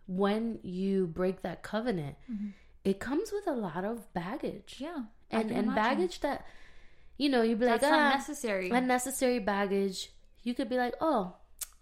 when 0.08 0.60
you 0.64 1.08
break 1.08 1.42
that 1.44 1.64
covenant, 1.64 2.16
it 2.84 3.00
comes 3.00 3.32
with 3.32 3.48
a 3.48 3.54
lot 3.54 3.86
of 3.86 4.12
baggage. 4.14 4.76
Mm-hmm. 4.76 4.84
Yeah. 4.84 5.04
And 5.32 5.50
and 5.52 5.68
imagine. 5.68 5.76
baggage 5.76 6.20
that, 6.22 6.46
you 7.18 7.30
know, 7.30 7.42
you'd 7.42 7.60
be 7.60 7.66
like, 7.66 7.82
ah, 7.84 7.88
unnecessary. 8.12 8.70
unnecessary 8.70 9.40
baggage. 9.40 10.12
You 10.44 10.54
could 10.54 10.70
be 10.70 10.78
like, 10.78 10.94
oh, 11.02 11.36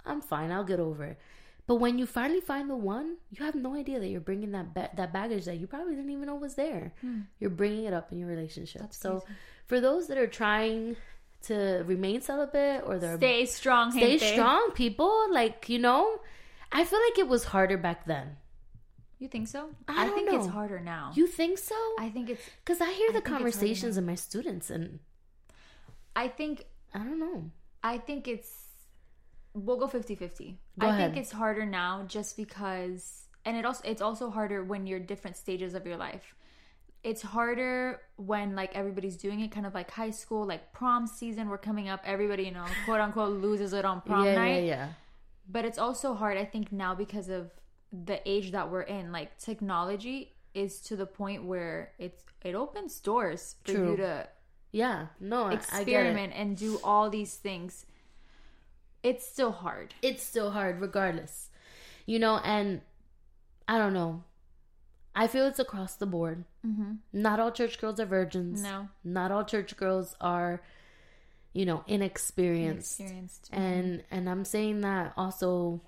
I'm 0.06 0.22
fine. 0.22 0.52
I'll 0.52 0.64
get 0.64 0.80
over 0.80 1.04
it. 1.04 1.20
But 1.68 1.76
when 1.76 1.98
you 1.98 2.06
finally 2.06 2.42
find 2.42 2.70
the 2.70 2.76
one, 2.76 3.18
you 3.30 3.46
have 3.46 3.56
no 3.56 3.76
idea 3.76 4.00
that 4.00 4.08
you're 4.08 4.20
bringing 4.20 4.52
that 4.52 4.74
ba- 4.74 4.90
that 4.96 5.14
baggage 5.14 5.46
that 5.46 5.58
you 5.58 5.68
probably 5.68 5.96
didn't 5.96 6.10
even 6.12 6.26
know 6.26 6.36
was 6.36 6.56
there. 6.56 6.94
You're 7.40 7.50
bringing 7.50 7.86
it 7.86 7.94
up 7.94 8.12
in 8.12 8.18
your 8.18 8.28
relationship. 8.28 8.82
Hmm. 8.82 8.86
That's 8.88 8.98
so, 8.98 9.20
crazy. 9.20 9.40
for 9.68 9.80
those 9.80 10.08
that 10.08 10.18
are 10.18 10.28
trying 10.28 10.98
to 11.44 11.84
remain 11.86 12.22
celibate 12.22 12.84
or 12.86 13.00
they're 13.00 13.18
Stay 13.18 13.46
strong, 13.46 13.92
stay 13.92 14.18
gente. 14.18 14.34
strong, 14.34 14.72
people, 14.74 15.28
like 15.32 15.70
you 15.70 15.80
know, 15.80 16.20
I 16.72 16.84
feel 16.84 17.00
like 17.10 17.20
it 17.20 17.28
was 17.28 17.46
harder 17.46 17.78
back 17.78 18.06
then. 18.06 18.38
You 19.20 19.28
think 19.28 19.48
so? 19.48 19.70
I 19.88 20.06
don't 20.08 20.16
think 20.16 20.34
it's 20.34 20.48
harder 20.48 20.80
now. 20.80 21.12
You 21.14 21.28
think 21.28 21.60
so? 21.60 21.76
I 22.00 22.10
think 22.10 22.30
it's 22.32 22.42
Because 22.66 22.82
I 22.82 22.92
hear 22.92 23.12
the 23.12 23.20
it's 23.20 23.28
harder 23.28 23.44
conversations 23.44 23.96
of 23.98 24.04
my 24.04 24.16
students, 24.16 24.72
and 24.72 25.00
I 26.16 26.28
think 26.28 26.66
I 26.94 27.00
don't 27.00 27.20
know. 27.20 27.52
I 27.84 27.98
think 28.00 28.28
it's 28.28 28.61
we'll 29.54 29.78
go 29.78 29.88
50-50. 29.88 30.56
Go 30.80 30.88
I 30.88 30.90
ahead. 30.90 31.14
think 31.14 31.24
it's 31.24 31.32
harder 31.32 31.66
now 31.66 32.04
just 32.08 32.38
because 32.38 33.28
and 33.44 33.58
it 33.58 33.66
also 33.66 33.82
it's 33.86 34.02
also 34.02 34.30
harder 34.30 34.64
when 34.64 34.86
you're 34.86 35.00
different 35.00 35.36
stages 35.38 35.74
of 35.74 35.86
your 35.86 35.98
life. 35.98 36.36
It's 37.04 37.24
harder 37.24 38.02
when 38.18 38.56
like 38.56 38.76
everybody's 38.76 39.18
doing 39.18 39.40
it 39.40 39.52
kind 39.52 39.66
of 39.66 39.74
like 39.74 39.90
high 39.90 40.12
school, 40.12 40.46
like 40.46 40.72
prom 40.72 41.08
season, 41.08 41.50
we're 41.50 41.58
coming 41.58 41.90
up, 41.90 42.02
everybody, 42.06 42.44
you 42.44 42.52
know, 42.52 42.66
quote 42.86 43.00
unquote 43.02 43.42
loses 43.42 43.74
it 43.74 43.86
on 43.86 44.02
prom 44.02 44.26
yeah, 44.26 44.36
night. 44.36 44.64
yeah, 44.64 44.76
yeah. 44.76 44.88
But 45.50 45.66
it's 45.66 45.80
also 45.80 46.14
hard 46.14 46.38
I 46.38 46.46
think 46.46 46.72
now 46.72 46.94
because 46.96 47.28
of 47.30 47.50
the 47.92 48.22
age 48.30 48.52
that 48.52 48.70
we're 48.72 48.84
in. 48.84 49.12
Like 49.12 49.38
technology 49.40 50.34
is 50.54 50.80
to 50.82 50.96
the 50.96 51.06
point 51.06 51.44
where 51.44 51.94
it's 51.98 52.24
it 52.44 52.54
opens 52.56 53.00
doors 53.00 53.56
for 53.64 53.72
True. 53.74 53.92
you 53.92 53.98
to 53.98 54.28
Yeah, 54.72 55.08
no, 55.20 55.46
I- 55.46 55.48
I 55.48 55.50
get 55.54 55.60
it. 55.60 55.62
experiment 55.82 56.34
and 56.36 56.56
do 56.56 56.80
all 56.84 57.10
these 57.10 57.34
things. 57.36 57.86
It's 59.04 59.26
still 59.28 59.52
hard. 59.52 59.94
it's 60.02 60.24
still 60.24 60.52
hard 60.52 60.80
regardless 60.82 61.50
you 62.06 62.20
know 62.20 62.38
and 62.44 62.82
i 63.68 63.78
don't 63.78 63.94
know 63.94 64.24
i 65.16 65.28
feel 65.28 65.46
it's 65.48 65.60
across 65.60 65.96
the 65.96 66.06
board 66.06 66.44
Mm-hmm. 66.66 66.94
not 67.12 67.40
all 67.40 67.52
church 67.52 67.80
girls 67.82 68.00
are 68.00 68.06
virgins 68.06 68.62
No. 68.62 68.88
not 69.04 69.32
all 69.32 69.44
church 69.44 69.76
girls 69.78 70.16
are 70.22 70.62
you 71.54 71.66
know 71.66 71.84
inexperienced 71.88 73.00
Experienced. 73.00 73.50
and 73.52 74.04
and 74.12 74.30
i'm 74.30 74.46
saying 74.46 74.82
that 74.82 75.14
also 75.18 75.82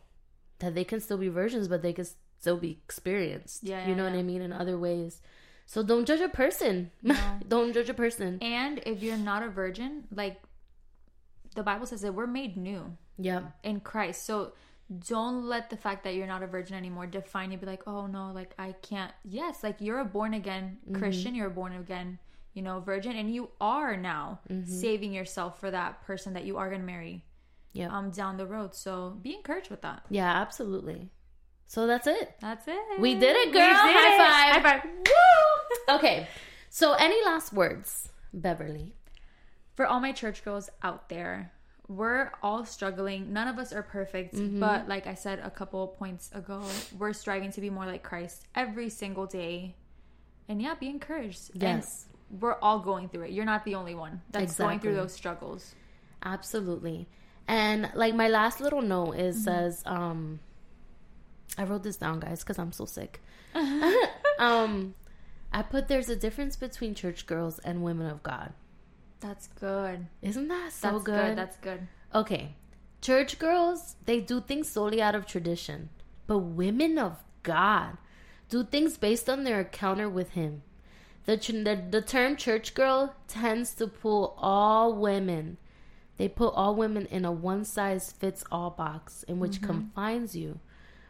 that 0.59 0.73
they 0.75 0.83
can 0.83 0.99
still 0.99 1.17
be 1.17 1.27
virgins 1.29 1.67
but 1.67 1.81
they 1.83 1.93
can 1.93 2.05
still 2.39 2.57
be 2.57 2.71
experienced 2.83 3.63
Yeah, 3.63 3.83
you 3.83 3.91
yeah, 3.91 3.95
know 3.97 4.03
what 4.05 4.13
yeah. 4.13 4.19
i 4.19 4.23
mean 4.23 4.41
in 4.41 4.51
other 4.51 4.77
ways 4.77 5.21
so 5.65 5.83
don't 5.83 6.05
judge 6.05 6.19
a 6.21 6.29
person 6.29 6.91
No. 7.03 7.15
don't 7.47 7.71
judge 7.73 7.89
a 7.89 7.93
person 7.93 8.39
And 8.41 8.81
if 8.85 9.01
you're 9.03 9.17
not 9.17 9.43
a 9.43 9.47
virgin, 9.49 10.03
like 10.11 10.41
the 11.55 11.63
Bible 11.63 11.85
says 11.85 12.01
that 12.01 12.13
we're 12.13 12.27
made 12.27 12.57
new 12.57 12.97
yeah 13.17 13.41
in 13.63 13.79
Christ. 13.79 14.25
So 14.25 14.53
don't 15.09 15.45
let 15.47 15.69
the 15.69 15.77
fact 15.77 16.03
that 16.03 16.13
you're 16.15 16.27
not 16.27 16.43
a 16.43 16.47
virgin 16.47 16.75
anymore 16.75 17.07
define 17.07 17.51
you. 17.51 17.57
Be 17.57 17.65
like, 17.65 17.83
oh 17.87 18.05
no, 18.07 18.31
like 18.33 18.53
I 18.59 18.73
can't. 18.81 19.11
Yes, 19.23 19.63
like 19.63 19.77
you're 19.79 19.99
a 19.99 20.05
born 20.05 20.33
again 20.33 20.77
Mm-hmm. 20.85 20.99
Christian. 20.99 21.35
You're 21.35 21.47
a 21.47 21.51
born 21.51 21.73
again 21.73 22.19
you 22.53 22.61
know, 22.61 22.79
virgin, 22.81 23.15
and 23.15 23.33
you 23.33 23.49
are 23.59 23.97
now 23.97 24.39
Mm-hmm. 24.51 24.69
saving 24.71 25.11
yourself 25.13 25.59
for 25.59 25.71
that 25.71 26.03
person 26.05 26.33
that 26.33 26.43
you 26.45 26.57
are 26.57 26.69
gonna 26.69 26.83
marry 26.83 27.25
Yeah. 27.71 27.95
um 27.95 28.11
down 28.11 28.37
the 28.37 28.45
road. 28.45 28.75
So 28.75 29.17
be 29.21 29.33
encouraged 29.33 29.69
with 29.71 29.81
that. 29.81 30.05
yeah, 30.09 30.31
absolutely. 30.41 31.09
So 31.65 31.87
that's 31.87 32.05
it. 32.05 32.35
That's 32.39 32.67
it. 32.67 32.99
We 32.99 33.15
did 33.15 33.35
it, 33.35 33.51
girl. 33.51 33.61
did 33.61 33.75
High 33.75 34.15
it. 34.15 34.17
five. 34.19 34.61
High 34.63 34.79
five. 34.81 34.83
Woo! 34.85 35.95
Okay. 35.95 36.27
So 36.69 36.93
any 36.93 37.23
last 37.25 37.51
words, 37.53 38.09
Beverly? 38.33 38.93
For 39.75 39.85
all 39.87 39.99
my 39.99 40.11
church 40.11 40.43
girls 40.43 40.69
out 40.83 41.09
there, 41.09 41.51
we're 41.87 42.31
all 42.41 42.65
struggling. 42.65 43.33
None 43.33 43.47
of 43.47 43.59
us 43.59 43.73
are 43.73 43.83
perfect, 43.83 44.35
Mm-hmm. 44.35 44.59
but 44.59 44.87
like 44.87 45.05
I 45.07 45.15
said 45.15 45.39
a 45.43 45.49
couple 45.49 45.87
points 45.87 46.31
ago, 46.33 46.63
we're 46.97 47.13
striving 47.13 47.51
to 47.51 47.61
be 47.61 47.69
more 47.69 47.85
like 47.85 48.03
Christ 48.03 48.45
every 48.55 48.89
single 48.89 49.25
day. 49.25 49.75
And 50.47 50.61
yeah, 50.61 50.75
be 50.75 50.87
encouraged. 50.89 51.51
Yes. 51.53 52.05
And 52.31 52.41
we're 52.41 52.55
all 52.61 52.79
going 52.79 53.09
through 53.09 53.23
it. 53.23 53.31
You're 53.31 53.45
not 53.45 53.63
the 53.65 53.75
only 53.75 53.95
one 53.95 54.21
that's 54.31 54.55
going 54.57 54.79
through 54.79 54.95
those 54.95 55.13
struggles. 55.13 55.75
Absolutely. 56.23 57.07
And 57.47 57.89
like 57.93 58.15
my 58.15 58.27
last 58.29 58.61
little 58.61 58.81
note 58.81 59.13
is 59.13 59.35
Mm-hmm. 59.35 59.43
says, 59.43 59.83
um 59.85 60.39
I 61.57 61.63
wrote 61.65 61.83
this 61.83 61.97
down, 61.97 62.19
guys, 62.19 62.39
because 62.43 62.57
I'm 62.57 62.71
so 62.71 62.85
sick. 62.85 63.21
um 64.39 64.95
I 65.51 65.61
put 65.61 65.87
there's 65.87 66.09
a 66.09 66.15
difference 66.15 66.55
between 66.55 66.95
church 66.95 67.27
girls 67.27 67.59
and 67.59 67.83
women 67.83 68.07
of 68.07 68.23
God. 68.23 68.53
That's 69.23 69.47
good. 69.47 70.07
Isn't 70.21 70.49
that 70.49 70.73
so 70.73 70.91
That's 70.91 71.03
good? 71.03 71.27
good. 71.27 71.37
That's 71.37 71.57
good. 71.57 71.87
Okay. 72.13 72.55
Church 73.01 73.39
girls, 73.39 73.95
they 74.05 74.19
do 74.19 74.41
things 74.41 74.69
solely 74.69 75.01
out 75.01 75.15
of 75.15 75.25
tradition. 75.25 75.89
But 76.27 76.39
women 76.39 76.99
of 76.99 77.23
God 77.41 77.97
do 78.49 78.65
things 78.65 78.97
based 78.97 79.29
on 79.29 79.45
their 79.45 79.61
encounter 79.61 80.09
with 80.09 80.31
Him. 80.31 80.61
The, 81.25 81.37
the, 81.37 81.81
the 81.89 82.01
term 82.01 82.35
church 82.35 82.73
girl 82.73 83.15
tends 83.29 83.73
to 83.75 83.87
pull 83.87 84.35
all 84.37 84.93
women. 84.93 85.57
They 86.17 86.27
put 86.27 86.53
all 86.53 86.75
women 86.75 87.05
in 87.05 87.23
a 87.23 87.31
one 87.31 87.63
size 87.63 88.11
fits 88.11 88.43
all 88.51 88.71
box 88.71 89.23
in 89.23 89.39
which 89.39 89.53
mm-hmm. 89.53 89.67
confines 89.67 90.35
you 90.35 90.59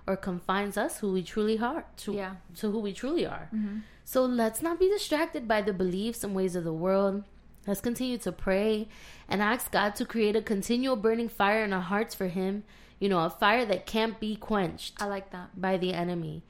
or 0.06 0.16
confines 0.16 0.78
us 0.78 1.00
who 1.00 1.12
we 1.14 1.24
truly 1.24 1.58
are 1.58 1.86
to, 1.98 2.14
Yeah. 2.14 2.36
to 2.58 2.72
who 2.72 2.80
we 2.80 2.94
truly 2.94 3.26
are. 3.26 3.50
Mm-hmm. 3.54 3.80
So 4.06 4.24
let's 4.24 4.62
not 4.62 4.80
be 4.80 4.88
distracted 4.88 5.48
by 5.48 5.62
the 5.64 5.74
beliefs 5.74 6.24
and 6.24 6.36
ways 6.36 6.56
of 6.56 6.64
the 6.64 6.74
world. 6.74 7.24
Let's 7.66 7.82
continue 7.82 8.18
to 8.20 8.32
pray 8.32 8.88
and 9.28 9.42
ask 9.42 9.72
God 9.72 9.96
to 9.96 10.06
create 10.06 10.36
a 10.36 10.42
continual 10.42 10.96
burning 10.96 11.30
fire 11.30 11.64
in 11.64 11.74
our 11.74 11.82
hearts 11.82 12.14
for 12.14 12.28
Him. 12.28 12.64
You 13.00 13.10
know, 13.10 13.20
a 13.20 13.30
fire 13.30 13.66
that 13.66 13.86
can't 13.86 14.20
be 14.20 14.36
quenched 14.36 15.02
I 15.02 15.06
like 15.06 15.32
that. 15.32 15.60
by 15.60 15.78
the 15.78 15.94
enemy, 15.94 16.44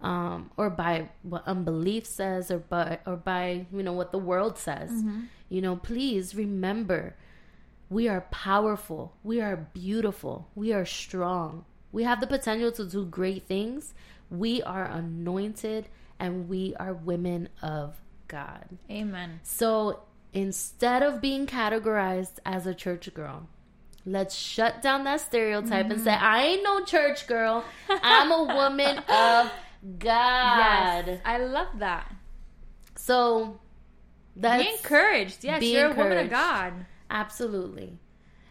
um, 0.00 0.50
or 0.56 0.70
by 0.70 1.10
what 1.22 1.46
unbelief 1.46 2.06
says, 2.06 2.50
or 2.50 2.58
by 2.58 2.98
or 3.06 3.16
by 3.16 3.66
you 3.72 3.82
know 3.82 3.92
what 3.92 4.12
the 4.12 4.18
world 4.18 4.56
says. 4.58 4.90
You 5.48 5.60
know, 5.60 5.76
please 5.76 6.34
remember, 6.34 7.16
we 7.88 8.08
are 8.08 8.22
powerful, 8.30 9.14
we 9.22 9.40
are 9.40 9.56
beautiful, 9.56 10.48
we 10.54 10.72
are 10.72 10.86
strong, 10.86 11.64
we 11.92 12.04
have 12.04 12.20
the 12.20 12.26
potential 12.26 12.72
to 12.72 12.84
do 12.84 13.04
great 13.04 13.46
things. 13.46 13.94
We 14.30 14.62
are 14.62 14.84
anointed, 14.84 15.88
and 16.18 16.48
we 16.48 16.74
are 16.76 16.94
women 16.94 17.48
of 17.62 18.00
God. 18.28 18.78
Amen. 18.88 19.40
So 19.42 20.02
instead 20.32 21.02
of 21.02 21.20
being 21.20 21.46
categorized 21.46 22.38
as 22.44 22.66
a 22.66 22.74
church 22.74 23.12
girl, 23.14 23.48
let's 24.04 24.34
shut 24.34 24.82
down 24.82 25.04
that 25.04 25.20
stereotype 25.20 25.90
and 25.90 26.00
say, 26.00 26.12
mm-hmm. 26.12 26.24
I 26.24 26.42
ain't 26.42 26.62
no 26.62 26.84
church 26.84 27.26
girl. 27.26 27.64
I'm 27.88 28.30
a 28.30 28.54
woman 28.54 28.98
of 29.08 29.50
God. 29.98 31.06
Yes. 31.06 31.20
I 31.24 31.38
love 31.38 31.68
that. 31.78 32.12
So 32.96 33.60
that's 34.36 34.62
be 34.62 34.70
encouraged. 34.70 35.44
Yes, 35.44 35.60
be 35.60 35.72
you're 35.72 35.90
a 35.90 35.94
woman 35.94 36.18
of. 36.18 36.30
God. 36.30 36.86
absolutely. 37.10 37.98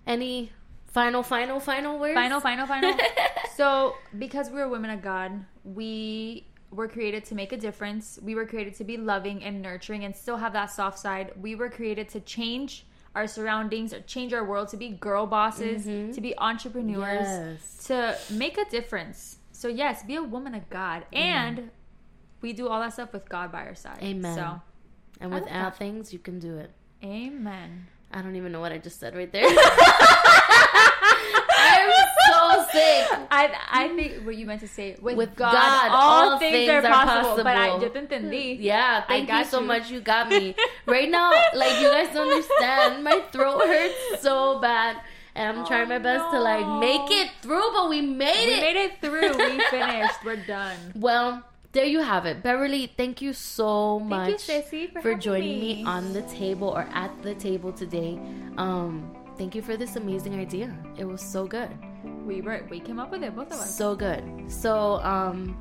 Any 0.05 0.51
final, 0.87 1.23
final, 1.23 1.59
final 1.59 1.99
words? 1.99 2.15
Final, 2.15 2.39
final, 2.39 2.65
final. 2.65 2.97
so, 3.55 3.95
because 4.17 4.49
we're 4.49 4.67
women 4.67 4.89
of 4.89 5.01
God, 5.01 5.45
we 5.63 6.47
were 6.71 6.87
created 6.87 7.25
to 7.25 7.35
make 7.35 7.51
a 7.51 7.57
difference. 7.57 8.19
We 8.21 8.35
were 8.35 8.45
created 8.45 8.75
to 8.75 8.83
be 8.83 8.97
loving 8.97 9.43
and 9.43 9.61
nurturing 9.61 10.03
and 10.05 10.15
still 10.15 10.37
have 10.37 10.53
that 10.53 10.67
soft 10.71 10.99
side. 10.99 11.31
We 11.39 11.55
were 11.55 11.69
created 11.69 12.09
to 12.09 12.19
change 12.19 12.85
our 13.15 13.25
surroundings, 13.25 13.91
or 13.91 14.01
change 14.01 14.33
our 14.33 14.45
world, 14.45 14.67
to 14.69 14.77
be 14.77 14.89
girl 14.89 15.25
bosses, 15.25 15.85
mm-hmm. 15.87 16.11
to 16.11 16.21
be 16.21 16.37
entrepreneurs, 16.37 17.25
Yes. 17.27 17.77
to 17.87 18.15
make 18.35 18.57
a 18.59 18.65
difference. 18.65 19.37
So, 19.51 19.67
yes, 19.67 20.03
be 20.03 20.13
a 20.15 20.21
woman 20.23 20.53
of 20.53 20.69
God. 20.69 21.05
And 21.11 21.71
we 22.41 22.53
do 22.53 22.67
all 22.67 22.79
that 22.81 22.93
stuff 22.93 23.11
with 23.11 23.27
God 23.27 23.51
by 23.51 23.63
our 23.65 23.73
side. 23.73 23.97
Amen. 24.03 24.35
So, 24.35 24.61
And 25.19 25.33
without 25.33 25.75
things, 25.77 26.13
you 26.13 26.19
can 26.19 26.37
do 26.39 26.57
it. 26.59 26.71
amen. 27.03 27.87
I 28.13 28.21
don't 28.21 28.35
even 28.35 28.51
know 28.51 28.59
what 28.59 28.71
I 28.71 28.77
just 28.77 28.99
said 28.99 29.15
right 29.15 29.31
there. 29.37 29.43
I'm 32.73 32.79
so 32.79 32.79
sick. 32.79 33.27
I 33.31 33.49
I 33.71 33.87
think 33.95 34.25
what 34.25 34.35
you 34.35 34.45
meant 34.45 34.61
to 34.61 34.67
say 34.67 34.95
with, 35.01 35.17
With 35.17 35.35
God, 35.35 35.53
God, 35.53 35.89
all, 35.91 36.31
all 36.33 36.39
things, 36.39 36.53
things 36.53 36.69
are, 36.69 36.85
are 36.85 37.05
possible, 37.05 37.43
But 37.43 37.57
I 37.57 37.79
te 37.79 37.89
entendí. 37.89 38.57
Yeah, 38.59 39.03
thank 39.05 39.29
you 39.29 39.43
so 39.45 39.59
you. 39.61 39.67
much. 39.67 39.89
You 39.89 40.01
got 40.01 40.29
me. 40.29 40.55
Right 40.85 41.09
now, 41.09 41.31
like 41.53 41.79
you 41.81 41.87
guys 41.89 42.13
don't 42.13 42.27
understand. 42.29 43.03
My 43.03 43.21
throat 43.31 43.61
hurts 43.65 44.21
so 44.21 44.59
bad. 44.59 44.97
And 45.35 45.57
I'm 45.59 45.65
trying 45.65 45.87
my 45.87 45.99
best 45.99 46.25
to 46.31 46.39
like 46.39 46.65
make 46.79 47.09
it 47.11 47.29
through, 47.41 47.71
but 47.73 47.89
we 47.89 48.01
made 48.01 48.47
We 48.47 48.53
it. 48.55 48.61
made 48.61 48.75
it 48.75 48.93
through. 48.99 49.37
We 49.37 49.59
finished. 49.69 50.19
We're 50.25 50.35
done. 50.45 50.75
Well, 50.95 51.43
there 51.71 51.85
you 51.85 52.01
have 52.01 52.25
it. 52.25 52.41
Beverly, 52.41 52.91
thank 52.97 53.21
you 53.21 53.31
so 53.33 53.99
Thank 53.99 54.09
much 54.09 54.49
you, 54.49 54.87
for, 54.89 55.01
for 55.01 55.15
joining 55.15 55.59
me. 55.59 55.75
me 55.75 55.85
on 55.85 56.13
the 56.13 56.23
table 56.23 56.67
or 56.69 56.89
at 56.93 57.13
the 57.21 57.35
table 57.35 57.71
today. 57.71 58.19
Um, 58.57 59.15
thank 59.37 59.53
you 59.53 59.61
for 59.61 59.77
this 59.77 59.95
amazing 59.95 60.33
idea. 60.39 60.75
It 60.97 61.05
was 61.05 61.21
so 61.21 61.45
good. 61.45 61.69
We 62.29 62.41
were 62.41 62.63
we 62.69 62.79
came 62.79 62.99
up 62.99 63.09
with 63.09 63.23
it, 63.23 63.35
both 63.35 63.47
of 63.47 63.53
us. 63.53 63.75
So 63.75 63.95
good. 63.95 64.23
So, 64.47 65.01
um, 65.01 65.57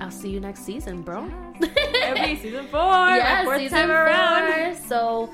I'll 0.00 0.10
see 0.10 0.30
you 0.30 0.40
next 0.40 0.60
season, 0.64 1.02
bro. 1.02 1.30
Every 2.02 2.36
season 2.36 2.68
four, 2.68 2.80
yeah, 2.80 3.44
fourth 3.44 3.58
season 3.58 3.78
time 3.78 3.90
around. 3.90 4.76
four. 4.76 4.88
So, 4.88 5.30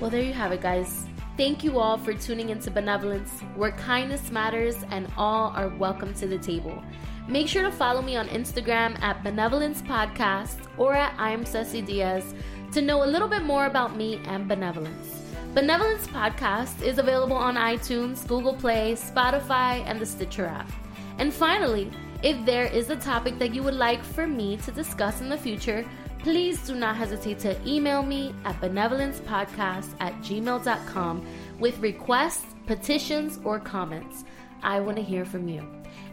well, 0.00 0.10
there 0.10 0.22
you 0.22 0.32
have 0.32 0.52
it, 0.52 0.60
guys. 0.60 1.06
Thank 1.36 1.64
you 1.64 1.80
all 1.80 1.98
for 1.98 2.14
tuning 2.14 2.50
into 2.50 2.70
Benevolence, 2.70 3.32
where 3.56 3.72
kindness 3.72 4.30
matters 4.30 4.76
and 4.92 5.08
all 5.16 5.48
are 5.56 5.70
welcome 5.70 6.14
to 6.14 6.28
the 6.28 6.38
table. 6.38 6.80
Make 7.26 7.48
sure 7.48 7.62
to 7.62 7.72
follow 7.72 8.00
me 8.00 8.14
on 8.14 8.28
Instagram 8.28 9.02
at 9.02 9.24
Benevolence 9.24 9.82
Podcast 9.82 10.68
or 10.78 10.94
at 10.94 11.14
I'm 11.18 11.44
Ceci 11.44 11.82
Diaz 11.82 12.32
to 12.70 12.80
know 12.80 13.02
a 13.02 13.06
little 13.06 13.28
bit 13.28 13.42
more 13.42 13.66
about 13.66 13.96
me 13.96 14.20
and 14.26 14.46
Benevolence. 14.46 15.21
Benevolence 15.54 16.06
Podcast 16.06 16.80
is 16.80 16.96
available 16.96 17.36
on 17.36 17.56
iTunes, 17.56 18.26
Google 18.26 18.54
Play, 18.54 18.94
Spotify, 18.94 19.84
and 19.84 20.00
the 20.00 20.06
Stitcher 20.06 20.46
app. 20.46 20.70
And 21.18 21.30
finally, 21.30 21.90
if 22.22 22.42
there 22.46 22.64
is 22.64 22.88
a 22.88 22.96
topic 22.96 23.38
that 23.38 23.54
you 23.54 23.62
would 23.62 23.74
like 23.74 24.02
for 24.02 24.26
me 24.26 24.56
to 24.64 24.72
discuss 24.72 25.20
in 25.20 25.28
the 25.28 25.36
future, 25.36 25.84
please 26.20 26.66
do 26.66 26.74
not 26.74 26.96
hesitate 26.96 27.38
to 27.40 27.54
email 27.68 28.02
me 28.02 28.34
at 28.46 28.58
benevolencepodcast 28.62 29.94
at 30.00 30.14
gmail.com 30.22 31.26
with 31.58 31.78
requests, 31.80 32.54
petitions, 32.66 33.38
or 33.44 33.60
comments. 33.60 34.24
I 34.62 34.80
want 34.80 34.96
to 34.96 35.02
hear 35.02 35.26
from 35.26 35.48
you. 35.48 35.68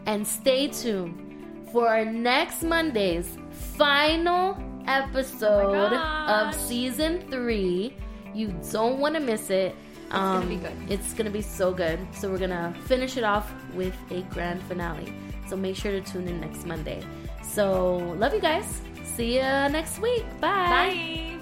And 0.06 0.28
stay 0.28 0.68
tuned 0.68 1.70
for 1.72 1.88
our 1.88 2.04
next 2.04 2.62
Monday's 2.64 3.38
final 3.78 4.58
episode 4.86 5.94
Oh 5.94 6.26
of 6.28 6.54
season 6.54 7.26
three. 7.30 7.96
You 8.34 8.54
don't 8.72 9.00
want 9.00 9.16
to 9.16 9.22
miss 9.22 9.50
it. 9.50 9.76
gonna 10.10 10.40
Um, 10.40 10.50
be 10.50 10.56
good. 10.58 10.72
It's 10.90 11.14
gonna 11.14 11.30
be 11.30 11.42
so 11.42 11.74
good. 11.74 12.00
So 12.14 12.30
we're 12.30 12.38
gonna 12.40 12.74
finish 12.86 13.18
it 13.18 13.24
off 13.24 13.52
with 13.74 13.96
a 14.12 14.22
grand 14.34 14.62
finale. 14.64 15.14
So 15.48 15.56
make 15.56 15.76
sure 15.76 15.92
to 15.92 16.02
tune 16.02 16.28
in 16.28 16.40
next 16.40 16.66
Monday. 16.66 17.04
So 17.44 17.98
love 18.18 18.34
you 18.34 18.42
guys. 18.42 18.82
See 19.04 19.36
you 19.36 19.42
next 19.42 20.00
week. 20.00 20.24
Bye. 20.40 20.50
Bye. 20.70 21.39